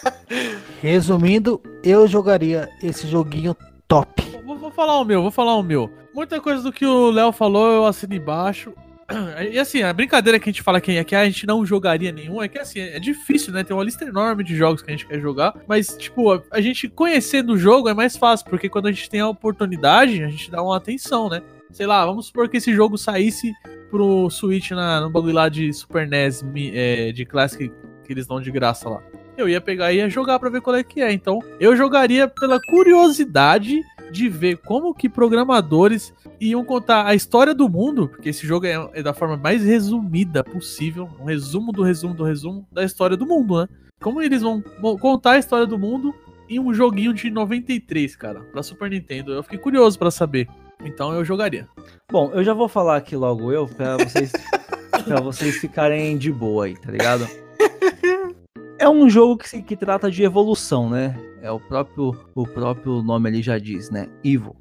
Resumindo, 0.80 1.60
eu 1.82 2.06
jogaria 2.06 2.68
esse 2.82 3.08
joguinho 3.08 3.56
top. 3.88 4.22
vou, 4.44 4.58
vou 4.58 4.70
falar 4.70 5.00
o 5.00 5.04
meu, 5.04 5.22
vou 5.22 5.30
falar 5.30 5.56
o 5.56 5.62
meu. 5.62 5.90
Muita 6.14 6.40
coisa 6.40 6.62
do 6.62 6.72
que 6.72 6.86
o 6.86 7.10
Léo 7.10 7.32
falou 7.32 7.72
eu 7.72 7.86
assino 7.86 8.14
embaixo. 8.14 8.72
E 9.50 9.58
assim, 9.58 9.82
a 9.82 9.92
brincadeira 9.92 10.38
que 10.38 10.48
a 10.48 10.52
gente 10.52 10.62
fala 10.62 10.80
que 10.80 10.98
aqui 10.98 11.14
a 11.14 11.24
gente 11.24 11.46
não 11.46 11.64
jogaria 11.64 12.12
nenhum 12.12 12.42
é 12.42 12.48
que 12.48 12.58
assim, 12.58 12.80
é 12.80 12.98
difícil, 12.98 13.52
né? 13.52 13.62
Tem 13.62 13.76
uma 13.76 13.84
lista 13.84 14.04
enorme 14.04 14.44
de 14.44 14.56
jogos 14.56 14.82
que 14.82 14.90
a 14.90 14.92
gente 14.92 15.06
quer 15.06 15.20
jogar, 15.20 15.54
mas 15.66 15.96
tipo, 15.96 16.32
a, 16.32 16.42
a 16.50 16.60
gente 16.60 16.88
conhecendo 16.88 17.52
o 17.52 17.58
jogo 17.58 17.88
é 17.88 17.94
mais 17.94 18.16
fácil, 18.16 18.46
porque 18.48 18.68
quando 18.68 18.86
a 18.86 18.92
gente 18.92 19.08
tem 19.10 19.20
a 19.20 19.28
oportunidade, 19.28 20.22
a 20.22 20.28
gente 20.28 20.50
dá 20.50 20.62
uma 20.62 20.76
atenção, 20.76 21.28
né? 21.28 21.42
Sei 21.70 21.86
lá, 21.86 22.06
vamos 22.06 22.26
supor 22.26 22.48
que 22.48 22.58
esse 22.58 22.72
jogo 22.74 22.96
saísse 22.96 23.52
pro 23.90 24.30
Switch 24.30 24.70
na, 24.70 25.00
no 25.00 25.10
bagulho 25.10 25.34
lá 25.34 25.48
de 25.48 25.72
Super 25.72 26.06
NES 26.08 26.44
é, 26.72 27.12
de 27.12 27.24
Classic 27.24 27.72
que 28.04 28.12
eles 28.12 28.26
dão 28.26 28.40
de 28.40 28.50
graça 28.50 28.88
lá. 28.88 29.02
Eu 29.36 29.48
ia 29.48 29.60
pegar 29.60 29.92
e 29.92 29.96
ia 29.96 30.08
jogar 30.08 30.38
pra 30.38 30.50
ver 30.50 30.60
qual 30.60 30.76
é 30.76 30.84
que 30.84 31.00
é. 31.00 31.12
Então, 31.12 31.40
eu 31.58 31.76
jogaria 31.76 32.28
pela 32.28 32.60
curiosidade 32.60 33.80
de 34.10 34.28
ver 34.28 34.58
como 34.58 34.94
que 34.94 35.08
programadores 35.08 36.14
iam 36.40 36.64
contar 36.64 37.06
a 37.06 37.14
história 37.14 37.54
do 37.54 37.68
mundo, 37.68 38.08
porque 38.08 38.28
esse 38.28 38.46
jogo 38.46 38.66
é, 38.66 38.90
é 38.92 39.02
da 39.02 39.14
forma 39.14 39.36
mais 39.36 39.64
resumida 39.64 40.42
possível, 40.42 41.08
um 41.20 41.24
resumo 41.24 41.72
do 41.72 41.82
resumo 41.82 42.14
do 42.14 42.24
resumo 42.24 42.66
da 42.70 42.84
história 42.84 43.16
do 43.16 43.26
mundo, 43.26 43.60
né? 43.60 43.68
Como 44.00 44.20
eles 44.20 44.42
vão 44.42 44.62
contar 45.00 45.32
a 45.32 45.38
história 45.38 45.66
do 45.66 45.78
mundo 45.78 46.14
em 46.48 46.58
um 46.58 46.74
joguinho 46.74 47.14
de 47.14 47.30
93, 47.30 48.14
cara, 48.16 48.40
pra 48.40 48.62
Super 48.62 48.90
Nintendo. 48.90 49.32
Eu 49.32 49.42
fiquei 49.42 49.58
curioso 49.58 49.98
pra 49.98 50.10
saber. 50.10 50.48
Então 50.84 51.12
eu 51.12 51.24
jogaria. 51.24 51.66
Bom, 52.10 52.30
eu 52.34 52.44
já 52.44 52.52
vou 52.52 52.68
falar 52.68 52.96
aqui 52.96 53.16
logo 53.16 53.50
eu, 53.50 53.66
pra 53.66 53.96
vocês. 54.04 54.32
Pra 55.04 55.20
vocês 55.20 55.56
ficarem 55.56 56.16
de 56.18 56.30
boa 56.30 56.66
aí, 56.66 56.76
tá 56.76 56.90
ligado? 56.90 57.26
É 58.78 58.88
um 58.88 59.08
jogo 59.08 59.38
que, 59.38 59.62
que 59.62 59.76
trata 59.76 60.10
de 60.10 60.22
evolução, 60.22 60.90
né? 60.90 61.18
É 61.40 61.50
o 61.50 61.58
próprio, 61.58 62.14
o 62.34 62.46
próprio 62.46 63.02
nome 63.02 63.28
ali 63.28 63.42
já 63.42 63.58
diz, 63.58 63.90
né? 63.90 64.08
Evil. 64.22 64.56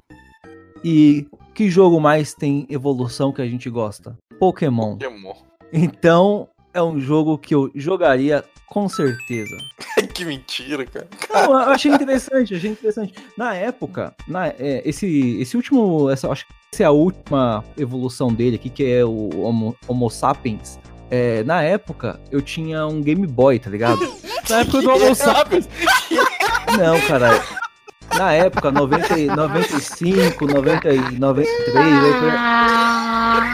E 0.82 1.26
que 1.54 1.70
jogo 1.70 2.00
mais 2.00 2.34
tem 2.34 2.66
evolução 2.68 3.32
que 3.32 3.40
a 3.40 3.46
gente 3.46 3.70
gosta? 3.70 4.18
Pokémon. 4.38 4.98
Pokémon. 4.98 5.34
Então, 5.72 6.48
é 6.72 6.82
um 6.82 6.98
jogo 7.00 7.38
que 7.38 7.54
eu 7.54 7.70
jogaria 7.74 8.44
com 8.66 8.88
certeza. 8.88 9.56
que 10.12 10.24
mentira, 10.24 10.84
cara. 10.84 11.06
Não, 11.32 11.52
eu 11.52 11.70
achei 11.70 11.92
interessante, 11.92 12.56
achei 12.56 12.70
interessante. 12.70 13.14
Na 13.36 13.54
época, 13.54 14.12
na, 14.26 14.48
é, 14.48 14.82
esse, 14.84 15.40
esse 15.40 15.56
último, 15.56 16.10
essa, 16.10 16.28
acho 16.28 16.44
que 16.44 16.52
essa 16.72 16.82
é 16.82 16.86
a 16.86 16.90
última 16.90 17.64
evolução 17.78 18.34
dele 18.34 18.56
aqui, 18.56 18.68
que 18.68 18.84
é 18.84 19.04
o 19.04 19.30
Homo, 19.44 19.76
Homo 19.86 20.10
sapiens. 20.10 20.78
É, 21.08 21.44
na 21.44 21.62
época, 21.62 22.18
eu 22.32 22.42
tinha 22.42 22.84
um 22.86 23.00
Game 23.00 23.26
Boy, 23.26 23.60
tá 23.60 23.70
ligado? 23.70 24.00
Na 24.50 24.60
época 24.60 24.82
do 24.82 24.90
Homo 24.90 25.14
sapiens. 25.14 25.68
Não, 26.76 27.00
cara. 27.06 27.63
Na 28.18 28.32
época, 28.32 28.70
90, 28.70 29.18
e- 29.18 29.26
95, 29.26 30.46
90, 30.46 30.92
e 30.92 31.18
93, 31.18 31.76
aí 31.76 33.44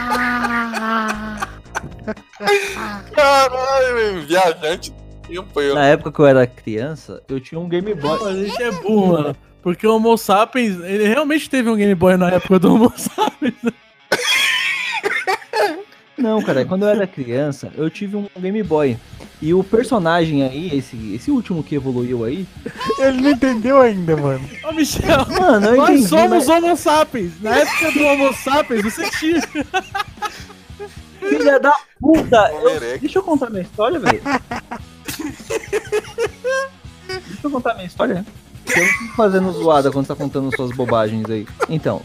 Caralho, 3.13 4.21
viajante 4.27 4.91
do 4.91 5.27
tempo 5.27 5.47
foi- 5.53 5.73
na 5.73 5.85
época 5.85 6.11
que 6.11 6.19
eu 6.19 6.25
era 6.25 6.45
criança, 6.47 7.21
eu 7.29 7.39
tinha 7.39 7.59
um 7.59 7.67
Game 7.67 7.93
Boy. 7.93 8.19
A 8.29 8.33
gente 8.33 8.61
é 8.61 8.71
burro, 8.71 9.07
mano. 9.13 9.35
Porque 9.61 9.85
o 9.85 9.95
Homo 9.95 10.17
sapiens, 10.17 10.79
ele 10.83 11.07
realmente 11.07 11.47
teve 11.49 11.69
um 11.69 11.75
Game 11.75 11.93
Boy 11.93 12.17
na 12.17 12.29
época 12.31 12.57
do 12.59 12.73
Homo 12.73 12.91
sapiens. 12.97 13.53
Não, 16.21 16.41
cara, 16.41 16.63
quando 16.65 16.83
eu 16.83 16.89
era 16.89 17.07
criança, 17.07 17.71
eu 17.75 17.89
tive 17.89 18.15
um 18.17 18.27
Game 18.39 18.61
Boy. 18.63 18.97
E 19.41 19.53
o 19.53 19.63
personagem 19.63 20.43
aí, 20.43 20.77
esse, 20.77 21.15
esse 21.15 21.31
último 21.31 21.63
que 21.63 21.75
evoluiu 21.75 22.23
aí. 22.23 22.45
Ele 22.99 23.21
não 23.21 23.31
entendeu 23.31 23.81
ainda, 23.81 24.15
mano. 24.15 24.47
Ô, 24.63 24.71
Michel, 24.71 25.25
Mano, 25.39 25.67
eu 25.67 25.75
nós 25.77 25.89
entendi, 25.89 26.07
somos 26.07 26.47
mas- 26.47 26.63
Homo 26.63 26.77
sapiens. 26.77 27.31
Na 27.41 27.55
época 27.57 27.91
do 27.91 28.03
Homo 28.03 28.33
sapiens, 28.33 28.83
você 28.83 29.09
tinha. 29.11 29.41
Filha 31.19 31.59
da 31.59 31.73
puta! 31.99 32.51
Eu- 32.63 32.99
deixa 32.99 33.19
eu 33.19 33.23
contar 33.23 33.49
minha 33.49 33.61
história, 33.63 33.99
velho. 33.99 34.21
deixa 37.07 37.39
eu 37.43 37.51
contar 37.51 37.73
minha 37.75 37.87
história. 37.87 38.15
né? 38.15 38.25
Eu 38.75 38.81
não 38.85 38.87
fico 38.93 39.15
fazendo 39.15 39.51
zoada 39.51 39.91
quando 39.91 40.07
tá 40.07 40.15
contando 40.15 40.55
suas 40.55 40.71
bobagens 40.71 41.29
aí. 41.29 41.47
Então, 41.69 42.01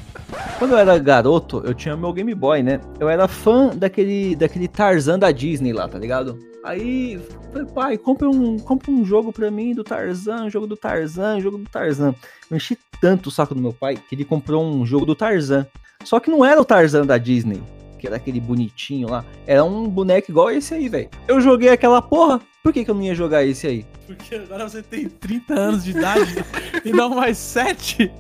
quando 0.59 0.73
eu 0.73 0.79
era 0.79 0.99
garoto, 0.99 1.63
eu 1.65 1.75
tinha 1.75 1.97
meu 1.97 2.13
Game 2.13 2.35
Boy, 2.35 2.63
né? 2.63 2.81
Eu 2.99 3.09
era 3.09 3.29
fã 3.29 3.69
daquele, 3.69 4.35
daquele 4.35 4.69
Tarzan 4.69 5.19
da 5.19 5.31
Disney 5.31 5.73
lá, 5.73 5.89
tá 5.89 5.99
ligado? 5.99 6.39
Aí, 6.65 7.21
falei, 7.53 7.69
pai, 7.73 7.99
compra 7.99 8.29
um, 8.29 8.59
compra 8.59 8.91
um 8.91 9.05
jogo 9.05 9.33
pra 9.33 9.51
mim 9.51 9.73
do 9.73 9.85
Tarzan, 9.85 10.51
jogo 10.51 10.67
do 10.67 10.77
Tarzan, 10.77 11.41
jogo 11.41 11.59
do 11.59 11.71
Tarzan. 11.71 12.13
Eu 12.51 12.57
enchi 12.57 12.77
tanto 13.01 13.29
o 13.29 13.31
saco 13.31 13.55
do 13.55 13.61
meu 13.61 13.73
pai 13.73 13.97
que 13.97 14.15
ele 14.15 14.25
comprou 14.25 14.65
um 14.65 14.85
jogo 14.85 15.07
do 15.07 15.15
Tarzan. 15.15 15.65
Só 16.05 16.19
que 16.19 16.31
não 16.31 16.45
era 16.45 16.61
o 16.61 16.65
Tarzan 16.65 17.07
da 17.07 17.19
Disney, 17.19 17.63
que 17.99 18.07
era 18.07 18.17
aquele 18.17 18.41
bonitinho 18.41 19.09
lá. 19.09 19.25
Era 19.47 19.63
um 19.65 19.89
boneco 19.89 20.31
igual 20.31 20.51
esse 20.51 20.75
aí, 20.75 20.89
velho. 20.89 21.09
Eu 21.29 21.41
joguei 21.41 21.69
aquela 21.69 22.03
porra. 22.03 22.41
Por 22.65 22.73
que, 22.73 22.85
que 22.85 22.91
eu 22.91 22.95
não 22.97 23.03
ia 23.03 23.15
jogar 23.15 23.45
esse 23.45 23.67
aí? 23.67 23.87
Porque 24.07 24.35
agora 24.35 24.69
você 24.69 24.83
tem 24.83 25.09
30 25.09 25.55
anos 25.55 25.85
de 25.85 25.93
idade 25.93 26.35
e 26.85 26.91
não 26.91 27.11
mais 27.11 27.39
7. 27.39 28.11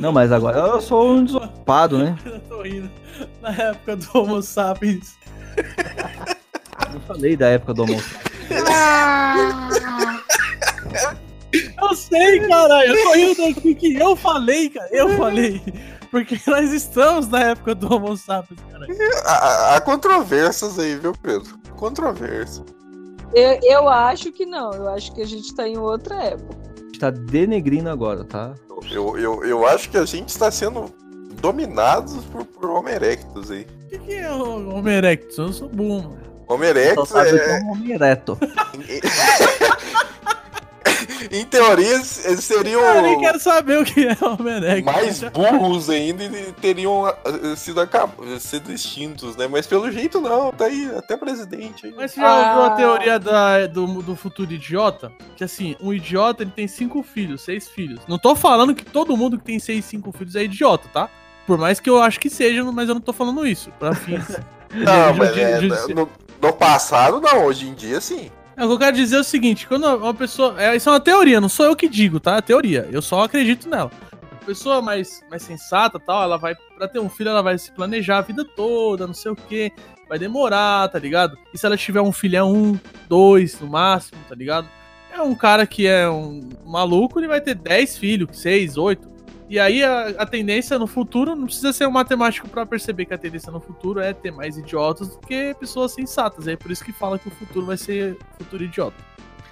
Não, 0.00 0.12
mas 0.12 0.32
agora 0.32 0.58
eu 0.58 0.80
sou 0.80 1.10
um 1.10 1.24
desocupado, 1.24 1.98
né? 1.98 2.16
Eu 2.24 2.40
tô 2.40 2.62
rindo. 2.62 2.90
Na 3.42 3.50
época 3.50 3.96
do 3.96 4.18
Homo 4.18 4.42
sapiens. 4.42 5.14
Eu 6.92 7.00
falei 7.00 7.36
da 7.36 7.48
época 7.48 7.74
do 7.74 7.82
almoço. 7.82 8.08
Eu 11.82 11.94
sei, 11.94 12.40
caralho. 12.48 12.94
Eu 12.94 13.04
tô 13.04 13.12
rindo 13.12 13.54
daqui 13.54 13.74
que 13.74 13.94
eu 13.96 14.16
falei, 14.16 14.70
cara. 14.70 14.88
Eu 14.92 15.16
falei. 15.16 15.60
Porque 16.10 16.40
nós 16.46 16.72
estamos 16.72 17.28
na 17.28 17.40
época 17.40 17.74
do 17.74 17.92
Homo 17.92 18.16
sapiens, 18.16 18.60
cara. 18.70 18.86
Há, 19.26 19.76
há 19.76 19.80
controvérsias 19.80 20.78
aí, 20.78 20.96
viu, 20.96 21.12
Pedro? 21.12 21.58
Controvérsia. 21.76 22.64
Eu, 23.34 23.58
eu 23.62 23.88
acho 23.88 24.32
que 24.32 24.46
não, 24.46 24.72
eu 24.72 24.88
acho 24.88 25.14
que 25.14 25.20
a 25.20 25.26
gente 25.26 25.54
tá 25.54 25.68
em 25.68 25.76
outra 25.76 26.14
época. 26.22 26.56
A 26.74 26.82
gente 26.84 26.98
tá 26.98 27.10
denegrindo 27.10 27.90
agora, 27.90 28.24
tá? 28.24 28.54
Eu, 28.90 29.16
eu, 29.18 29.44
eu 29.44 29.66
acho 29.66 29.88
que 29.88 29.96
a 29.96 30.04
gente 30.04 30.30
está 30.30 30.50
sendo 30.50 30.92
dominados 31.40 32.24
por, 32.26 32.44
por 32.44 32.70
Homo 32.70 32.88
erectus 32.88 33.50
aí. 33.50 33.66
O 33.84 33.88
que, 33.88 33.98
que 33.98 34.14
é 34.14 34.30
o 34.30 34.68
Homo 34.70 34.88
erectus? 34.88 35.38
Eu 35.38 35.52
sou 35.52 35.68
mano. 35.68 36.18
Homo 36.50 36.64
erectus 36.64 37.14
é 37.14 37.60
homem 37.70 37.92
ereto. 37.92 38.36
em 41.30 41.44
teoria, 41.44 41.94
eles 41.94 42.44
seriam 42.44 42.80
Eu 42.80 43.02
nem 43.02 43.18
quero 43.20 43.38
saber 43.40 43.78
o 43.80 43.84
que 43.84 44.00
é 44.06 44.12
erectus. 44.12 44.84
mais 44.94 45.20
burros 45.32 45.90
ainda 45.90 46.24
e 46.24 46.52
teriam 46.60 47.06
ah, 47.06 47.14
sido, 47.56 47.80
acab- 47.80 48.10
sido 48.38 48.72
extintos, 48.72 49.36
né? 49.36 49.46
Mas 49.48 49.66
pelo 49.66 49.90
jeito 49.90 50.20
não, 50.20 50.52
tá 50.52 50.66
aí, 50.66 50.90
até 50.96 51.16
presidente 51.16 51.86
aí. 51.86 51.94
Mas 51.96 52.12
você 52.12 52.20
já 52.20 52.48
ouviu 52.48 52.62
a 52.62 52.66
Ah. 52.66 52.70
teoria 52.76 53.18
da- 53.18 53.66
do, 53.66 54.02
do 54.02 54.16
futuro 54.16 54.52
idiota? 54.52 55.12
Que 55.36 55.44
assim, 55.44 55.76
um 55.80 55.92
idiota 55.92 56.42
ele 56.42 56.52
tem 56.52 56.66
cinco 56.68 57.02
filhos, 57.02 57.42
seis 57.42 57.68
filhos. 57.68 58.00
Não 58.08 58.18
tô 58.18 58.34
falando 58.36 58.74
que 58.74 58.84
todo 58.84 59.16
mundo 59.16 59.38
que 59.38 59.44
tem 59.44 59.58
seis, 59.58 59.84
cinco 59.84 60.12
filhos 60.12 60.36
é 60.36 60.44
idiota, 60.44 60.88
tá? 60.92 61.08
Por 61.46 61.58
mais 61.58 61.80
que 61.80 61.90
eu 61.90 62.00
acho 62.00 62.20
que 62.20 62.30
seja, 62.30 62.62
mas 62.64 62.88
eu 62.88 62.94
não 62.94 63.00
tô 63.02 63.12
falando 63.12 63.46
isso. 63.46 63.70
Pra 63.78 63.94
fins. 63.94 64.24
Não, 64.72 65.14
mas 65.16 65.36
é, 65.36 65.60
no, 65.92 66.08
no 66.40 66.52
passado 66.52 67.20
não, 67.20 67.44
hoje 67.46 67.66
em 67.66 67.74
dia 67.74 68.00
sim. 68.00 68.30
É, 68.60 68.64
o 68.64 68.66
que 68.66 68.74
eu 68.74 68.78
quero 68.78 68.96
dizer 68.96 69.16
é 69.16 69.20
o 69.20 69.24
seguinte, 69.24 69.66
quando 69.66 69.86
uma 69.86 70.12
pessoa. 70.12 70.54
É, 70.62 70.76
isso 70.76 70.86
é 70.86 70.92
uma 70.92 71.00
teoria, 71.00 71.40
não 71.40 71.48
sou 71.48 71.64
eu 71.64 71.74
que 71.74 71.88
digo, 71.88 72.20
tá? 72.20 72.36
É 72.36 72.40
teoria. 72.42 72.86
Eu 72.92 73.00
só 73.00 73.24
acredito 73.24 73.66
nela. 73.66 73.90
A 74.32 74.44
pessoa 74.44 74.82
mais, 74.82 75.24
mais 75.30 75.42
sensata 75.42 75.98
tal, 75.98 76.24
ela 76.24 76.36
vai. 76.36 76.54
Pra 76.76 76.86
ter 76.86 76.98
um 76.98 77.08
filho, 77.08 77.30
ela 77.30 77.42
vai 77.42 77.56
se 77.56 77.72
planejar 77.72 78.18
a 78.18 78.20
vida 78.20 78.44
toda, 78.44 79.06
não 79.06 79.14
sei 79.14 79.32
o 79.32 79.36
quê. 79.36 79.72
Vai 80.06 80.18
demorar, 80.18 80.88
tá 80.88 80.98
ligado? 80.98 81.38
E 81.54 81.58
se 81.58 81.64
ela 81.64 81.74
tiver 81.74 82.02
um 82.02 82.12
filho, 82.12 82.36
é 82.36 82.44
um, 82.44 82.78
dois 83.08 83.58
no 83.58 83.66
máximo, 83.66 84.20
tá 84.28 84.34
ligado? 84.34 84.68
É 85.10 85.22
um 85.22 85.34
cara 85.34 85.66
que 85.66 85.86
é 85.86 86.06
um 86.10 86.46
maluco, 86.66 87.18
ele 87.18 87.28
vai 87.28 87.40
ter 87.40 87.54
10 87.54 87.96
filhos, 87.96 88.38
6, 88.38 88.76
8. 88.76 89.08
E 89.50 89.58
aí 89.58 89.82
a, 89.82 90.10
a 90.10 90.24
tendência 90.24 90.78
no 90.78 90.86
futuro, 90.86 91.34
não 91.34 91.46
precisa 91.46 91.72
ser 91.72 91.84
um 91.84 91.90
matemático 91.90 92.48
pra 92.48 92.64
perceber 92.64 93.04
que 93.04 93.12
a 93.12 93.18
tendência 93.18 93.50
no 93.50 93.58
futuro 93.58 93.98
é 93.98 94.12
ter 94.12 94.30
mais 94.30 94.56
idiotas 94.56 95.08
do 95.08 95.18
que 95.18 95.52
pessoas 95.58 95.90
sensatas. 95.90 96.46
É 96.46 96.54
por 96.54 96.70
isso 96.70 96.84
que 96.84 96.92
fala 96.92 97.18
que 97.18 97.26
o 97.26 97.32
futuro 97.32 97.66
vai 97.66 97.76
ser 97.76 98.16
futuro 98.38 98.62
idiota. 98.62 98.96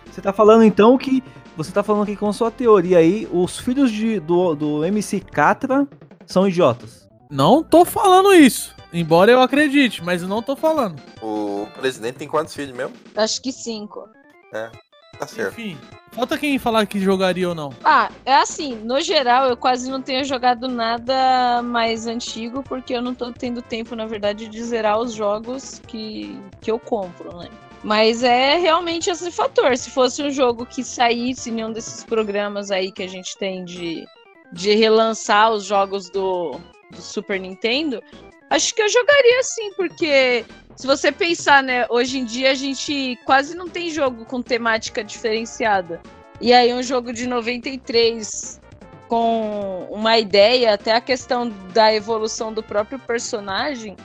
Você 0.09 0.21
tá 0.21 0.33
falando 0.33 0.63
então 0.63 0.97
que. 0.97 1.21
Você 1.57 1.73
tá 1.73 1.83
falando 1.83 2.07
que 2.07 2.15
com 2.15 2.33
sua 2.33 2.49
teoria 2.49 2.99
aí, 2.99 3.29
os 3.33 3.59
filhos 3.59 3.91
de, 3.91 4.21
do, 4.21 4.55
do 4.55 4.85
MC 4.85 5.19
Catra 5.19 5.85
são 6.25 6.47
idiotas. 6.47 7.09
Não 7.29 7.65
tô 7.65 7.85
falando 7.85 8.33
isso. 8.33 8.73
Embora 8.93 9.33
eu 9.33 9.43
acredite, 9.43 10.05
mas 10.05 10.23
eu 10.23 10.29
não 10.29 10.41
tô 10.41 10.55
falando. 10.55 11.03
O 11.21 11.67
presidente 11.77 12.19
tem 12.19 12.29
quantos 12.29 12.55
filhos 12.55 12.77
mesmo? 12.77 12.95
Acho 13.17 13.43
que 13.43 13.51
cinco. 13.51 14.09
É, 14.55 14.71
tá 15.19 15.27
certo. 15.27 15.53
Enfim, 15.53 15.79
falta 16.13 16.39
quem 16.39 16.59
falar 16.59 16.87
que 16.87 17.01
jogaria 17.01 17.49
ou 17.49 17.55
não. 17.55 17.73
Ah, 17.85 18.11
é 18.25 18.35
assim, 18.37 18.75
no 18.77 19.01
geral 19.01 19.49
eu 19.49 19.57
quase 19.57 19.91
não 19.91 20.01
tenho 20.01 20.25
jogado 20.25 20.69
nada 20.69 21.63
mais 21.63 22.07
antigo, 22.07 22.63
porque 22.63 22.95
eu 22.95 23.03
não 23.03 23.15
tô 23.15 23.33
tendo 23.33 23.61
tempo, 23.61 23.97
na 23.97 24.07
verdade, 24.07 24.49
de 24.49 24.63
zerar 24.63 24.99
os 24.99 25.13
jogos 25.13 25.81
que, 25.87 26.39
que 26.61 26.71
eu 26.71 26.79
compro, 26.79 27.37
né? 27.37 27.49
Mas 27.83 28.23
é 28.23 28.57
realmente 28.57 29.09
esse 29.11 29.31
fator. 29.31 29.77
Se 29.77 29.91
fosse 29.91 30.23
um 30.23 30.31
jogo 30.31 30.67
que 30.67 30.83
saísse 30.83 31.51
em 31.51 31.55
nenhum 31.55 31.73
desses 31.73 32.05
programas 32.05 32.71
aí 32.71 32.91
que 32.91 33.03
a 33.03 33.09
gente 33.09 33.37
tem 33.37 33.65
de, 33.65 34.05
de 34.53 34.75
relançar 34.75 35.53
os 35.53 35.65
jogos 35.65 36.11
do, 36.11 36.59
do 36.91 37.01
Super 37.01 37.39
Nintendo, 37.39 38.03
acho 38.51 38.75
que 38.75 38.83
eu 38.83 38.89
jogaria 38.89 39.43
sim, 39.43 39.73
porque 39.75 40.45
se 40.79 40.87
você 40.87 41.11
pensar, 41.11 41.61
né, 41.61 41.87
hoje 41.91 42.19
em 42.19 42.25
dia 42.25 42.53
a 42.53 42.55
gente 42.55 43.19
quase 43.27 43.57
não 43.57 43.69
tem 43.69 43.91
jogo 43.91 44.25
com 44.25 44.41
temática 44.41 45.03
diferenciada. 45.03 46.01
E 46.41 46.53
aí 46.53 46.73
um 46.73 46.85
jogo 46.85 47.13
de 47.13 47.27
93 47.27 48.61
com 49.09 49.89
uma 49.91 50.19
ideia, 50.19 50.75
até 50.75 50.95
a 50.95 51.01
questão 51.01 51.53
da 51.75 51.93
evolução 51.93 52.53
do 52.53 52.63
próprio 52.63 52.97
personagem, 52.97 53.97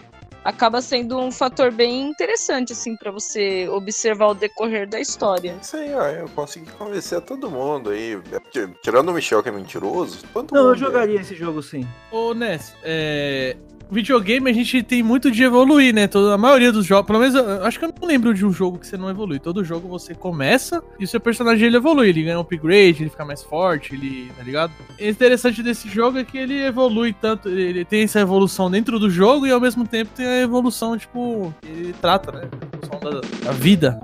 acaba 0.43 0.81
sendo 0.81 1.19
um 1.19 1.31
fator 1.31 1.71
bem 1.71 2.09
interessante 2.09 2.73
assim 2.73 2.95
para 2.95 3.11
você 3.11 3.67
observar 3.69 4.29
o 4.29 4.33
decorrer 4.33 4.89
da 4.89 4.99
história. 4.99 5.55
Isso 5.61 5.77
aí, 5.77 5.93
ó, 5.93 6.07
eu 6.07 6.27
consegui 6.29 6.71
convencer 6.71 7.21
todo 7.21 7.51
mundo 7.51 7.91
aí. 7.91 8.19
É 8.31 8.67
Tirando 8.81 9.09
o 9.09 9.13
Michel 9.13 9.43
que 9.43 9.49
é 9.49 9.51
mentiroso, 9.51 10.23
todo 10.33 10.51
Não, 10.51 10.61
eu 10.61 10.67
mundo. 10.69 10.79
jogaria 10.79 11.21
esse 11.21 11.35
jogo 11.35 11.61
sim. 11.61 11.87
Ô, 12.11 12.33
Ness, 12.33 12.73
é... 12.83 13.55
videogame 13.91 14.49
a 14.49 14.53
gente 14.53 14.81
tem 14.83 15.03
muito 15.03 15.31
de 15.31 15.43
evoluir, 15.43 15.93
né? 15.93 16.07
Toda, 16.07 16.33
a 16.33 16.37
maioria 16.37 16.71
dos 16.71 16.85
jogos, 16.85 17.07
pelo 17.07 17.19
menos 17.19 17.35
acho 17.35 17.79
que 17.79 17.85
eu 17.85 17.93
não 17.99 18.07
lembro 18.07 18.33
de 18.33 18.45
um 18.45 18.51
jogo 18.51 18.77
que 18.79 18.87
você 18.87 18.97
não 18.97 19.09
evolui. 19.09 19.39
Todo 19.39 19.63
jogo 19.63 19.87
você 19.87 20.13
começa 20.13 20.83
e 20.99 21.03
o 21.03 21.07
seu 21.07 21.19
personagem 21.19 21.67
ele 21.67 21.77
evolui, 21.77 22.09
ele 22.09 22.23
ganha 22.23 22.37
um 22.37 22.41
upgrade, 22.41 23.03
ele 23.03 23.09
fica 23.09 23.25
mais 23.25 23.43
forte, 23.43 23.93
ele, 23.93 24.31
tá 24.37 24.43
ligado? 24.43 24.71
O 24.99 25.03
interessante 25.03 25.61
desse 25.61 25.89
jogo 25.89 26.17
é 26.17 26.23
que 26.23 26.37
ele 26.37 26.61
evolui 26.63 27.13
tanto, 27.13 27.49
ele, 27.49 27.61
ele 27.61 27.85
tem 27.85 28.03
essa 28.03 28.19
evolução 28.19 28.69
dentro 28.69 28.99
do 28.99 29.09
jogo 29.09 29.45
e 29.45 29.51
ao 29.51 29.59
mesmo 29.59 29.87
tempo 29.87 30.11
tem 30.15 30.25
a 30.25 30.41
evolução, 30.41 30.97
tipo, 30.97 31.53
ele 31.63 31.93
trata, 32.01 32.31
né? 32.31 32.49
A 32.51 32.75
evolução 32.75 32.99
da, 32.99 33.45
da 33.45 33.51
vida. 33.51 33.99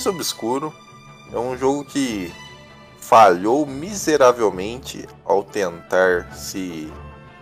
Mais 0.00 0.06
obscuro. 0.06 0.72
É 1.32 1.38
um 1.38 1.56
jogo 1.56 1.84
que 1.84 2.32
falhou 2.98 3.66
miseravelmente 3.66 5.06
ao 5.24 5.42
tentar 5.42 6.34
se 6.34 6.90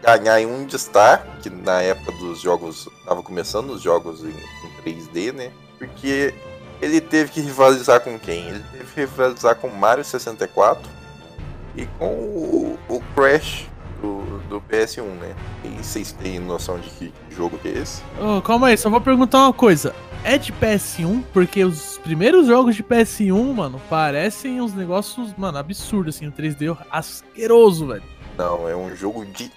ganhar 0.02 0.40
em 0.40 0.46
um 0.46 0.64
destaque 0.64 1.48
na 1.50 1.80
época 1.80 2.12
dos 2.12 2.40
jogos. 2.40 2.88
Tava 3.04 3.22
começando 3.22 3.70
os 3.70 3.80
jogos 3.80 4.24
em, 4.24 4.28
em 4.30 4.82
3D, 4.82 5.32
né? 5.32 5.52
Porque 5.78 6.34
ele 6.82 7.00
teve 7.00 7.30
que 7.30 7.40
rivalizar 7.40 8.00
com 8.00 8.18
quem? 8.18 8.48
Ele 8.48 8.64
teve 8.72 8.84
que 8.92 9.00
rivalizar 9.00 9.54
com 9.56 9.68
Mario 9.68 10.04
64 10.04 10.82
e 11.76 11.86
com 11.98 12.12
o, 12.12 12.78
o 12.88 13.00
Crash 13.14 13.66
do, 14.02 14.40
do 14.48 14.60
PS1, 14.60 15.02
né? 15.02 15.34
E 15.64 15.82
vocês 15.82 16.12
têm 16.12 16.40
noção 16.40 16.78
de 16.78 16.88
que 16.90 17.12
jogo 17.30 17.56
que 17.58 17.68
é 17.68 17.78
esse? 17.78 18.02
Ô, 18.20 18.42
calma 18.42 18.68
aí, 18.68 18.76
só 18.76 18.90
vou 18.90 19.00
perguntar 19.00 19.44
uma 19.44 19.52
coisa. 19.52 19.94
É 20.24 20.36
de 20.36 20.52
PS1? 20.52 21.24
Porque 21.32 21.64
os 21.64 21.98
primeiros 21.98 22.46
jogos 22.46 22.76
de 22.76 22.82
PS1, 22.82 23.54
mano, 23.54 23.80
parecem 23.88 24.60
uns 24.60 24.74
negócios, 24.74 25.32
mano, 25.36 25.58
absurdos, 25.58 26.16
assim, 26.16 26.26
o 26.26 26.32
3D 26.32 26.76
asqueroso, 26.90 27.86
velho. 27.86 28.02
Não, 28.36 28.68
é 28.68 28.76
um 28.76 28.94
jogo 28.94 29.24
de 29.24 29.50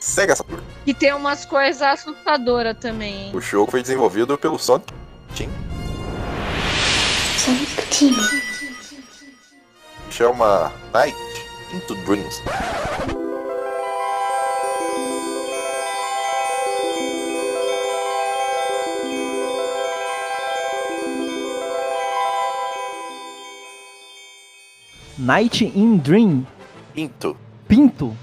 Sega 0.00 0.36
Saturn. 0.36 0.62
E 0.86 0.92
tem 0.94 1.12
umas 1.14 1.44
coisas 1.44 1.82
assustadoras 1.82 2.76
também, 2.78 3.26
hein? 3.26 3.32
O 3.34 3.40
jogo 3.40 3.70
foi 3.70 3.82
desenvolvido 3.82 4.36
pelo 4.36 4.58
Sonic 4.58 4.92
Team. 5.34 5.50
Sonic 7.38 7.82
Team. 7.90 8.14
Chama 10.10 10.70
Night 10.92 11.16
into 11.72 11.94
Dreams. 12.04 12.42
Night 25.16 25.64
in 25.64 25.98
Dream. 25.98 26.44
Into. 26.96 27.36
Pinto. 27.68 28.16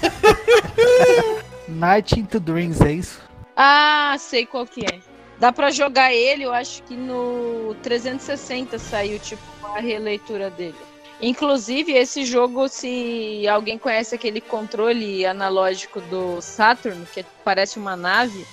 Night 1.68 2.18
into 2.18 2.40
Dreams, 2.40 2.80
é 2.80 2.92
isso? 2.92 3.20
Ah, 3.54 4.16
sei 4.18 4.46
qual 4.46 4.66
que 4.66 4.86
é. 4.86 4.98
Dá 5.38 5.52
pra 5.52 5.70
jogar 5.70 6.12
ele, 6.12 6.44
eu 6.44 6.54
acho 6.54 6.82
que 6.84 6.96
no 6.96 7.76
360 7.82 8.78
saiu, 8.78 9.18
tipo, 9.18 9.42
a 9.62 9.78
releitura 9.78 10.48
dele. 10.48 10.74
Inclusive, 11.20 11.92
esse 11.92 12.24
jogo, 12.24 12.66
se 12.68 13.46
alguém 13.46 13.76
conhece 13.76 14.14
aquele 14.14 14.40
controle 14.40 15.26
analógico 15.26 16.00
do 16.00 16.40
Saturn, 16.40 17.04
que 17.12 17.26
parece 17.44 17.78
uma 17.78 17.94
nave, 17.94 18.46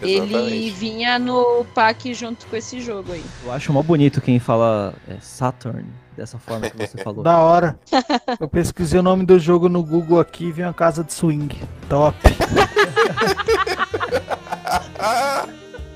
ele 0.00 0.70
vinha 0.70 1.18
no 1.18 1.64
pack 1.74 2.12
junto 2.14 2.46
com 2.46 2.56
esse 2.56 2.80
jogo 2.80 3.12
aí. 3.12 3.24
Eu 3.44 3.52
acho 3.52 3.72
mó 3.72 3.82
bonito 3.82 4.20
quem 4.20 4.38
fala 4.38 4.94
é, 5.08 5.16
Saturn 5.20 5.84
dessa 6.16 6.38
forma 6.38 6.68
que 6.70 6.76
você 6.76 6.98
falou. 7.04 7.22
Da 7.22 7.38
hora. 7.38 7.78
Eu 8.40 8.48
pesquisei 8.48 9.00
o 9.00 9.02
nome 9.02 9.24
do 9.26 9.38
jogo 9.38 9.68
no 9.68 9.82
Google 9.82 10.20
aqui 10.20 10.46
e 10.46 10.52
vi 10.52 10.62
uma 10.62 10.72
casa 10.74 11.02
de 11.04 11.12
swing. 11.12 11.60
Top. 11.88 12.16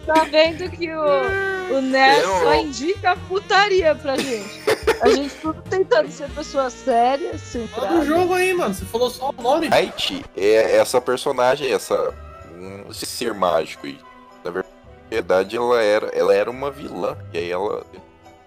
Tá 0.07 0.23
vendo 0.31 0.71
que 0.71 0.89
o, 0.95 1.77
o 1.77 1.81
Nerd 1.81 2.23
Eu- 2.23 2.41
só 2.41 2.55
indica 2.55 3.17
putaria 3.29 3.93
pra 3.95 4.17
gente. 4.17 4.63
A 5.03 5.09
gente 5.09 5.35
tudo 5.37 5.61
tentando 5.69 6.09
ser 6.13 6.31
pessoa 6.31 6.71
séria. 6.71 7.37
Fala 7.75 7.89
do 7.99 8.07
jogo 8.07 8.35
aí, 8.35 8.55
mano. 8.55 8.73
Você 8.73 8.85
falou 8.85 9.11
só 9.11 9.33
o 9.37 9.43
nome. 9.43 9.69
Night 9.69 10.25
é 10.37 10.77
essa 10.77 11.01
personagem, 11.01 11.73
essa 11.73 12.15
um, 12.57 12.93
ser 12.93 13.35
mágico 13.35 13.87
aí. 13.87 13.99
Na 14.45 14.65
verdade, 15.11 15.57
ela 15.57 15.83
era, 15.83 16.07
ela 16.09 16.35
era 16.35 16.51
uma 16.51 16.71
vilã. 16.71 17.17
E 17.33 17.39
aí 17.39 17.51
ela 17.51 17.85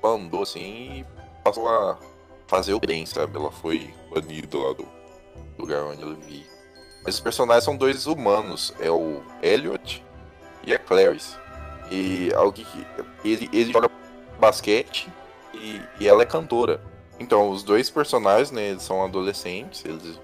andou 0.03 0.43
assim 0.43 0.99
e 0.99 1.05
passou 1.43 1.67
a 1.67 1.97
fazer 2.47 2.73
o 2.73 2.79
bem, 2.79 3.05
sabe? 3.05 3.37
Ela 3.37 3.51
foi 3.51 3.93
banida 4.09 4.57
lá 4.57 4.73
do 4.73 4.87
lugar 5.57 5.83
onde 5.83 6.01
ela 6.01 6.15
vivia. 6.15 6.45
Mas 7.03 7.15
os 7.15 7.21
personagens 7.21 7.63
são 7.63 7.77
dois 7.77 8.07
humanos. 8.07 8.73
É 8.79 8.89
o 8.89 9.21
Elliot 9.41 10.03
e 10.63 10.73
a 10.73 10.79
Clarice. 10.79 11.37
E 11.91 12.31
alguém 12.33 12.65
ele, 13.23 13.49
ele 13.51 13.71
joga 13.71 13.89
basquete 14.39 15.11
e, 15.53 15.81
e 15.99 16.07
ela 16.07 16.23
é 16.23 16.25
cantora. 16.25 16.81
Então, 17.19 17.49
os 17.49 17.63
dois 17.63 17.89
personagens, 17.89 18.51
né, 18.51 18.69
eles 18.69 18.83
são 18.83 19.03
adolescentes, 19.03 19.83
eles 19.83 20.19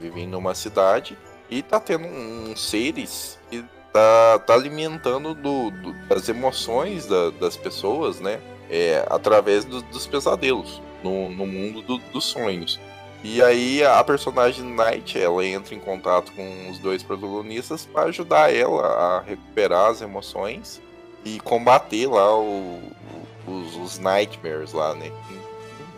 vivem 0.00 0.26
numa 0.26 0.54
cidade 0.54 1.16
e 1.50 1.62
tá 1.62 1.78
tendo 1.80 2.06
uns 2.06 2.60
seres 2.60 3.38
que 3.50 3.64
tá, 3.92 4.38
tá 4.46 4.54
alimentando 4.54 5.34
do, 5.34 5.70
do- 5.70 5.92
das 6.08 6.28
emoções 6.28 7.06
da- 7.06 7.30
das 7.30 7.56
pessoas, 7.56 8.20
né? 8.20 8.40
É, 8.70 9.04
através 9.10 9.64
do- 9.64 9.82
dos 9.82 10.06
pesadelos 10.06 10.80
no, 11.02 11.28
no 11.30 11.46
mundo 11.46 11.82
do- 11.82 11.98
dos 11.98 12.24
sonhos. 12.24 12.80
E 13.22 13.42
aí 13.42 13.82
a 13.84 14.02
personagem 14.04 14.64
Night, 14.64 15.18
ela 15.18 15.44
entra 15.46 15.74
em 15.74 15.78
contato 15.80 16.32
com 16.32 16.70
os 16.70 16.78
dois 16.78 17.02
protagonistas 17.02 17.86
para 17.86 18.04
ajudar 18.08 18.52
ela 18.54 18.86
a 18.86 19.20
recuperar 19.20 19.90
as 19.90 20.02
emoções 20.02 20.80
e 21.24 21.38
combater 21.40 22.06
lá 22.06 22.36
o- 22.38 22.82
os, 23.46 23.76
os 23.76 23.98
nightmares 23.98 24.72
lá, 24.72 24.94
né? 24.94 25.10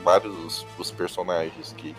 Vários 0.04 0.34
dos, 0.36 0.66
dos 0.76 0.90
personagens 0.92 1.74
que 1.76 1.94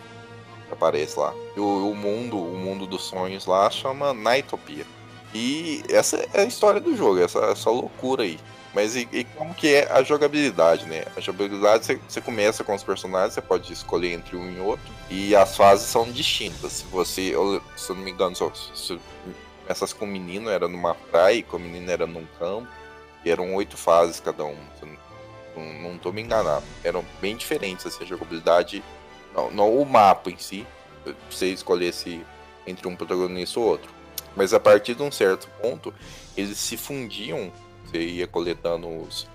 aparecem 0.72 1.22
lá. 1.22 1.34
E 1.56 1.60
o, 1.60 1.90
o 1.90 1.94
mundo, 1.94 2.38
o 2.38 2.56
mundo 2.56 2.86
dos 2.86 3.04
sonhos 3.04 3.46
lá 3.46 3.70
chama 3.70 4.12
Nightopia. 4.12 4.86
E 5.34 5.82
essa 5.90 6.16
é 6.32 6.42
a 6.42 6.44
história 6.44 6.80
do 6.80 6.96
jogo, 6.96 7.20
essa, 7.20 7.38
essa 7.40 7.70
loucura 7.70 8.22
aí. 8.22 8.38
Mas 8.74 8.94
e, 8.96 9.08
e 9.12 9.24
como 9.24 9.54
que 9.54 9.74
é 9.74 9.90
a 9.90 10.02
jogabilidade, 10.02 10.84
né? 10.86 11.04
A 11.16 11.20
jogabilidade 11.20 12.00
você, 12.06 12.20
começa 12.20 12.62
com 12.62 12.74
os 12.74 12.82
personagens, 12.82 13.34
você 13.34 13.40
pode 13.40 13.72
escolher 13.72 14.12
entre 14.12 14.36
um 14.36 14.50
e 14.50 14.60
outro. 14.60 14.86
E 15.10 15.34
as 15.34 15.56
fases 15.56 15.86
são 15.88 16.10
distintas. 16.10 16.72
Se 16.72 16.84
você, 16.84 17.34
eu, 17.34 17.62
se 17.76 17.90
eu 17.90 17.96
não 17.96 18.04
me 18.04 18.10
engano, 18.10 18.36
só, 18.36 18.52
se, 18.54 18.98
essas 19.66 19.92
com 19.92 20.04
o 20.04 20.08
menino 20.08 20.48
era 20.50 20.68
numa 20.68 20.94
praia, 20.94 21.42
com 21.42 21.56
o 21.56 21.60
menino 21.60 21.90
era 21.90 22.06
num 22.06 22.26
campo. 22.38 22.68
E 23.24 23.30
eram 23.30 23.54
oito 23.54 23.76
fases 23.76 24.20
cada 24.20 24.44
um. 24.44 24.56
se 24.78 24.86
Não, 25.56 25.90
não, 25.90 25.98
tô 25.98 26.12
me 26.12 26.22
enganando. 26.22 26.64
Eram 26.84 27.04
bem 27.20 27.36
diferentes 27.36 27.86
assim, 27.86 28.04
a 28.04 28.06
jogabilidade. 28.06 28.82
Não, 29.38 29.50
não 29.50 29.76
o 29.76 29.84
mapa 29.86 30.30
em 30.30 30.38
si. 30.38 30.66
Pra 31.04 31.14
você 31.30 31.48
escolhesse 31.48 32.20
entre 32.66 32.86
um 32.88 32.96
protagonista 32.96 33.60
ou 33.60 33.66
outro. 33.66 33.90
Mas 34.36 34.52
a 34.52 34.60
partir 34.60 34.94
de 34.94 35.02
um 35.02 35.10
certo 35.10 35.48
ponto, 35.60 35.92
eles 36.36 36.58
se 36.58 36.76
fundiam. 36.76 37.52
Você 37.84 37.98
ia 37.98 38.26
coletando 38.26 38.86
os, 38.86 39.26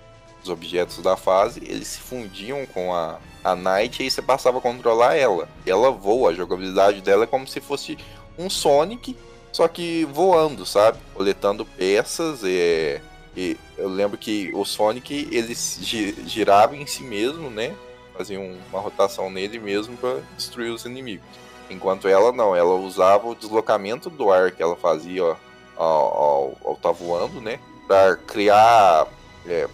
os 0.44 0.50
objetos 0.50 1.00
da 1.00 1.18
fase, 1.18 1.62
eles 1.66 1.88
se 1.88 2.00
fundiam 2.00 2.66
com 2.68 2.94
a, 2.94 3.18
a 3.44 3.56
Knight 3.56 4.00
e 4.02 4.06
aí 4.06 4.12
você 4.12 4.22
passava 4.22 4.60
a 4.60 4.62
controlar 4.62 5.16
ela. 5.16 5.50
Ela 5.66 5.90
voa, 5.90 6.30
a 6.30 6.34
jogabilidade 6.34 7.02
dela 7.02 7.24
é 7.24 7.28
como 7.28 7.48
se 7.48 7.60
fosse 7.60 7.98
um 8.38 8.50
Sonic, 8.50 9.18
só 9.52 9.68
que 9.68 10.06
voando, 10.06 10.66
sabe? 10.66 11.00
Coletando 11.16 11.66
peças. 11.66 12.42
É, 12.44 13.02
e 13.36 13.58
eu 13.76 13.90
lembro 13.90 14.18
que 14.20 14.52
o 14.54 14.64
Sonic 14.64 15.28
ele 15.32 15.56
gi- 15.56 16.16
girava 16.28 16.78
em 16.78 16.86
si 16.86 17.02
mesmo, 17.04 17.50
né? 17.50 17.74
Fazia 18.18 18.40
um- 18.40 18.58
uma 18.70 18.80
rotação 18.80 19.30
nele 19.30 19.60
mesmo 19.60 19.98
para 19.98 20.20
destruir 20.38 20.72
os 20.72 20.86
inimigos. 20.86 21.26
Enquanto 21.70 22.08
ela 22.08 22.32
não, 22.32 22.56
ela 22.56 22.76
usava 22.76 23.28
o 23.28 23.36
deslocamento 23.36 24.10
do 24.10 24.32
ar 24.32 24.52
que 24.52 24.62
ela 24.62 24.76
fazia 24.76 25.36
ao, 25.76 26.58
ao, 26.64 26.76
tá 26.82 26.92
voando, 26.92 27.42
né? 27.42 27.60
Pra 27.88 28.16
criar 28.16 29.08
é, 29.46 29.68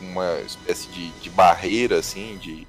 uma 0.00 0.38
espécie 0.40 0.88
de, 0.88 1.10
de 1.12 1.30
barreira, 1.30 1.98
assim, 1.98 2.36
de 2.38 2.66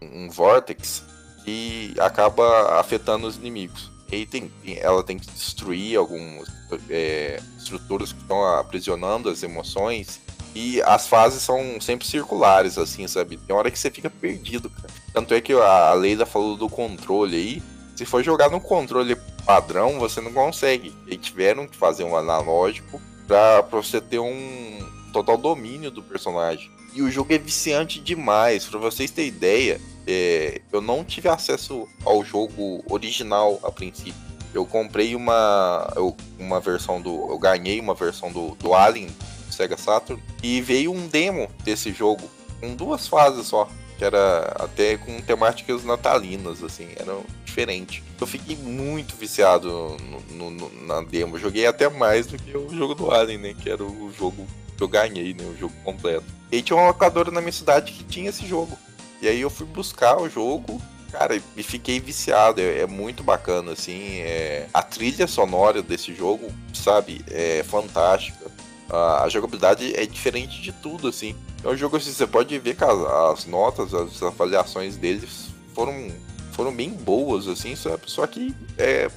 um 0.00 0.30
vórtex 0.30 1.04
que 1.44 1.94
acaba 1.98 2.78
afetando 2.80 3.26
os 3.26 3.36
inimigos. 3.36 3.90
E 4.10 4.26
tem- 4.26 4.50
ela 4.78 5.02
tem 5.02 5.18
que 5.18 5.26
destruir 5.30 5.96
algumas 5.98 6.48
é, 6.88 7.40
estruturas 7.58 8.12
que 8.12 8.20
estão 8.20 8.44
aprisionando 8.56 9.28
as 9.28 9.42
emoções. 9.42 10.20
E 10.54 10.82
as 10.82 11.06
fases 11.06 11.42
são 11.42 11.80
sempre 11.80 12.06
circulares, 12.06 12.76
assim, 12.76 13.06
sabe? 13.08 13.36
Tem 13.38 13.56
hora 13.56 13.70
que 13.70 13.78
você 13.78 13.90
fica 13.90 14.10
perdido, 14.10 14.68
cara. 14.68 14.88
Tanto 15.14 15.32
é 15.34 15.40
que 15.40 15.52
a 15.52 15.92
Leila 15.94 16.26
falou 16.26 16.56
do 16.56 16.68
controle 16.68 17.36
aí. 17.36 17.62
Se 17.96 18.04
for 18.04 18.22
jogar 18.22 18.50
no 18.50 18.60
controle 18.60 19.16
padrão, 19.46 19.98
você 19.98 20.20
não 20.20 20.32
consegue. 20.32 20.94
E 21.06 21.16
tiveram 21.16 21.66
que 21.66 21.76
fazer 21.76 22.04
um 22.04 22.16
analógico 22.16 23.00
pra, 23.26 23.62
pra 23.62 23.80
você 23.80 24.00
ter 24.00 24.18
um 24.18 24.78
total 25.12 25.36
domínio 25.38 25.90
do 25.90 26.02
personagem. 26.02 26.70
E 26.94 27.00
o 27.02 27.10
jogo 27.10 27.32
é 27.32 27.38
viciante 27.38 27.98
demais. 28.00 28.66
Pra 28.66 28.78
vocês 28.78 29.10
terem 29.10 29.28
ideia, 29.30 29.80
é, 30.06 30.60
eu 30.70 30.80
não 30.82 31.02
tive 31.04 31.28
acesso 31.28 31.88
ao 32.04 32.22
jogo 32.24 32.84
original 32.90 33.58
a 33.62 33.70
princípio. 33.72 34.14
Eu 34.52 34.66
comprei 34.66 35.14
uma, 35.16 35.90
eu- 35.96 36.14
uma 36.38 36.60
versão 36.60 37.00
do. 37.00 37.30
Eu 37.30 37.38
ganhei 37.38 37.80
uma 37.80 37.94
versão 37.94 38.30
do, 38.30 38.50
do 38.56 38.74
Alien 38.74 39.08
Sega 39.52 39.76
Saturn 39.76 40.22
e 40.42 40.60
veio 40.60 40.92
um 40.92 41.06
demo 41.06 41.48
desse 41.64 41.92
jogo 41.92 42.28
com 42.60 42.74
duas 42.74 43.06
fases 43.06 43.46
só. 43.46 43.68
Que 43.98 44.04
era 44.06 44.52
até 44.58 44.96
com 44.96 45.20
temáticas 45.20 45.84
natalinas, 45.84 46.62
assim, 46.64 46.88
era 46.96 47.16
diferente. 47.44 48.02
Eu 48.20 48.26
fiquei 48.26 48.56
muito 48.56 49.14
viciado 49.14 49.70
no- 50.00 50.20
no- 50.36 50.50
no- 50.50 50.86
na 50.86 51.02
demo. 51.02 51.38
Joguei 51.38 51.66
até 51.66 51.88
mais 51.88 52.26
do 52.26 52.36
que 52.36 52.56
o 52.56 52.68
jogo 52.74 52.94
do 52.96 53.10
Alien, 53.12 53.38
né? 53.38 53.54
Que 53.54 53.70
era 53.70 53.84
o 53.84 54.12
jogo 54.18 54.44
que 54.76 54.82
eu 54.82 54.88
ganhei, 54.88 55.34
né? 55.34 55.44
O 55.44 55.56
jogo 55.56 55.74
completo. 55.84 56.24
E 56.50 56.60
tinha 56.62 56.76
uma 56.76 56.88
locadora 56.88 57.30
na 57.30 57.40
minha 57.40 57.52
cidade 57.52 57.92
que 57.92 58.02
tinha 58.02 58.30
esse 58.30 58.44
jogo. 58.46 58.76
E 59.20 59.28
aí 59.28 59.40
eu 59.40 59.50
fui 59.50 59.66
buscar 59.66 60.20
o 60.20 60.28
jogo, 60.28 60.82
cara, 61.12 61.40
e 61.56 61.62
fiquei 61.62 62.00
viciado. 62.00 62.60
É, 62.60 62.80
é 62.80 62.86
muito 62.86 63.22
bacana, 63.22 63.72
assim. 63.72 64.16
é- 64.22 64.66
A 64.74 64.82
trilha 64.82 65.28
sonora 65.28 65.80
desse 65.80 66.12
jogo, 66.12 66.50
sabe, 66.74 67.24
é 67.30 67.62
fantástica. 67.62 68.50
A, 68.90 69.28
jogabilidade 69.28 69.94
é 69.96 70.04
diferente 70.06 70.60
de 70.60 70.72
tudo, 70.72 71.08
assim. 71.08 71.34
É 71.64 71.68
um 71.68 71.76
jogo 71.76 71.96
assim, 71.96 72.12
você 72.12 72.26
pode 72.26 72.58
ver 72.58 72.76
que 72.76 72.84
as, 72.84 72.98
as 73.32 73.46
notas, 73.46 73.94
as 73.94 74.22
avaliações 74.22 74.96
deles 74.96 75.48
foram, 75.74 76.10
foram 76.52 76.74
bem 76.74 76.90
boas, 76.90 77.48
assim, 77.48 77.74
sabe? 77.74 78.02
Só 78.06 78.26
que, 78.26 78.54
é, 78.76 79.10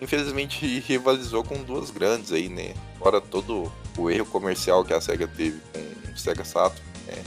infelizmente, 0.00 0.64
rivalizou 0.86 1.44
com 1.44 1.62
duas 1.62 1.90
grandes 1.90 2.32
aí, 2.32 2.48
né? 2.48 2.74
Fora 2.98 3.20
todo 3.20 3.70
o 3.96 4.10
erro 4.10 4.26
comercial 4.26 4.84
que 4.84 4.94
a 4.94 5.00
SEGA 5.00 5.28
teve 5.28 5.60
com 5.72 6.12
o 6.12 6.18
Sega 6.18 6.44
Saturn, 6.44 6.80
né? 7.06 7.22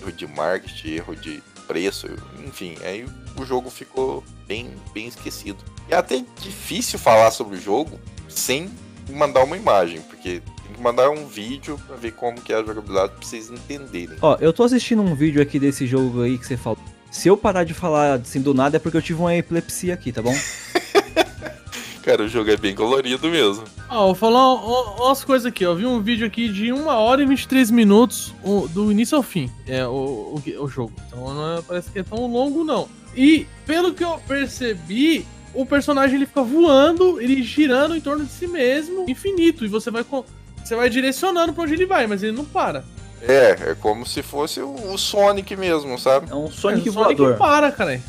Erro 0.00 0.12
de 0.12 0.26
marketing, 0.26 0.88
erro 0.88 1.16
de 1.16 1.42
preço, 1.66 2.08
enfim, 2.44 2.76
aí 2.82 3.06
o 3.36 3.44
jogo 3.44 3.70
ficou 3.70 4.24
bem, 4.46 4.74
bem 4.92 5.06
esquecido. 5.06 5.62
É 5.88 5.94
até 5.94 6.24
difícil 6.40 6.98
falar 6.98 7.30
sobre 7.30 7.56
o 7.56 7.60
jogo 7.60 8.00
sem 8.28 8.68
mandar 9.08 9.44
uma 9.44 9.56
imagem, 9.56 10.00
porque 10.02 10.42
mandar 10.80 11.10
um 11.10 11.26
vídeo 11.26 11.78
pra 11.86 11.96
ver 11.96 12.12
como 12.12 12.40
que 12.40 12.52
é 12.52 12.56
a 12.56 12.64
jogabilidade 12.64 13.12
pra 13.12 13.22
vocês 13.26 13.50
entenderem. 13.50 14.16
Ó, 14.22 14.36
eu 14.40 14.52
tô 14.52 14.62
assistindo 14.64 15.02
um 15.02 15.14
vídeo 15.14 15.40
aqui 15.42 15.58
desse 15.58 15.86
jogo 15.86 16.22
aí 16.22 16.38
que 16.38 16.46
você 16.46 16.56
falou. 16.56 16.78
Se 17.10 17.28
eu 17.28 17.36
parar 17.36 17.64
de 17.64 17.74
falar 17.74 18.14
assim 18.20 18.40
do 18.40 18.54
nada 18.54 18.76
é 18.76 18.80
porque 18.80 18.96
eu 18.96 19.02
tive 19.02 19.20
uma 19.20 19.34
epilepsia 19.34 19.94
aqui, 19.94 20.12
tá 20.12 20.22
bom? 20.22 20.34
Cara, 22.02 22.22
o 22.22 22.28
jogo 22.28 22.50
é 22.50 22.56
bem 22.56 22.74
colorido 22.74 23.28
mesmo. 23.28 23.62
Ó, 23.88 24.06
vou 24.06 24.14
falar 24.14 24.38
ó, 24.40 24.54
ó, 24.98 25.06
umas 25.06 25.22
coisas 25.22 25.44
aqui, 25.46 25.66
ó. 25.66 25.72
Eu 25.72 25.76
vi 25.76 25.84
um 25.86 26.00
vídeo 26.00 26.26
aqui 26.26 26.48
de 26.48 26.72
1 26.72 26.86
hora 26.86 27.22
e 27.22 27.26
23 27.26 27.70
minutos 27.70 28.32
o- 28.42 28.66
do 28.68 28.90
início 28.90 29.16
ao 29.16 29.22
fim. 29.22 29.50
É 29.66 29.86
o, 29.86 29.90
o, 29.90 30.42
o 30.60 30.68
jogo. 30.68 30.92
Então 31.06 31.34
não 31.34 31.58
é- 31.58 31.62
parece 31.62 31.90
que 31.90 31.98
é 31.98 32.02
tão 32.02 32.26
longo, 32.26 32.64
não. 32.64 32.88
E 33.14 33.46
pelo 33.66 33.92
que 33.92 34.02
eu 34.02 34.18
percebi, 34.26 35.26
o 35.52 35.66
personagem 35.66 36.16
ele 36.16 36.26
fica 36.26 36.42
voando, 36.42 37.20
ele 37.20 37.42
girando 37.42 37.94
em 37.94 38.00
torno 38.00 38.24
de 38.24 38.30
si 38.32 38.46
mesmo, 38.46 39.04
infinito. 39.08 39.64
E 39.64 39.68
você 39.68 39.90
vai, 39.90 40.02
co- 40.02 40.24
você 40.64 40.76
vai 40.76 40.88
direcionando 40.88 41.52
pra 41.52 41.64
onde 41.64 41.74
ele 41.74 41.86
vai, 41.86 42.06
mas 42.06 42.22
ele 42.22 42.32
não 42.32 42.44
para. 42.44 42.84
É, 43.22 43.70
é 43.70 43.76
como 43.78 44.06
se 44.06 44.22
fosse 44.22 44.60
o 44.60 44.92
o 44.92 44.98
Sonic 44.98 45.54
mesmo, 45.56 45.98
sabe? 45.98 46.30
É 46.30 46.34
um 46.34 46.44
É, 46.44 46.48
o 46.48 46.50
Sonic 46.50 46.90
para, 47.38 47.70
cara. 47.70 48.00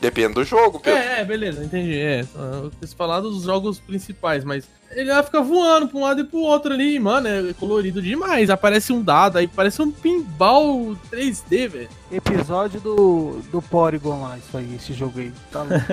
Depende 0.00 0.34
do 0.34 0.44
jogo, 0.44 0.78
Pedro. 0.78 0.98
É, 0.98 1.20
é, 1.20 1.24
beleza, 1.24 1.64
entendi. 1.64 1.98
É, 1.98 2.24
eu 2.34 2.70
quis 2.78 2.92
falar 2.92 3.20
dos 3.20 3.44
jogos 3.44 3.80
principais, 3.80 4.44
mas 4.44 4.68
ele 4.90 5.10
vai 5.10 5.22
ficar 5.22 5.40
voando 5.40 5.88
pra 5.88 5.98
um 5.98 6.02
lado 6.02 6.20
e 6.20 6.24
pro 6.24 6.38
outro 6.38 6.74
ali, 6.74 6.98
mano, 6.98 7.28
é 7.28 7.52
colorido 7.54 8.02
demais. 8.02 8.50
Aparece 8.50 8.92
um 8.92 9.02
dado 9.02 9.38
aí, 9.38 9.48
parece 9.48 9.80
um 9.80 9.90
pinball 9.90 10.94
3D, 11.10 11.68
velho. 11.68 11.88
Episódio 12.12 12.78
do, 12.80 13.40
do 13.50 13.62
Porygon 13.62 14.20
lá, 14.20 14.36
isso 14.36 14.56
aí, 14.56 14.76
esse 14.76 14.92
jogo 14.92 15.18
aí. 15.18 15.32
Tá 15.50 15.62
louco. 15.62 15.86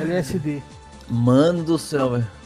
LSD. 0.00 0.62
Mano 1.10 1.62
do 1.62 1.78
céu, 1.78 2.12
velho. 2.12 2.41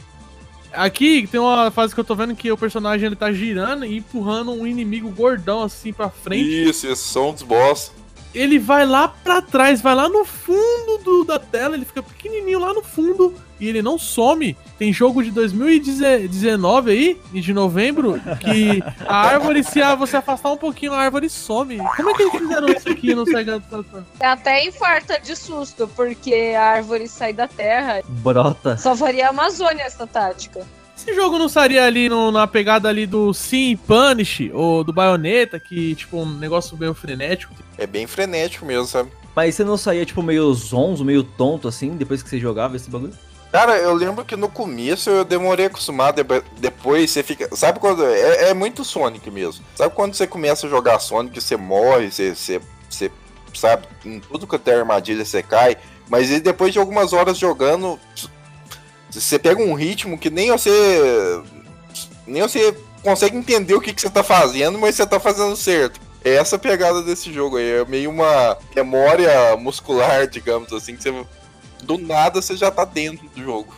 Aqui 0.77 1.27
tem 1.27 1.39
uma 1.39 1.71
fase 1.71 1.93
que 1.93 1.99
eu 1.99 2.03
tô 2.03 2.15
vendo 2.15 2.35
que 2.35 2.51
o 2.51 2.57
personagem 2.57 3.07
ele 3.07 3.15
tá 3.15 3.31
girando 3.31 3.83
e 3.85 3.97
empurrando 3.97 4.51
um 4.51 4.65
inimigo 4.67 5.09
gordão 5.09 5.63
assim 5.63 5.91
pra 5.91 6.09
frente. 6.09 6.69
Isso, 6.69 6.85
esses 6.87 6.99
são 7.05 7.33
dos 7.33 7.43
boss. 7.43 7.91
Ele 8.35 8.59
vai 8.59 8.85
lá 8.85 9.07
pra 9.07 9.41
trás, 9.41 9.81
vai 9.81 9.95
lá 9.95 10.07
no 10.07 10.23
fundo 10.23 10.99
do- 11.03 11.23
da 11.23 11.39
tela, 11.39 11.75
ele 11.75 11.85
fica 11.85 12.03
pequenininho 12.03 12.59
lá 12.59 12.73
no 12.73 12.83
fundo 12.83 13.33
e 13.59 13.67
ele 13.67 13.81
não 13.81 13.97
some. 13.97 14.55
Tem 14.77 14.91
jogo 14.93 15.23
de 15.23 15.31
2019 15.31 16.91
aí, 16.91 17.21
de 17.33 17.53
novembro, 17.53 18.19
que 18.39 18.81
a 19.07 19.15
árvore, 19.27 19.63
se 19.63 19.81
a- 19.81 19.95
você 19.95 20.17
afastar 20.17 20.51
um 20.51 20.57
pouquinho, 20.57 20.93
a 20.93 20.99
árvore 20.99 21.29
some. 21.29 21.77
Como 21.95 22.09
é 22.09 22.13
que 22.13 22.23
eles 22.23 22.33
fizeram 22.37 22.67
isso 22.69 22.89
aqui 22.89 23.15
no 23.15 23.25
Sega 23.25 23.61
Saturn? 23.69 24.05
Até 24.19 24.65
infarta 24.65 25.19
de 25.19 25.35
susto, 25.35 25.87
porque 25.95 26.53
a 26.57 26.63
árvore 26.63 27.07
sai 27.07 27.33
da 27.33 27.47
terra. 27.47 28.01
Brota. 28.07 28.77
Só 28.77 28.95
faria 28.95 29.27
a 29.27 29.29
Amazônia 29.29 29.83
essa 29.83 30.05
tática. 30.05 30.65
Esse 30.95 31.13
jogo 31.13 31.37
não 31.37 31.45
estaria 31.45 31.83
ali 31.85 32.09
no- 32.09 32.31
na 32.31 32.47
pegada 32.47 32.89
ali 32.89 33.05
do 33.05 33.31
Sim 33.33 33.77
Punish 33.77 34.49
ou 34.51 34.83
do 34.83 34.91
Bayonetta, 34.91 35.59
que 35.59 35.93
tipo 35.95 36.17
um 36.17 36.25
negócio 36.37 36.75
meio 36.77 36.93
frenético. 36.93 37.53
É 37.77 37.85
bem 37.85 38.07
frenético 38.07 38.65
mesmo, 38.65 38.87
sabe? 38.87 39.11
Mas 39.35 39.53
você 39.53 39.63
não 39.63 39.77
saía, 39.77 40.03
tipo, 40.03 40.23
meio 40.23 40.51
zonzo, 40.55 41.05
meio 41.05 41.21
tonto, 41.23 41.67
assim, 41.67 41.91
depois 41.91 42.23
que 42.23 42.29
você 42.29 42.39
jogava 42.39 42.75
esse 42.75 42.89
bagulho? 42.89 43.13
Cara, 43.51 43.77
eu 43.77 43.93
lembro 43.93 44.25
que 44.25 44.35
no 44.35 44.49
começo 44.49 45.09
eu 45.09 45.23
demorei 45.23 45.65
a 45.65 45.69
acostumar, 45.69 46.13
depois 46.57 47.11
você 47.11 47.23
fica. 47.23 47.55
Sabe 47.55 47.79
quando. 47.79 48.05
É, 48.05 48.49
é 48.49 48.53
muito 48.53 48.83
Sonic 48.83 49.31
mesmo. 49.31 49.65
Sabe 49.75 49.95
quando 49.95 50.13
você 50.13 50.27
começa 50.27 50.67
a 50.67 50.69
jogar 50.69 50.99
Sonic, 50.99 51.39
você 51.39 51.55
morre, 51.55 52.11
você. 52.11 52.35
você, 52.35 52.61
você 52.89 53.11
sabe, 53.53 53.87
em 54.05 54.19
tudo 54.19 54.45
que 54.45 54.55
até 54.55 54.75
armadilha 54.75 55.23
você 55.23 55.41
cai. 55.41 55.77
Mas 56.09 56.29
depois 56.41 56.73
de 56.73 56.79
algumas 56.79 57.13
horas 57.13 57.37
jogando, 57.37 57.99
você 59.09 59.39
pega 59.39 59.61
um 59.61 59.73
ritmo 59.73 60.17
que 60.17 60.29
nem 60.29 60.51
você. 60.51 61.41
Nem 62.25 62.41
você 62.41 62.75
consegue 63.01 63.37
entender 63.37 63.73
o 63.73 63.81
que, 63.81 63.93
que 63.93 64.01
você 64.01 64.09
tá 64.09 64.23
fazendo, 64.23 64.77
mas 64.77 64.95
você 64.95 65.05
tá 65.05 65.19
fazendo 65.19 65.55
certo. 65.55 65.99
É 66.23 66.35
essa 66.35 66.59
pegada 66.59 67.01
desse 67.01 67.31
jogo 67.31 67.57
aí. 67.57 67.79
É 67.79 67.85
meio 67.85 68.09
uma 68.09 68.57
memória 68.75 69.55
muscular, 69.57 70.27
digamos 70.29 70.71
assim, 70.73 70.95
que 70.95 71.03
você. 71.03 71.25
Do 71.87 71.97
nada 71.97 72.41
você 72.41 72.55
já 72.55 72.69
tá 72.69 72.85
dentro 72.85 73.27
do 73.29 73.41
jogo. 73.41 73.73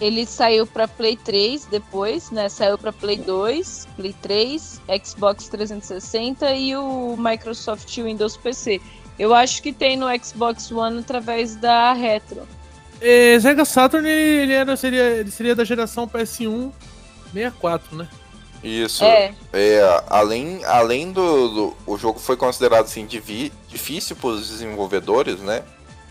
Ele 0.00 0.26
saiu 0.26 0.66
pra 0.66 0.86
Play 0.86 1.16
3 1.16 1.66
depois, 1.66 2.30
né? 2.30 2.48
Saiu 2.48 2.76
pra 2.76 2.92
Play 2.92 3.16
2, 3.16 3.88
Play 3.96 4.14
3, 4.20 4.80
Xbox 5.04 5.48
360 5.48 6.52
e 6.52 6.76
o 6.76 7.16
Microsoft 7.16 7.96
Windows 7.96 8.36
PC. 8.36 8.80
Eu 9.18 9.32
acho 9.34 9.62
que 9.62 9.72
tem 9.72 9.96
no 9.96 10.06
Xbox 10.22 10.70
One 10.72 10.98
através 10.98 11.54
da 11.56 11.92
Retro. 11.92 12.42
É, 13.00 13.38
Sega 13.40 13.64
Saturn 13.64 14.08
ele, 14.08 14.52
era, 14.52 14.76
seria, 14.76 15.02
ele 15.04 15.30
seria 15.30 15.54
da 15.54 15.64
geração 15.64 16.06
PS1 16.08 16.72
64, 17.32 17.96
né? 17.96 18.08
Isso. 18.62 19.04
É. 19.04 19.32
É, 19.52 20.04
além, 20.08 20.64
além 20.64 21.12
do, 21.12 21.48
do- 21.48 21.76
O 21.86 21.96
jogo 21.98 22.18
foi 22.18 22.36
considerado 22.36 22.84
assim 22.86 23.06
difícil 23.06 24.16
para 24.16 24.28
os 24.30 24.48
desenvolvedores, 24.48 25.38
né? 25.40 25.62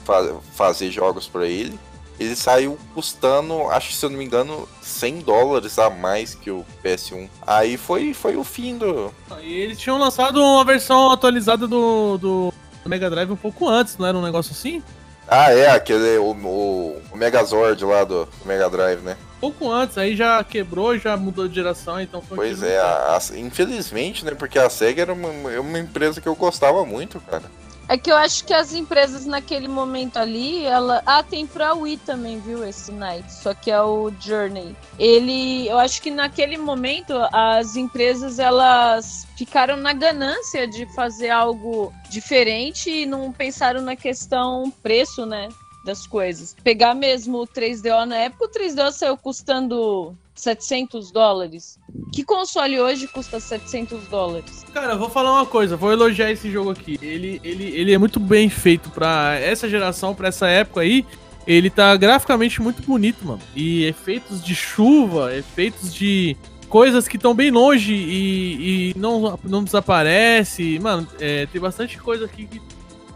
Fa- 0.04 0.36
fazer 0.54 0.92
jogos 0.92 1.28
para 1.28 1.46
ele. 1.48 1.78
ele 2.20 2.36
saiu 2.36 2.78
custando, 2.94 3.70
acho 3.72 3.90
que 3.90 3.96
se 3.96 4.06
eu 4.06 4.10
não 4.10 4.18
me 4.18 4.24
engano, 4.26 4.68
100 4.82 5.20
dólares 5.22 5.78
a 5.80 5.90
mais 5.90 6.36
que 6.36 6.52
o 6.52 6.64
PS1. 6.84 7.28
Aí 7.46 7.76
foi, 7.78 8.14
foi 8.14 8.36
o 8.38 8.44
fim 8.44 8.78
do. 8.78 9.12
E 9.42 9.54
eles 9.54 9.80
tinham 9.80 9.98
lançado 9.98 10.42
uma 10.42 10.64
versão 10.64 11.12
atualizada 11.12 11.68
do, 11.68 12.18
do 12.18 12.54
Mega 12.86 13.10
Drive 13.10 13.32
um 13.32 13.36
pouco 13.36 13.68
antes, 13.68 13.98
não 13.98 14.06
era 14.06 14.18
um 14.18 14.22
negócio 14.22 14.52
assim? 14.52 14.82
Ah, 15.28 15.52
é, 15.54 15.70
aquele, 15.72 16.18
o, 16.18 16.32
o, 16.34 17.02
o 17.12 17.18
Megazord 17.18 17.84
lá 17.86 18.04
do 18.04 18.28
Mega 18.46 18.70
Drive, 18.70 19.00
né? 19.02 19.16
Pouco 19.40 19.72
antes, 19.72 19.98
aí 19.98 20.16
já 20.16 20.42
quebrou, 20.44 20.98
já 20.98 21.16
mudou 21.18 21.48
de 21.48 21.56
geração, 21.56 22.00
então 22.00 22.22
foi 22.22 22.36
Pois 22.38 22.62
é, 22.62 22.78
a- 22.80 23.18
a- 23.18 23.38
infelizmente, 23.40 24.24
né? 24.26 24.34
Porque 24.36 24.60
a 24.60 24.70
SEGA 24.70 25.02
era 25.02 25.14
uma, 25.14 25.30
uma 25.60 25.80
empresa 25.80 26.20
que 26.22 26.28
eu 26.28 26.36
gostava 26.36 26.86
muito, 26.86 27.20
cara. 27.22 27.44
É 27.88 27.98
que 27.98 28.12
eu 28.12 28.16
acho 28.16 28.46
que 28.46 28.54
as 28.54 28.74
empresas 28.74 29.26
naquele 29.26 29.68
momento 29.68 30.18
ali, 30.18 30.66
ela. 30.66 31.02
Ah, 31.06 31.22
tem 31.22 31.46
pra 31.46 31.74
Wii 31.74 31.98
também, 31.98 32.40
viu? 32.40 32.66
Esse 32.66 32.92
Night. 32.92 33.32
Só 33.32 33.54
que 33.54 33.70
é 33.70 33.82
o 33.82 34.12
Journey. 34.20 34.76
Ele. 34.98 35.68
Eu 35.68 35.78
acho 35.78 36.02
que 36.02 36.10
naquele 36.10 36.58
momento 36.58 37.14
as 37.32 37.76
empresas 37.76 38.40
elas 38.40 39.28
ficaram 39.38 39.76
na 39.76 39.94
ganância 39.94 40.68
de 40.68 40.86
fazer 40.96 41.30
algo 41.30 41.94
diferente 42.10 42.90
e 42.90 43.06
não 43.06 43.32
pensaram 43.32 43.82
na 43.82 43.96
questão 43.96 44.72
preço, 44.82 45.26
né? 45.26 45.50
Das 45.84 46.08
coisas. 46.08 46.56
Pegar 46.64 46.96
mesmo 46.96 47.42
o 47.42 47.48
3DO 47.48 48.06
na 48.06 48.16
época, 48.16 48.46
o 48.46 48.50
3DO 48.50 48.92
saiu 48.92 49.18
custando 49.18 50.16
700 50.36 51.12
dólares. 51.12 51.80
Que 52.14 52.24
console 52.24 52.80
hoje 52.80 53.08
custa 53.08 53.40
700 53.40 54.08
dólares? 54.08 54.66
Cara, 54.74 54.96
vou 54.96 55.10
falar 55.10 55.34
uma 55.34 55.46
coisa, 55.46 55.76
vou 55.76 55.92
elogiar 55.92 56.32
esse 56.32 56.50
jogo 56.52 56.72
aqui. 56.72 56.98
Ele, 57.02 57.40
ele, 57.44 57.66
ele 57.76 57.94
é 57.94 57.98
muito 57.98 58.20
bem 58.20 58.50
feito 58.50 58.90
pra 58.90 59.38
essa 59.40 59.70
geração, 59.70 60.16
pra 60.16 60.30
essa 60.30 60.48
época 60.48 60.82
aí. 60.82 61.06
Ele 61.46 61.70
tá 61.70 61.96
graficamente 61.98 62.62
muito 62.62 62.82
bonito, 62.84 63.26
mano. 63.26 63.42
E 63.56 63.84
efeitos 63.84 64.44
de 64.44 64.56
chuva, 64.56 65.36
efeitos 65.36 65.94
de 65.94 66.38
coisas 66.70 67.08
que 67.08 67.18
estão 67.18 67.36
bem 67.36 67.52
longe 67.52 67.94
e, 67.94 68.92
e 68.92 68.94
não, 68.98 69.38
não 69.44 69.64
desaparece. 69.64 70.80
Mano, 70.80 71.08
é, 71.20 71.46
tem 71.48 71.60
bastante 71.60 71.98
coisa 71.98 72.26
aqui 72.26 72.46
que 72.48 72.62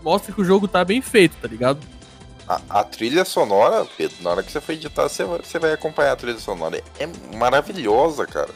mostra 0.04 0.34
que 0.34 0.42
o 0.42 0.46
jogo 0.46 0.68
tá 0.68 0.84
bem 0.84 1.02
feito, 1.02 1.38
tá 1.42 1.48
ligado? 1.48 1.80
A, 2.48 2.62
a 2.70 2.84
trilha 2.84 3.26
sonora, 3.26 3.86
Pedro, 3.98 4.16
na 4.22 4.30
hora 4.30 4.44
que 4.44 4.52
você 4.52 4.62
for 4.62 4.72
editar, 4.72 5.10
você 5.10 5.24
vai, 5.26 5.40
você 5.40 5.60
vai 5.60 5.74
acompanhar 5.74 6.14
a 6.14 6.16
trilha 6.16 6.40
sonora. 6.40 6.82
É 6.98 7.08
maravilhosa, 7.36 8.26
cara. 8.26 8.50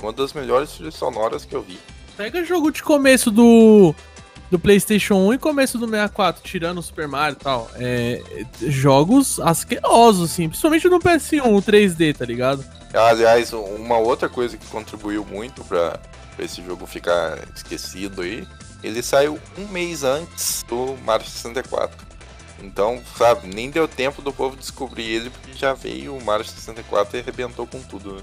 Uma 0.00 0.12
das 0.12 0.32
melhores 0.32 0.70
trilhas 0.70 0.94
sonoras 0.94 1.44
que 1.44 1.54
eu 1.54 1.62
vi. 1.62 1.78
Pega 2.16 2.44
jogo 2.44 2.70
de 2.70 2.82
começo 2.82 3.30
do, 3.30 3.94
do 4.50 4.58
PlayStation 4.58 5.14
1 5.14 5.34
e 5.34 5.38
começo 5.38 5.78
do 5.78 5.86
64, 5.86 6.42
tirando 6.42 6.78
o 6.78 6.82
Super 6.82 7.08
Mario 7.08 7.36
e 7.40 7.42
tal. 7.42 7.70
É, 7.76 8.22
jogos 8.60 9.40
asquerosos, 9.40 10.30
assim, 10.30 10.48
principalmente 10.48 10.88
no 10.88 11.00
PS1, 11.00 11.44
o 11.44 11.62
3D, 11.62 12.16
tá 12.16 12.24
ligado? 12.24 12.64
Aliás, 12.94 13.52
uma 13.52 13.96
outra 13.98 14.28
coisa 14.28 14.56
que 14.56 14.66
contribuiu 14.66 15.24
muito 15.24 15.64
pra, 15.64 15.98
pra 16.36 16.44
esse 16.44 16.62
jogo 16.62 16.86
ficar 16.86 17.38
esquecido 17.56 18.22
aí, 18.22 18.46
ele 18.84 19.02
saiu 19.02 19.38
um 19.58 19.66
mês 19.68 20.04
antes 20.04 20.62
do 20.68 20.96
Mario 21.04 21.26
64. 21.26 21.96
Então, 22.62 23.02
sabe, 23.16 23.48
nem 23.48 23.70
deu 23.70 23.88
tempo 23.88 24.22
do 24.22 24.32
povo 24.32 24.56
descobrir 24.56 25.04
ele, 25.04 25.30
porque 25.30 25.52
já 25.52 25.74
veio 25.74 26.16
o 26.16 26.24
Mario 26.24 26.44
64 26.44 27.16
e 27.16 27.20
arrebentou 27.20 27.66
com 27.66 27.82
tudo, 27.82 28.14
né? 28.14 28.22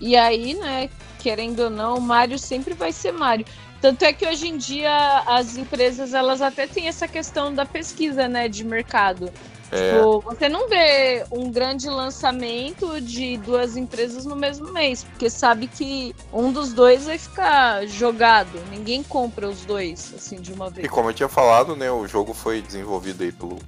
E 0.00 0.16
aí, 0.16 0.54
né, 0.54 0.90
querendo 1.18 1.60
ou 1.60 1.70
não, 1.70 1.96
o 1.96 2.00
Mario 2.00 2.38
sempre 2.38 2.74
vai 2.74 2.92
ser 2.92 3.12
Mario. 3.12 3.46
Tanto 3.80 4.04
é 4.04 4.12
que 4.12 4.26
hoje 4.26 4.48
em 4.48 4.56
dia 4.56 5.22
as 5.26 5.56
empresas 5.56 6.14
elas 6.14 6.40
até 6.40 6.66
têm 6.66 6.88
essa 6.88 7.08
questão 7.08 7.52
da 7.52 7.66
pesquisa, 7.66 8.28
né, 8.28 8.48
de 8.48 8.64
mercado. 8.64 9.32
É. 9.72 9.92
Tipo, 9.94 10.20
você 10.20 10.48
não 10.50 10.68
vê 10.68 11.24
um 11.32 11.50
grande 11.50 11.88
lançamento 11.88 13.00
de 13.00 13.38
duas 13.38 13.74
empresas 13.76 14.26
no 14.26 14.36
mesmo 14.36 14.70
mês, 14.72 15.02
porque 15.02 15.30
sabe 15.30 15.66
que 15.66 16.14
um 16.32 16.52
dos 16.52 16.72
dois 16.74 17.06
vai 17.06 17.16
ficar 17.16 17.86
jogado. 17.86 18.50
Ninguém 18.70 19.02
compra 19.02 19.48
os 19.48 19.64
dois, 19.64 20.12
assim, 20.14 20.36
de 20.36 20.52
uma 20.52 20.68
E 20.68 20.72
vez. 20.72 20.88
como 20.90 21.08
eu 21.08 21.14
tinha 21.14 21.28
falado, 21.28 21.74
né, 21.74 21.90
o 21.90 22.06
jogo 22.06 22.34
foi 22.34 22.60
desenvolvido 22.60 23.22
aí 23.22 23.32
pelo, 23.32 23.58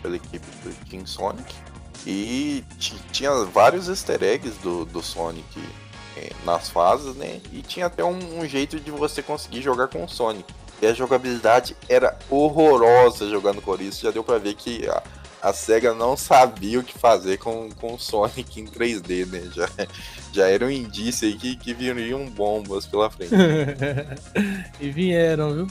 pela 0.00 0.16
equipe 0.16 0.46
do 0.64 0.72
Team 0.88 1.04
Sonic. 1.06 1.54
E 2.06 2.64
ti- 2.78 2.98
tinha 3.12 3.30
vários 3.44 3.86
easter 3.88 4.22
eggs 4.22 4.58
do, 4.62 4.86
do 4.86 5.02
Sonic 5.02 5.44
eh, 6.16 6.30
nas 6.46 6.70
fases, 6.70 7.14
né? 7.16 7.42
E 7.52 7.60
tinha 7.60 7.84
até 7.84 8.02
um, 8.02 8.40
um 8.40 8.48
jeito 8.48 8.80
de 8.80 8.90
você 8.90 9.22
conseguir 9.22 9.60
jogar 9.60 9.88
com 9.88 10.02
o 10.02 10.08
Sonic. 10.08 10.50
E 10.80 10.86
a 10.86 10.94
jogabilidade 10.94 11.76
era 11.86 12.18
horrorosa 12.30 13.28
jogando 13.28 13.60
com 13.60 13.74
isso. 13.74 14.02
Já 14.02 14.10
deu 14.10 14.24
pra 14.24 14.38
ver 14.38 14.54
que 14.54 14.88
a, 14.88 15.02
a 15.42 15.52
SEGA 15.52 15.94
não 15.94 16.16
sabia 16.16 16.80
o 16.80 16.84
que 16.84 16.98
fazer 16.98 17.38
com, 17.38 17.70
com 17.70 17.94
o 17.94 17.98
Sonic 17.98 18.60
em 18.60 18.66
3D, 18.66 19.26
né? 19.26 19.50
Já, 19.54 19.68
já 20.32 20.48
era 20.48 20.64
um 20.66 20.70
indício 20.70 21.26
aí 21.26 21.34
que, 21.34 21.56
que 21.56 21.72
viriam 21.72 22.26
bombas 22.26 22.86
pela 22.86 23.10
frente. 23.10 23.32
e 24.80 24.90
vieram, 24.90 25.54
viu? 25.54 25.66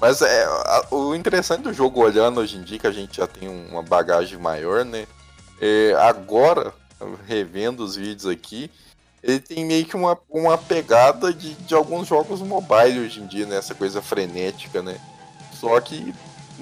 Mas 0.00 0.20
é, 0.22 0.44
a- 0.44 0.86
o 0.90 1.14
interessante 1.14 1.62
do 1.62 1.72
jogo, 1.72 2.00
olhando 2.00 2.40
hoje 2.40 2.56
em 2.56 2.62
dia, 2.62 2.78
que 2.78 2.86
a 2.86 2.92
gente 2.92 3.16
já 3.16 3.26
tem 3.26 3.48
uma 3.48 3.82
bagagem 3.82 4.38
maior, 4.38 4.84
né? 4.84 5.06
É, 5.60 5.94
agora, 5.98 6.72
revendo 7.26 7.84
os 7.84 7.94
vídeos 7.96 8.26
aqui, 8.26 8.70
ele 9.22 9.38
tem 9.38 9.64
meio 9.64 9.84
que 9.84 9.94
uma, 9.96 10.18
uma 10.28 10.58
pegada 10.58 11.32
de, 11.32 11.54
de 11.54 11.74
alguns 11.74 12.08
jogos 12.08 12.40
mobile 12.40 13.00
hoje 13.00 13.20
em 13.20 13.26
dia, 13.26 13.46
né? 13.46 13.56
Essa 13.56 13.74
coisa 13.74 14.02
frenética, 14.02 14.82
né? 14.82 14.98
Só 15.52 15.80
que 15.80 16.12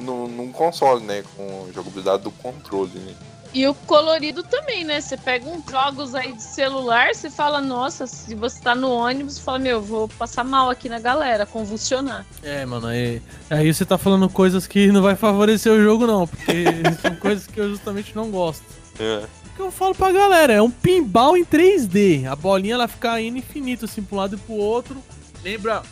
no, 0.01 0.29
num 0.29 0.51
console, 0.51 1.05
né? 1.05 1.23
Com 1.37 1.69
jogabilidade 1.73 2.23
do 2.23 2.31
controle, 2.31 2.99
né? 2.99 3.15
E 3.53 3.67
o 3.67 3.75
colorido 3.75 4.45
também, 4.45 4.85
né? 4.85 5.01
Você 5.01 5.17
pega 5.17 5.49
uns 5.49 5.65
jogos 5.69 6.15
aí 6.15 6.33
de 6.33 6.43
celular, 6.43 7.13
você 7.13 7.29
fala, 7.29 7.61
nossa, 7.61 8.07
se 8.07 8.35
você 8.35 8.61
tá 8.61 8.77
no 8.77 8.91
ônibus, 8.91 9.35
você 9.35 9.41
fala, 9.43 9.59
meu, 9.59 9.83
vou 9.83 10.09
passar 10.09 10.45
mal 10.45 10.71
aqui 10.71 10.89
na 10.89 11.01
galera, 11.01 11.45
convulsionar. 11.45 12.25
É, 12.45 12.65
mano, 12.65 12.87
aí, 12.87 13.21
aí 13.49 13.75
você 13.75 13.85
tá 13.85 13.99
falando 13.99 14.29
coisas 14.29 14.69
que 14.69 14.93
não 14.93 15.03
vai 15.03 15.17
favorecer 15.17 15.73
o 15.73 15.83
jogo, 15.83 16.07
não, 16.07 16.29
porque 16.29 16.65
são 17.03 17.17
coisas 17.17 17.47
que 17.47 17.59
eu 17.59 17.71
justamente 17.71 18.15
não 18.15 18.31
gosto. 18.31 18.65
É. 19.01 19.25
O 19.47 19.57
que 19.57 19.63
eu 19.63 19.73
falo 19.73 19.97
pra 19.97 20.13
galera 20.13 20.53
é 20.53 20.63
um 20.63 20.71
pinball 20.71 21.37
em 21.37 21.45
3D. 21.45 22.27
A 22.27 22.37
bolinha 22.37 22.75
ela 22.75 22.87
fica 22.87 23.21
indo 23.21 23.39
infinito, 23.39 23.85
assim, 23.85 24.01
pra 24.01 24.15
um 24.15 24.19
lado 24.21 24.37
e 24.37 24.39
pro 24.39 24.55
outro. 24.55 24.97
Lembra. 25.43 25.83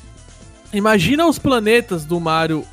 Imagina 0.73 1.27
os 1.27 1.39
planetas 1.39 2.05
do 2.05 2.21
Mario 2.21 2.65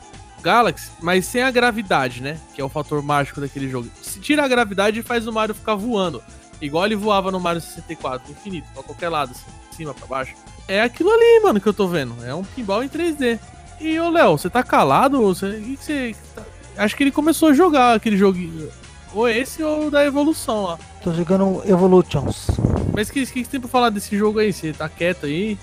Galaxy, 0.46 0.92
mas 1.02 1.26
sem 1.26 1.42
a 1.42 1.50
gravidade, 1.50 2.22
né? 2.22 2.38
Que 2.54 2.62
é 2.62 2.64
o 2.64 2.70
fator 2.70 3.02
mágico 3.02 3.42
daquele 3.42 3.68
jogo. 3.68 3.90
Se 4.04 4.20
tira 4.20 4.46
a 4.46 4.48
gravidade, 4.48 5.02
faz 5.02 5.26
o 5.28 5.34
Mario 5.34 5.56
ficar 5.56 5.74
voando. 5.74 6.22
Igual 6.62 6.86
ele 6.86 6.96
voava 6.96 7.32
no 7.32 7.40
Mario 7.40 7.60
64, 7.60 8.32
infinito, 8.32 8.68
pra 8.74 8.84
qualquer 8.84 9.10
lado, 9.10 9.32
assim, 9.32 9.44
de 9.72 9.76
cima 9.76 9.94
pra 9.96 10.06
baixo. 10.06 10.36
É 10.68 10.82
aquilo 10.84 11.10
ali, 11.12 11.40
mano, 11.44 11.60
que 11.60 11.68
eu 11.68 11.74
tô 11.74 11.88
vendo. 11.88 12.16
É 12.24 12.34
um 12.36 12.44
pinball 12.44 12.84
em 12.84 12.88
3D. 12.88 13.40
E, 13.82 14.00
ô, 14.00 14.10
Léo, 14.12 14.38
você 14.38 14.48
tá 14.50 14.62
calado? 14.62 15.20
Você, 15.24 15.48
o 15.48 15.62
que 15.64 15.78
que 15.78 15.84
você. 15.84 16.16
tá- 16.36 16.44
Acho 16.78 16.96
que 16.96 17.04
ele 17.04 17.12
começou 17.12 17.50
a 17.50 17.54
jogar 17.54 17.96
aquele 17.96 18.16
joguinho. 18.18 18.70
Ou 19.14 19.28
esse 19.28 19.64
ou 19.64 19.90
da 19.90 20.06
evolução 20.06 20.64
lá. 20.64 20.80
Tô 21.04 21.12
jogando 21.14 21.62
Evolutions. 21.66 22.48
Mas 22.94 23.10
o 23.10 23.14
que, 23.14 23.26
que, 23.26 23.44
que 23.44 23.50
tem 23.50 23.60
pra 23.60 23.70
falar 23.70 23.90
desse 23.90 24.16
jogo 24.18 24.40
aí? 24.40 24.52
Você 24.54 24.74
tá 24.74 24.88
quieto 24.90 25.26
aí? 25.26 25.58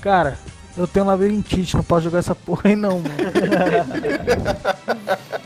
Cara, 0.00 0.38
eu 0.76 0.86
tenho 0.86 1.06
labirintite, 1.06 1.76
não 1.76 1.84
posso 1.84 2.04
jogar 2.04 2.20
essa 2.20 2.34
porra 2.34 2.70
aí 2.70 2.76
não, 2.76 3.00
mano. 3.00 3.14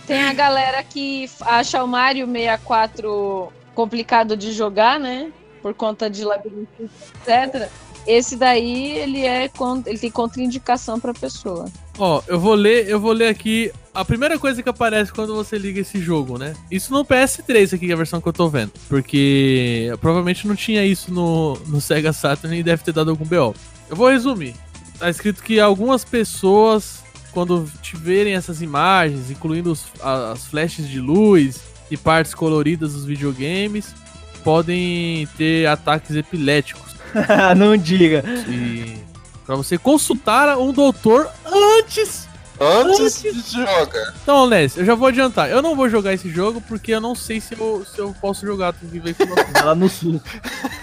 Tem 0.07 0.23
a 0.23 0.33
galera 0.33 0.83
que 0.85 1.29
acha 1.41 1.83
o 1.83 1.89
Mario 1.89 2.27
64 2.27 3.53
complicado 3.75 4.37
de 4.37 4.53
jogar, 4.53 5.01
né? 5.01 5.33
Por 5.61 5.75
conta 5.75 6.09
de 6.09 6.25
labirinto, 6.25 6.89
etc. 7.27 7.69
Esse 8.07 8.37
daí, 8.37 8.99
ele 8.99 9.27
é 9.27 9.51
ele 9.85 9.99
tem 9.99 10.11
contraindicação 10.11 11.01
pra 11.01 11.13
pessoa. 11.13 11.67
Ó, 11.99 12.23
eu 12.29 12.39
vou 12.39 12.55
ler, 12.55 12.89
eu 12.89 13.01
vou 13.01 13.11
ler 13.11 13.27
aqui 13.27 13.73
a 13.93 14.05
primeira 14.05 14.39
coisa 14.39 14.63
que 14.63 14.69
aparece 14.69 15.13
quando 15.13 15.35
você 15.35 15.59
liga 15.59 15.81
esse 15.81 15.99
jogo, 15.99 16.39
né? 16.39 16.55
Isso 16.71 16.93
no 16.93 17.05
PS3 17.05 17.75
aqui, 17.75 17.87
que 17.87 17.91
é 17.91 17.95
a 17.95 17.97
versão 17.97 18.21
que 18.21 18.29
eu 18.29 18.33
tô 18.33 18.49
vendo. 18.49 18.71
Porque 18.89 19.93
provavelmente 20.01 20.47
não 20.47 20.55
tinha 20.55 20.85
isso 20.85 21.13
no, 21.13 21.57
no 21.67 21.81
Sega 21.81 22.13
Saturn 22.13 22.57
e 22.57 22.63
deve 22.63 22.85
ter 22.85 22.93
dado 22.93 23.11
algum 23.11 23.25
BO. 23.25 23.57
Eu 23.89 23.97
vou 23.97 24.09
resumir. 24.09 24.55
Tá 24.99 25.11
escrito 25.11 25.43
que 25.43 25.61
algumas 25.61 26.05
pessoas, 26.05 27.03
quando 27.33 27.69
tiverem 27.83 28.35
essas 28.35 28.63
imagens, 28.63 29.31
incluindo 29.31 29.73
os- 29.73 29.85
as 30.03 30.47
flashes 30.47 30.89
de 30.89 31.01
luz 31.01 31.61
e 31.91 31.97
partes 31.97 32.35
coloridas 32.35 32.95
dos 32.95 33.05
videogames, 33.05 33.95
podem 34.43 35.27
ter 35.37 35.67
ataques 35.67 36.17
epiléticos. 36.17 36.95
não 37.57 37.77
diga. 37.77 38.25
E 38.49 38.97
para 39.45 39.55
você 39.57 39.77
consultar 39.79 40.57
um 40.59 40.73
doutor 40.73 41.29
antes 41.45 42.27
Antes 42.61 43.23
de 43.23 43.63
jogar. 43.65 44.15
Então, 44.23 44.45
Les, 44.47 44.77
eu 44.77 44.85
já 44.85 44.95
vou 44.95 45.09
adiantar. 45.09 45.51
Eu 45.51 45.61
não 45.61 45.77
vou 45.77 45.89
jogar 45.89 46.15
esse 46.15 46.29
jogo 46.31 46.61
porque 46.63 46.93
eu 46.93 47.01
não 47.01 47.15
sei 47.15 47.41
se 47.41 47.59
eu, 47.59 47.85
se 47.85 47.99
eu 47.99 48.15
posso 48.21 48.47
jogar. 48.47 48.73
Tem 48.73 48.89
que 48.89 48.99
ver. 48.99 49.15
Ela 49.55 49.75
no 49.75 49.89
SUS. 49.89 50.21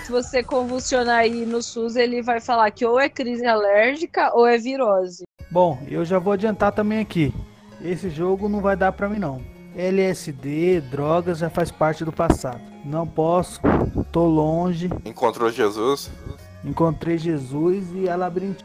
Se 0.05 0.11
você 0.11 0.43
convulsionar 0.43 1.17
aí 1.19 1.45
no 1.45 1.61
SUS, 1.61 1.95
ele 1.95 2.21
vai 2.21 2.39
falar 2.39 2.69
que 2.71 2.85
ou 2.85 2.99
é 2.99 3.09
crise 3.09 3.45
alérgica 3.45 4.31
ou 4.35 4.45
é 4.45 4.57
virose. 4.57 5.23
Bom, 5.49 5.81
eu 5.89 6.03
já 6.05 6.19
vou 6.19 6.33
adiantar 6.33 6.71
também 6.71 6.99
aqui. 6.99 7.33
Esse 7.81 8.09
jogo 8.09 8.47
não 8.47 8.61
vai 8.61 8.75
dar 8.75 8.91
pra 8.91 9.09
mim 9.09 9.19
não. 9.19 9.41
LSD, 9.75 10.81
drogas 10.81 11.39
já 11.39 11.49
faz 11.49 11.71
parte 11.71 12.05
do 12.05 12.11
passado. 12.11 12.61
Não 12.85 13.07
posso, 13.07 13.59
tô 14.11 14.25
longe, 14.25 14.89
Encontrou 15.05 15.49
Jesus. 15.51 16.11
encontrei 16.63 17.17
Jesus 17.17 17.85
e 17.95 18.07
a 18.07 18.15
labirinto. 18.15 18.63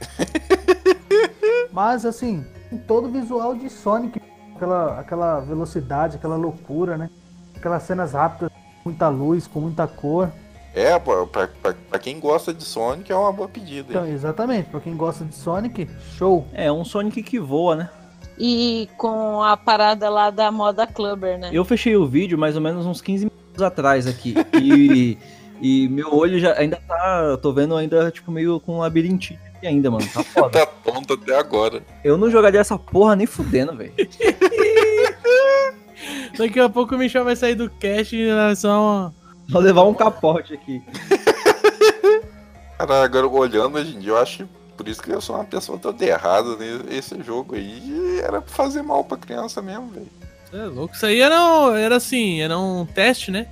Mas 1.76 2.06
assim, 2.06 2.42
tem 2.70 2.78
todo 2.78 3.04
o 3.06 3.10
visual 3.10 3.54
de 3.54 3.68
Sonic, 3.68 4.18
aquela, 4.54 4.98
aquela 4.98 5.40
velocidade, 5.40 6.16
aquela 6.16 6.34
loucura, 6.34 6.96
né? 6.96 7.10
Aquelas 7.54 7.82
cenas 7.82 8.14
rápidas, 8.14 8.50
muita 8.82 9.10
luz, 9.10 9.46
com 9.46 9.60
muita 9.60 9.86
cor. 9.86 10.32
É, 10.74 10.98
pra, 10.98 11.26
pra, 11.26 11.74
pra 11.90 11.98
quem 11.98 12.18
gosta 12.18 12.54
de 12.54 12.64
Sonic 12.64 13.12
é 13.12 13.14
uma 13.14 13.30
boa 13.30 13.46
pedida. 13.46 13.88
Então, 13.90 14.06
hein? 14.06 14.14
exatamente, 14.14 14.70
pra 14.70 14.80
quem 14.80 14.96
gosta 14.96 15.22
de 15.22 15.34
Sonic, 15.34 15.86
show. 16.16 16.46
É 16.54 16.72
um 16.72 16.82
Sonic 16.82 17.22
que 17.22 17.38
voa, 17.38 17.76
né? 17.76 17.90
E 18.38 18.88
com 18.96 19.42
a 19.42 19.54
parada 19.54 20.08
lá 20.08 20.30
da 20.30 20.50
moda 20.50 20.86
clubber, 20.86 21.38
né? 21.38 21.50
Eu 21.52 21.62
fechei 21.62 21.94
o 21.94 22.06
vídeo 22.06 22.38
mais 22.38 22.56
ou 22.56 22.62
menos 22.62 22.86
uns 22.86 23.02
15 23.02 23.26
minutos 23.26 23.62
atrás 23.62 24.06
aqui. 24.06 24.34
E, 24.54 25.18
e 25.60 25.88
meu 25.90 26.14
olho 26.14 26.38
já 26.38 26.58
ainda 26.58 26.80
tá. 26.88 27.26
eu 27.28 27.36
Tô 27.36 27.52
vendo 27.52 27.76
ainda, 27.76 28.10
tipo, 28.10 28.32
meio 28.32 28.58
com 28.60 28.78
labirintite 28.78 29.45
aqui 29.66 29.74
ainda, 29.74 29.90
mano. 29.90 30.06
Tá 30.06 30.22
foda. 30.24 30.50
Tá 30.50 30.66
tonto 30.66 31.14
até 31.14 31.36
agora. 31.36 31.82
Eu 32.04 32.16
não 32.16 32.30
jogaria 32.30 32.60
essa 32.60 32.78
porra 32.78 33.16
nem 33.16 33.26
fudendo, 33.26 33.76
velho. 33.76 33.92
Daqui 36.38 36.60
a 36.60 36.68
pouco 36.68 36.94
o 36.94 36.98
Michel 36.98 37.24
vai 37.24 37.34
sair 37.34 37.54
do 37.54 37.68
cast 37.70 38.14
e 38.14 38.32
vai 38.32 38.54
só 38.54 38.80
uma... 38.80 39.14
Vou 39.48 39.62
levar 39.62 39.84
um 39.84 39.94
capote 39.94 40.54
aqui. 40.54 40.82
Cara, 42.78 43.04
agora 43.04 43.26
olhando 43.26 43.76
hoje 43.76 43.96
em 43.96 44.00
dia, 44.00 44.10
eu 44.10 44.18
acho 44.18 44.44
que 44.44 44.50
por 44.76 44.88
isso 44.88 45.02
que 45.02 45.10
eu 45.10 45.20
sou 45.20 45.36
uma 45.36 45.44
pessoa 45.44 45.78
toda 45.78 46.04
errada, 46.04 46.56
né? 46.56 46.80
Esse 46.90 47.22
jogo 47.22 47.54
aí 47.54 48.20
era 48.20 48.42
pra 48.42 48.54
fazer 48.54 48.82
mal 48.82 49.02
pra 49.04 49.16
criança 49.16 49.62
mesmo, 49.62 49.88
velho. 49.88 50.08
É 50.52 50.64
louco. 50.64 50.94
Isso 50.94 51.06
aí 51.06 51.20
era, 51.20 51.34
era 51.78 51.96
assim, 51.96 52.42
era 52.42 52.58
um 52.58 52.84
teste, 52.84 53.30
né? 53.30 53.46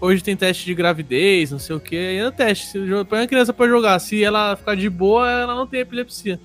Hoje 0.00 0.22
tem 0.22 0.34
teste 0.36 0.64
de 0.64 0.74
gravidez, 0.74 1.50
não 1.50 1.58
sei 1.58 1.76
o 1.76 1.80
que. 1.80 1.96
Aí 1.96 2.16
era 2.16 2.32
teste. 2.32 2.66
Se 2.66 2.78
o 2.78 2.86
jogo- 2.86 3.04
põe 3.04 3.20
a 3.22 3.26
criança 3.28 3.52
pra 3.52 3.68
jogar. 3.68 3.98
Se 3.98 4.22
ela 4.24 4.56
ficar 4.56 4.74
de 4.74 4.88
boa, 4.88 5.30
ela 5.30 5.54
não 5.54 5.66
tem 5.66 5.80
epilepsia. 5.80 6.40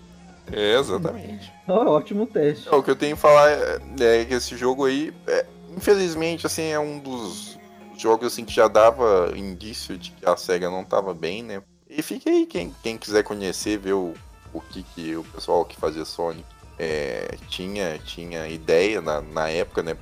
É, 0.51 0.77
exatamente. 0.77 1.51
Ó, 1.67 1.85
ótimo 1.95 2.27
teste. 2.27 2.67
É, 2.67 2.75
o 2.75 2.83
que 2.83 2.91
eu 2.91 2.95
tenho 2.95 3.15
que 3.15 3.21
falar 3.21 3.49
é, 3.49 3.79
é 3.99 4.25
que 4.25 4.33
esse 4.33 4.55
jogo 4.57 4.85
aí, 4.85 5.13
é, 5.25 5.45
infelizmente, 5.75 6.45
assim, 6.45 6.63
é 6.63 6.79
um 6.79 6.99
dos 6.99 7.57
jogos 7.97 8.27
assim, 8.27 8.43
que 8.45 8.53
já 8.53 8.67
dava 8.67 9.31
indício 9.35 9.97
de 9.97 10.11
que 10.11 10.27
a 10.27 10.35
SEGA 10.35 10.69
não 10.69 10.83
tava 10.83 11.13
bem, 11.13 11.41
né? 11.41 11.61
E 11.89 12.01
fica 12.01 12.29
aí, 12.29 12.45
quem, 12.45 12.75
quem 12.83 12.97
quiser 12.97 13.23
conhecer, 13.23 13.77
ver 13.79 13.93
o, 13.93 14.13
o 14.53 14.59
que, 14.59 14.83
que 14.83 15.15
o 15.15 15.23
pessoal 15.23 15.63
que 15.63 15.77
fazia 15.77 16.03
Sonic 16.03 16.43
é, 16.77 17.35
tinha, 17.47 17.97
tinha 18.03 18.47
ideia 18.49 19.01
na, 19.01 19.21
na 19.21 19.49
época, 19.49 19.81
né? 19.81 19.95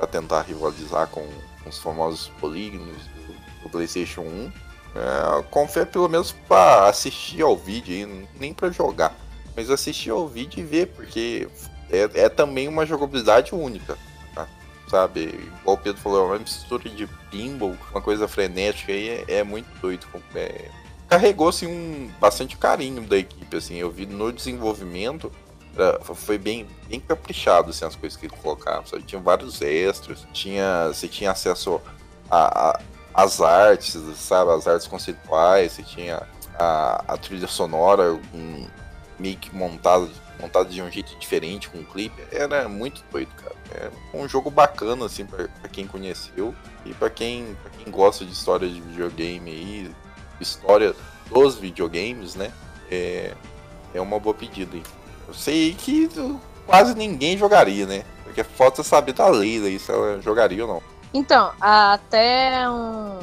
Pra 0.00 0.06
tentar 0.06 0.40
rivalizar 0.42 1.08
com 1.08 1.28
os 1.66 1.76
famosos 1.76 2.28
polígonos 2.40 2.96
do, 3.26 3.62
do 3.64 3.68
PlayStation 3.68 4.22
1. 4.22 4.52
É, 4.96 5.42
confere 5.50 5.84
pelo 5.84 6.08
menos 6.08 6.32
pra 6.32 6.88
assistir 6.88 7.42
ao 7.42 7.54
vídeo 7.54 8.26
nem 8.38 8.54
pra 8.54 8.70
jogar. 8.70 9.14
Mas 9.54 9.68
assistir 9.68 10.08
ao 10.08 10.26
vídeo 10.26 10.60
e 10.60 10.64
ver, 10.64 10.86
porque 10.86 11.48
é, 11.90 12.22
é 12.22 12.28
também 12.30 12.66
uma 12.66 12.86
jogabilidade 12.86 13.54
única, 13.54 13.98
tá? 14.34 14.48
sabe? 14.88 15.34
Igual 15.60 15.76
o 15.76 15.78
Pedro 15.78 16.00
falou, 16.00 16.22
é 16.22 16.26
uma 16.28 16.38
mistura 16.38 16.88
de 16.88 17.06
pinball, 17.30 17.76
uma 17.90 18.00
coisa 18.00 18.26
frenética 18.26 18.92
aí, 18.92 19.24
é, 19.28 19.34
é 19.34 19.44
muito 19.44 19.68
doido. 19.82 20.06
É, 20.34 20.70
carregou 21.06 21.48
assim 21.48 21.66
um 21.66 22.10
bastante 22.18 22.56
carinho 22.56 23.02
da 23.02 23.18
equipe, 23.18 23.54
assim, 23.54 23.76
eu 23.76 23.90
vi 23.90 24.06
no 24.06 24.32
desenvolvimento 24.32 25.30
foi 26.14 26.38
bem, 26.38 26.66
bem 26.88 27.00
caprichado 27.00 27.70
assim, 27.70 27.84
as 27.84 27.96
coisas 27.96 28.18
que 28.18 28.28
colocaram, 28.28 28.84
sabe? 28.86 29.02
Tinha 29.02 29.20
vários 29.20 29.60
extras, 29.62 30.26
tinha, 30.32 30.88
você 30.88 31.08
tinha 31.08 31.30
acesso 31.30 31.80
a, 32.30 32.70
a- 32.70 32.80
às 33.14 33.40
artes, 33.40 33.96
sabe? 34.16 34.50
As 34.52 34.66
artes 34.66 34.86
conceituais, 34.86 35.72
você 35.72 35.82
tinha 35.82 36.22
a, 36.58 37.04
a 37.08 37.16
trilha 37.16 37.46
sonora 37.46 38.12
um, 38.34 38.66
meio 39.18 39.36
que 39.36 39.54
montada, 39.54 40.08
montada 40.40 40.68
de 40.68 40.80
um 40.82 40.90
jeito 40.90 41.16
diferente 41.18 41.68
com 41.68 41.78
o 41.78 41.84
clipe. 41.84 42.22
Era 42.32 42.68
muito 42.68 43.02
doido, 43.10 43.30
cara. 43.36 43.54
É 43.72 43.90
um 44.16 44.28
jogo 44.28 44.50
bacana, 44.50 45.06
assim, 45.06 45.24
pra, 45.24 45.46
pra 45.48 45.68
quem 45.68 45.86
conheceu 45.86 46.54
e 46.84 46.92
pra 46.94 47.08
quem, 47.08 47.56
pra 47.62 47.70
quem 47.70 47.92
gosta 47.92 48.24
de 48.24 48.32
história 48.32 48.68
de 48.68 48.80
videogame 48.80 49.50
aí, 49.50 49.94
história 50.40 50.94
dos 51.30 51.54
videogames, 51.56 52.34
né? 52.34 52.52
É, 52.90 53.34
é 53.94 54.00
uma 54.00 54.18
boa 54.18 54.34
pedida 54.34 54.76
aí. 54.76 54.82
Eu 55.30 55.34
sei 55.34 55.74
que 55.74 56.10
quase 56.66 56.92
ninguém 56.96 57.38
jogaria, 57.38 57.86
né? 57.86 58.04
Porque 58.24 58.42
falta 58.42 58.82
saber 58.82 59.12
da 59.12 59.28
Leila 59.28 59.68
aí 59.68 59.78
se 59.78 59.92
ela 59.92 60.20
jogaria 60.20 60.66
ou 60.66 60.74
não. 60.74 60.82
Então, 61.14 61.52
até 61.60 62.68
um, 62.68 63.18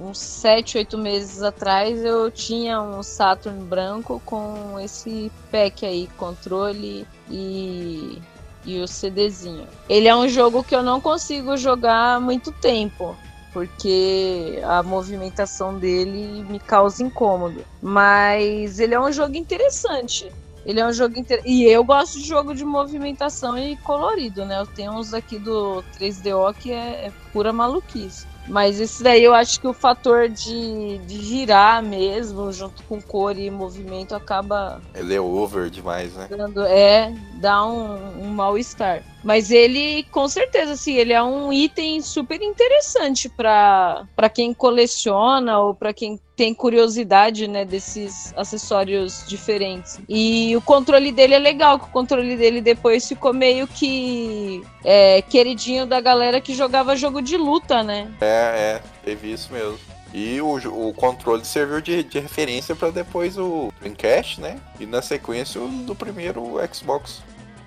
uns 0.00 0.18
7, 0.18 0.78
8 0.78 0.98
meses 0.98 1.40
atrás 1.40 2.04
eu 2.04 2.28
tinha 2.28 2.82
um 2.82 3.04
Saturn 3.04 3.62
branco 3.62 4.20
com 4.26 4.80
esse 4.80 5.30
pack 5.52 5.86
aí, 5.86 6.08
controle 6.16 7.06
e, 7.30 8.20
e 8.64 8.80
o 8.80 8.88
CDzinho. 8.88 9.68
Ele 9.88 10.08
é 10.08 10.16
um 10.16 10.28
jogo 10.28 10.64
que 10.64 10.74
eu 10.74 10.82
não 10.82 11.00
consigo 11.00 11.56
jogar 11.56 12.16
há 12.16 12.20
muito 12.20 12.50
tempo. 12.50 13.16
Porque 13.52 14.60
a 14.64 14.82
movimentação 14.82 15.78
dele 15.78 16.42
me 16.48 16.58
causa 16.58 17.04
incômodo. 17.04 17.62
Mas 17.82 18.80
ele 18.80 18.94
é 18.94 19.00
um 19.00 19.12
jogo 19.12 19.36
interessante. 19.36 20.32
Ele 20.64 20.80
é 20.80 20.86
um 20.86 20.92
jogo 20.92 21.18
inter... 21.18 21.42
E 21.44 21.64
eu 21.64 21.84
gosto 21.84 22.18
de 22.18 22.26
jogo 22.26 22.54
de 22.54 22.64
movimentação 22.64 23.58
e 23.58 23.76
colorido, 23.78 24.44
né? 24.44 24.60
Eu 24.60 24.66
tenho 24.66 24.92
uns 24.92 25.12
aqui 25.12 25.38
do 25.38 25.82
3DO 25.98 26.54
que 26.54 26.72
é, 26.72 27.06
é 27.06 27.12
pura 27.32 27.52
maluquice. 27.52 28.26
Mas 28.48 28.80
esse 28.80 29.02
daí 29.02 29.22
eu 29.22 29.34
acho 29.34 29.60
que 29.60 29.68
o 29.68 29.72
fator 29.72 30.28
de, 30.28 30.98
de 30.98 31.22
girar 31.22 31.82
mesmo, 31.82 32.50
junto 32.52 32.82
com 32.84 33.00
cor 33.00 33.38
e 33.38 33.48
movimento, 33.50 34.14
acaba 34.14 34.80
Ele 34.94 35.14
é 35.14 35.20
over 35.20 35.70
demais, 35.70 36.14
né? 36.14 36.28
É, 36.68 37.12
dá 37.42 37.66
um, 37.66 38.22
um 38.22 38.28
mal-estar. 38.28 39.02
Mas 39.24 39.50
ele, 39.50 40.04
com 40.04 40.28
certeza, 40.28 40.72
assim, 40.72 40.94
ele 40.94 41.12
é 41.12 41.22
um 41.22 41.52
item 41.52 42.00
super 42.00 42.40
interessante 42.40 43.28
para 43.28 44.28
quem 44.32 44.54
coleciona 44.54 45.58
ou 45.58 45.74
para 45.74 45.92
quem 45.92 46.18
tem 46.36 46.54
curiosidade, 46.54 47.46
né, 47.46 47.64
desses 47.64 48.32
acessórios 48.36 49.24
diferentes. 49.28 50.00
E 50.08 50.56
o 50.56 50.60
controle 50.60 51.12
dele 51.12 51.34
é 51.34 51.38
legal, 51.38 51.78
que 51.78 51.86
o 51.86 51.92
controle 51.92 52.36
dele 52.36 52.60
depois 52.60 53.06
ficou 53.06 53.32
meio 53.32 53.66
que 53.66 54.62
é, 54.84 55.20
queridinho 55.22 55.84
da 55.84 56.00
galera 56.00 56.40
que 56.40 56.54
jogava 56.54 56.96
jogo 56.96 57.20
de 57.20 57.36
luta, 57.36 57.82
né? 57.82 58.10
É, 58.20 58.26
é, 58.26 58.82
teve 59.04 59.32
isso 59.32 59.52
mesmo. 59.52 59.78
E 60.14 60.40
o, 60.42 60.88
o 60.88 60.92
controle 60.92 61.44
serviu 61.44 61.80
de, 61.80 62.02
de 62.02 62.18
referência 62.18 62.76
pra 62.76 62.90
depois 62.90 63.38
o 63.38 63.72
Dreamcast, 63.80 64.40
né? 64.40 64.58
E 64.78 64.84
na 64.84 65.00
sequência 65.00 65.60
o 65.60 65.68
do 65.68 65.94
primeiro 65.94 66.56
Xbox. 66.72 67.22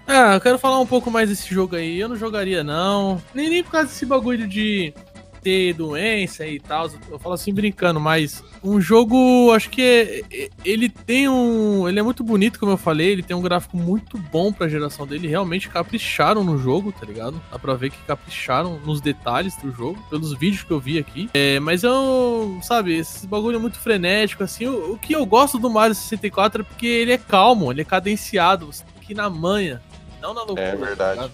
Ah, 0.07 0.35
eu 0.35 0.41
quero 0.41 0.59
falar 0.59 0.79
um 0.79 0.85
pouco 0.85 1.09
mais 1.09 1.29
desse 1.29 1.53
jogo 1.53 1.75
aí. 1.75 1.99
Eu 1.99 2.09
não 2.09 2.15
jogaria, 2.15 2.63
não. 2.63 3.21
Nem, 3.33 3.49
nem 3.49 3.63
por 3.63 3.71
causa 3.71 3.87
desse 3.87 4.05
bagulho 4.05 4.47
de 4.47 4.93
ter 5.41 5.73
doença 5.73 6.45
e 6.47 6.59
tal. 6.59 6.89
Eu 7.09 7.19
falo 7.19 7.33
assim 7.35 7.53
brincando, 7.53 7.99
mas 7.99 8.43
um 8.63 8.81
jogo, 8.81 9.51
acho 9.51 9.69
que 9.69 9.79
é- 9.81 10.21
é- 10.31 10.49
ele 10.63 10.89
tem 10.89 11.29
um. 11.29 11.87
Ele 11.87 11.99
é 11.99 12.03
muito 12.03 12.23
bonito, 12.23 12.59
como 12.59 12.71
eu 12.71 12.77
falei. 12.77 13.11
Ele 13.11 13.21
tem 13.23 13.35
um 13.35 13.41
gráfico 13.41 13.77
muito 13.77 14.17
bom 14.17 14.51
pra 14.51 14.67
geração 14.67 15.05
dele. 15.05 15.27
Realmente 15.27 15.69
capricharam 15.69 16.43
no 16.43 16.57
jogo, 16.57 16.91
tá 16.91 17.05
ligado? 17.05 17.39
Dá 17.51 17.57
pra 17.59 17.73
ver 17.75 17.91
que 17.91 17.97
capricharam 18.07 18.79
nos 18.85 19.01
detalhes 19.01 19.55
do 19.57 19.71
jogo, 19.71 19.99
pelos 20.09 20.33
vídeos 20.33 20.63
que 20.63 20.71
eu 20.71 20.79
vi 20.79 20.97
aqui. 20.99 21.29
É, 21.33 21.59
mas 21.59 21.83
eu, 21.83 22.57
sabe, 22.63 22.95
esse 22.97 23.25
bagulho 23.27 23.55
é 23.57 23.59
muito 23.59 23.79
frenético, 23.79 24.43
assim. 24.43 24.65
O, 24.67 24.93
o 24.93 24.97
que 24.99 25.13
eu 25.13 25.25
gosto 25.27 25.57
do 25.59 25.69
Mario 25.69 25.93
64 25.95 26.61
é 26.61 26.65
porque 26.65 26.87
ele 26.87 27.11
é 27.11 27.17
calmo, 27.19 27.71
ele 27.71 27.81
é 27.81 27.85
cadenciado. 27.85 28.65
Você 28.67 28.83
tem 28.83 29.03
que 29.05 29.13
ir 29.13 29.15
na 29.15 29.29
manha, 29.29 29.79
não 30.25 30.33
na 30.33 30.41
loucura. 30.41 30.61
É 30.61 30.75
verdade. 30.75 30.97
tá 30.97 31.11
ligado? 31.13 31.33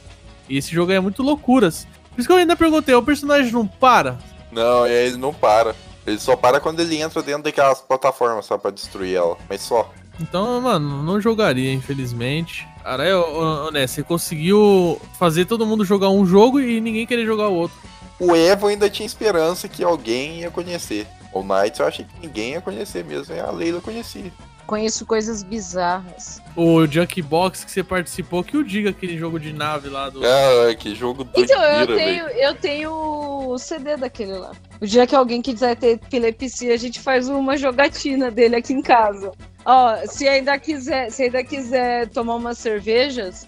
E 0.49 0.57
esse 0.57 0.71
jogo 0.73 0.91
é 0.91 0.99
muito 0.99 1.23
loucuras. 1.23 1.87
Por 2.09 2.19
isso 2.19 2.27
que 2.27 2.33
eu 2.33 2.37
ainda 2.37 2.55
perguntei, 2.55 2.93
o 2.93 3.01
personagem 3.01 3.51
não 3.53 3.65
para? 3.65 4.17
Não, 4.51 4.85
ele 4.85 5.15
não 5.15 5.33
para. 5.33 5.73
Ele 6.05 6.19
só 6.19 6.35
para 6.35 6.59
quando 6.59 6.81
ele 6.81 6.99
entra 6.99 7.21
dentro 7.21 7.43
daquelas 7.43 7.79
plataformas, 7.79 8.45
só 8.45 8.57
pra 8.57 8.69
destruir 8.71 9.15
ela. 9.15 9.37
Mas 9.47 9.61
só. 9.61 9.89
Então, 10.19 10.59
mano, 10.59 11.01
não 11.03 11.21
jogaria, 11.21 11.71
infelizmente. 11.73 12.67
Cara, 12.83 13.17
ô, 13.17 13.71
né, 13.71 13.87
você 13.87 14.03
conseguiu 14.03 14.99
fazer 15.17 15.45
todo 15.45 15.65
mundo 15.65 15.85
jogar 15.85 16.09
um 16.09 16.25
jogo 16.25 16.59
e 16.59 16.81
ninguém 16.81 17.07
querer 17.07 17.25
jogar 17.25 17.47
o 17.47 17.55
outro. 17.55 17.77
O 18.19 18.35
Evo 18.35 18.67
ainda 18.67 18.89
tinha 18.89 19.05
esperança 19.05 19.67
que 19.69 19.83
alguém 19.83 20.41
ia 20.41 20.51
conhecer. 20.51 21.07
O 21.33 21.41
Knights 21.41 21.79
eu 21.79 21.87
achei 21.87 22.03
que 22.05 22.27
ninguém 22.27 22.51
ia 22.51 22.61
conhecer 22.61 23.05
mesmo. 23.05 23.33
E 23.33 23.39
a 23.39 23.49
Leila 23.51 23.79
conhecia. 23.79 24.31
Conheço 24.71 25.05
coisas 25.05 25.43
bizarras. 25.43 26.41
O 26.55 26.87
Junkbox 26.87 27.65
que 27.65 27.71
você 27.71 27.83
participou, 27.83 28.41
que 28.41 28.55
o 28.55 28.63
diga 28.63 28.91
aquele 28.91 29.17
jogo 29.17 29.37
de 29.37 29.51
nave 29.51 29.89
lá 29.89 30.09
do. 30.09 30.21
Ah, 30.23 30.73
que 30.73 30.95
jogo 30.95 31.27
Então, 31.35 31.61
eu 31.61 31.87
tenho, 31.87 32.27
eu 32.29 32.55
tenho 32.55 32.91
o 32.93 33.57
CD 33.57 33.97
daquele 33.97 34.31
lá. 34.31 34.53
O 34.79 34.85
dia 34.87 35.05
que 35.05 35.13
alguém 35.13 35.41
quiser 35.41 35.75
ter 35.75 35.95
epilepsia, 35.95 36.73
a 36.73 36.77
gente 36.77 37.01
faz 37.01 37.27
uma 37.27 37.57
jogatina 37.57 38.31
dele 38.31 38.55
aqui 38.55 38.71
em 38.71 38.81
casa. 38.81 39.33
Ó, 39.65 39.97
se 40.07 40.25
ainda 40.25 40.57
quiser, 40.57 41.11
se 41.11 41.23
ainda 41.23 41.43
quiser 41.43 42.07
tomar 42.07 42.35
umas 42.35 42.57
cervejas, 42.57 43.45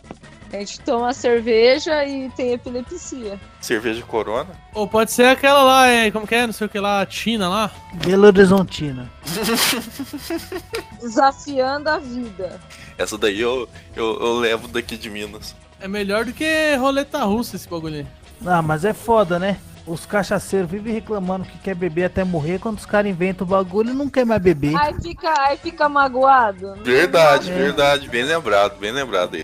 A 0.53 0.57
gente 0.57 0.79
toma 0.81 1.11
cerveja 1.13 2.05
e 2.05 2.29
tem 2.29 2.53
epilepsia. 2.53 3.39
Cerveja 3.59 4.03
Corona. 4.03 4.51
Ou 4.75 4.87
pode 4.87 5.11
ser 5.11 5.25
aquela 5.25 5.63
lá, 5.63 5.87
é, 5.87 6.11
como 6.11 6.27
que 6.27 6.35
é? 6.35 6.45
Não 6.45 6.53
sei 6.53 6.67
o 6.67 6.69
que 6.69 6.79
lá, 6.79 7.03
China 7.09 7.49
lá. 7.49 7.71
Belo 8.05 8.27
Horizontina. 8.27 9.09
Desafiando 11.01 11.89
a 11.89 11.97
vida. 11.97 12.59
Essa 12.97 13.17
daí 13.17 13.41
eu, 13.41 13.67
eu, 13.95 14.19
eu 14.19 14.33
levo 14.39 14.67
daqui 14.67 14.95
de 14.95 15.09
Minas. 15.09 15.55
É 15.79 15.87
melhor 15.87 16.23
do 16.23 16.31
que 16.33 16.75
roleta 16.75 17.23
russa 17.23 17.55
esse 17.55 17.67
bagulho 17.67 17.95
aí. 17.95 18.07
Ah, 18.45 18.61
mas 18.61 18.85
é 18.85 18.93
foda, 18.93 19.39
né? 19.39 19.57
Os 19.87 20.05
cachaceiros 20.05 20.69
vivem 20.69 20.93
reclamando 20.93 21.45
que 21.45 21.57
quer 21.57 21.75
beber 21.75 22.05
até 22.05 22.23
morrer, 22.23 22.59
quando 22.59 22.77
os 22.77 22.85
caras 22.85 23.09
inventam 23.11 23.45
o 23.45 23.49
bagulho 23.49 23.89
e 23.89 23.93
não 23.93 24.07
quer 24.07 24.25
mais 24.25 24.41
beber. 24.41 24.75
Aí 24.77 24.93
fica, 25.01 25.33
aí 25.41 25.57
fica 25.57 25.89
magoado. 25.89 26.75
Verdade, 26.83 27.51
É. 27.51 27.53
verdade. 27.55 28.07
Bem 28.07 28.23
lembrado, 28.23 28.77
bem 28.79 28.91
lembrado 28.91 29.35
aí. 29.35 29.43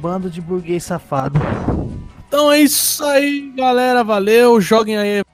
Bando 0.00 0.30
de 0.30 0.40
burguês 0.40 0.84
safado. 0.84 1.40
Então 2.28 2.52
é 2.52 2.60
isso 2.60 3.04
aí, 3.04 3.52
galera. 3.56 4.04
Valeu. 4.04 4.60
Joguem 4.60 4.96
aí 4.96 5.20
a 5.20 5.24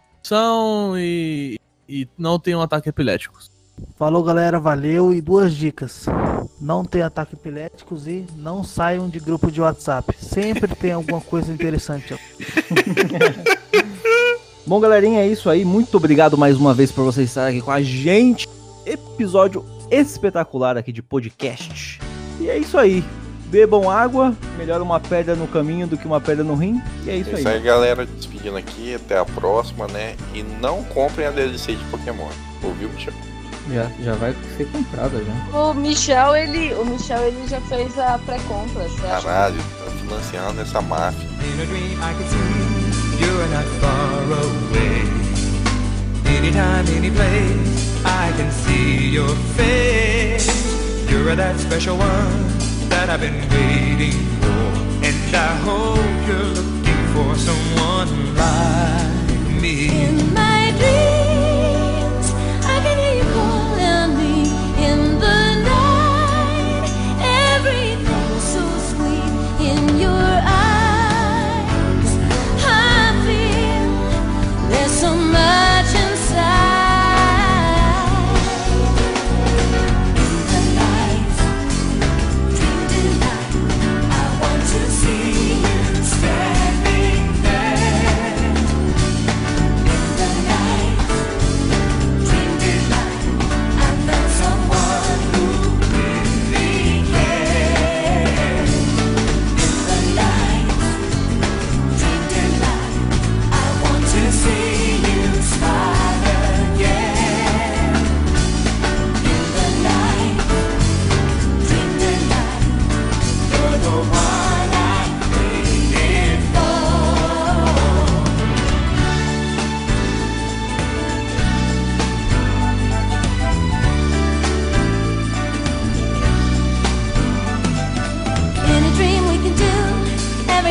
e, 0.99 1.59
e 1.89 2.09
não 2.17 2.39
tenham 2.39 2.63
ataque 2.63 2.89
epiléticos. 2.89 3.51
Falou, 3.99 4.23
galera, 4.23 4.59
valeu. 4.59 5.13
E 5.13 5.21
duas 5.21 5.55
dicas. 5.55 6.07
Não 6.61 6.85
tem 6.85 7.03
ataque 7.03 7.35
epiléticos 7.35 8.07
e 8.07 8.27
não 8.37 8.65
saiam 8.65 9.09
de 9.09 9.21
grupo 9.21 9.51
de 9.51 9.61
WhatsApp. 9.61 10.15
Sempre 10.19 10.75
tem 10.75 10.93
alguma 10.93 11.21
coisa 11.21 11.53
interessante. 11.53 12.15
Bom, 14.67 14.81
galerinha, 14.81 15.21
é 15.21 15.29
isso 15.29 15.49
aí. 15.49 15.65
Muito 15.65 15.97
obrigado 15.97 16.37
mais 16.37 16.57
uma 16.57 16.75
vez 16.75 16.91
por 16.91 17.05
você 17.05 17.23
estar 17.23 17.49
aqui 17.49 17.61
com 17.61 17.71
a 17.71 17.83
gente. 17.83 18.49
Episódio 18.85 19.65
espetacular 19.91 20.77
aqui 20.77 20.93
de 20.93 21.03
podcast. 21.03 22.01
E 22.41 22.49
é 22.49 22.59
isso 22.59 22.77
aí. 22.77 23.05
Bebam 23.49 23.89
água, 23.89 24.35
melhor 24.59 24.81
uma 24.83 24.99
pedra 24.99 25.35
no 25.37 25.47
caminho 25.47 25.87
do 25.87 25.97
que 25.97 26.07
uma 26.07 26.21
pedra 26.21 26.43
no 26.43 26.55
rim. 26.55 26.83
E 27.05 27.11
é 27.11 27.17
isso 27.17 27.31
É 27.31 27.35
aí. 27.35 27.39
isso 27.41 27.49
aí, 27.49 27.61
galera. 27.61 28.05
Despedindo 28.05 28.57
aqui. 28.57 28.95
Até 28.95 29.19
a 29.19 29.25
próxima, 29.25 29.87
né? 29.87 30.17
E 30.35 30.43
não 30.43 30.83
comprem 30.85 31.27
a 31.27 31.31
DLC 31.31 31.75
de 31.77 31.85
Pokémon. 31.85 32.29
Ouviu, 32.63 32.89
Michel? 32.91 33.15
Já, 33.73 33.91
já 34.03 34.15
vai 34.15 34.35
ser 34.57 34.65
comprada 34.67 35.19
já. 35.25 35.59
O 35.59 35.75
Michel, 35.75 36.37
ele, 36.37 36.73
o 36.75 36.85
Michel, 36.85 37.23
ele 37.25 37.47
já 37.49 37.61
fez 37.63 37.99
a 37.99 38.19
pré-compra, 38.19 38.85
acha? 38.85 39.23
Caralho, 39.23 39.57
tá 39.57 39.91
financiando 40.01 40.61
essa 40.61 40.81
máfia. 40.81 41.27
In 41.27 41.63
a 41.63 41.65
dream 41.67 41.93
I 41.95 42.15
can 42.15 42.29
see 42.29 43.21
you're 43.25 43.49
not 43.49 43.67
far 43.81 44.23
away. 44.45 45.03
Anytime, 46.39 46.87
any 46.97 47.11
place, 47.11 48.05
I 48.05 48.33
can 48.37 48.51
see 48.53 49.11
your 49.15 49.35
face. 49.57 50.47
You're 51.11 51.35
that 51.37 51.59
special 51.59 51.97
one 51.97 52.66
that 52.91 53.11
I've 53.11 53.21
been 53.21 53.41
waiting 53.51 54.19
for. 54.41 54.67
And 55.09 55.37
I 55.37 55.53
hope 55.67 56.27
you're 56.27 56.53
looking 56.59 57.03
for 57.15 57.35
someone 57.37 58.35
like 58.35 59.63
me. 59.63 60.05
In 60.05 60.35
my 60.35 60.73
dreams, 60.79 61.26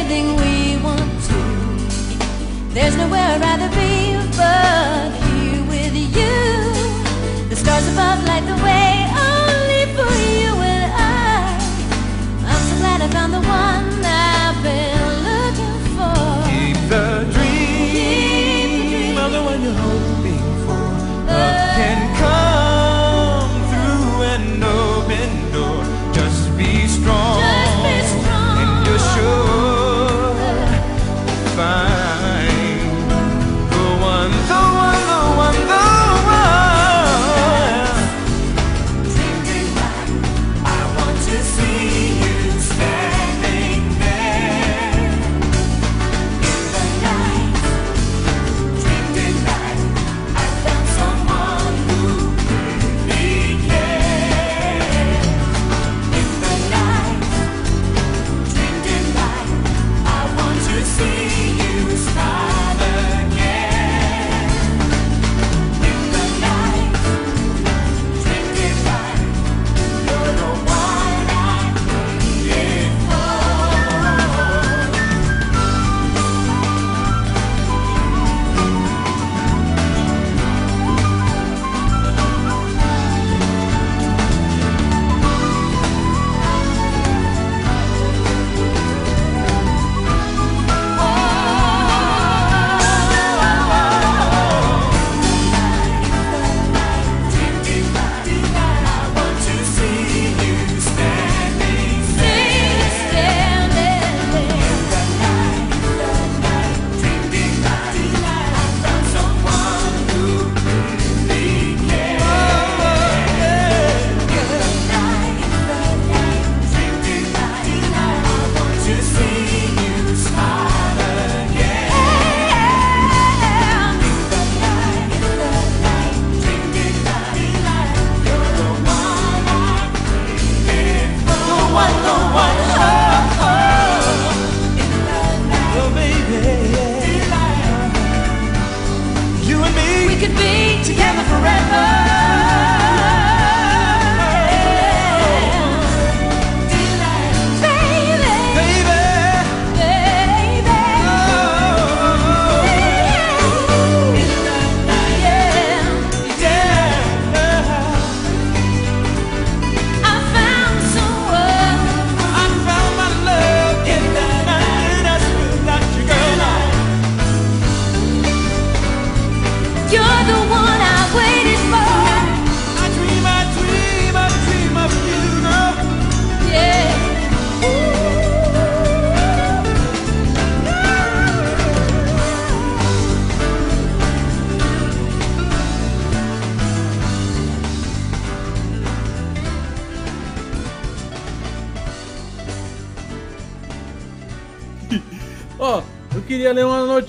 everything 0.05 0.35
we 0.35 0.83
want 0.83 1.11
to. 1.23 2.73
There's 2.73 2.95
nowhere 2.95 3.21
I'd 3.21 3.41
rather 3.41 3.69
be 3.69 4.13
but 4.37 5.11
here 5.25 5.63
with 5.67 5.95
you. 5.95 7.49
The 7.49 7.55
stars 7.55 7.87
above 7.91 8.23
light 8.27 8.45
the 8.45 8.63
way 8.63 8.74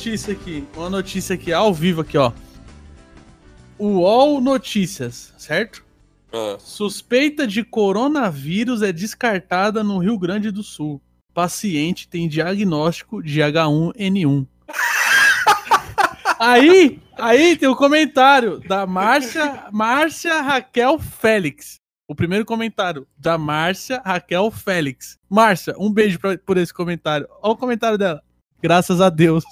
notícia 0.06 0.32
aqui. 0.34 0.64
Uma 0.76 0.88
notícia 0.88 1.34
aqui, 1.34 1.52
ao 1.52 1.74
vivo 1.74 2.02
aqui, 2.02 2.16
ó. 2.16 2.30
UOL 3.76 4.40
Notícias, 4.40 5.34
certo? 5.36 5.84
Ah, 6.32 6.56
Suspeita 6.60 7.44
de 7.44 7.64
coronavírus 7.64 8.82
é 8.82 8.92
descartada 8.92 9.82
no 9.82 9.98
Rio 9.98 10.16
Grande 10.16 10.52
do 10.52 10.62
Sul. 10.62 11.02
Paciente 11.34 12.08
tem 12.08 12.28
diagnóstico 12.28 13.20
de 13.20 13.40
H1N1. 13.40 14.46
aí, 16.38 17.00
aí 17.18 17.56
tem 17.56 17.68
o 17.68 17.74
comentário 17.76 18.60
da 18.60 18.86
Márcia, 18.86 19.64
Márcia 19.72 20.40
Raquel 20.40 21.00
Félix. 21.00 21.74
O 22.08 22.14
primeiro 22.14 22.44
comentário 22.44 23.08
da 23.18 23.36
Márcia 23.36 24.00
Raquel 24.04 24.52
Félix. 24.52 25.18
Márcia, 25.28 25.74
um 25.76 25.92
beijo 25.92 26.20
pra- 26.20 26.38
por 26.38 26.56
esse 26.56 26.72
comentário. 26.72 27.26
Olha 27.42 27.52
o 27.54 27.56
comentário 27.56 27.98
dela. 27.98 28.22
Graças 28.66 29.00
a 29.00 29.08
Deus. 29.08 29.44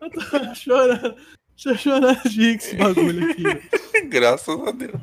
Eu 0.00 0.10
tô 0.12 0.54
chorando. 0.54 1.16
Deixa 1.56 1.70
eu 1.70 1.76
chorar 1.76 2.22
de 2.22 2.40
rir 2.40 2.56
com 2.56 2.64
esse 2.64 2.76
bagulho 2.76 3.30
aqui. 3.32 3.42
graças 4.08 4.68
a 4.68 4.70
Deus. 4.70 5.00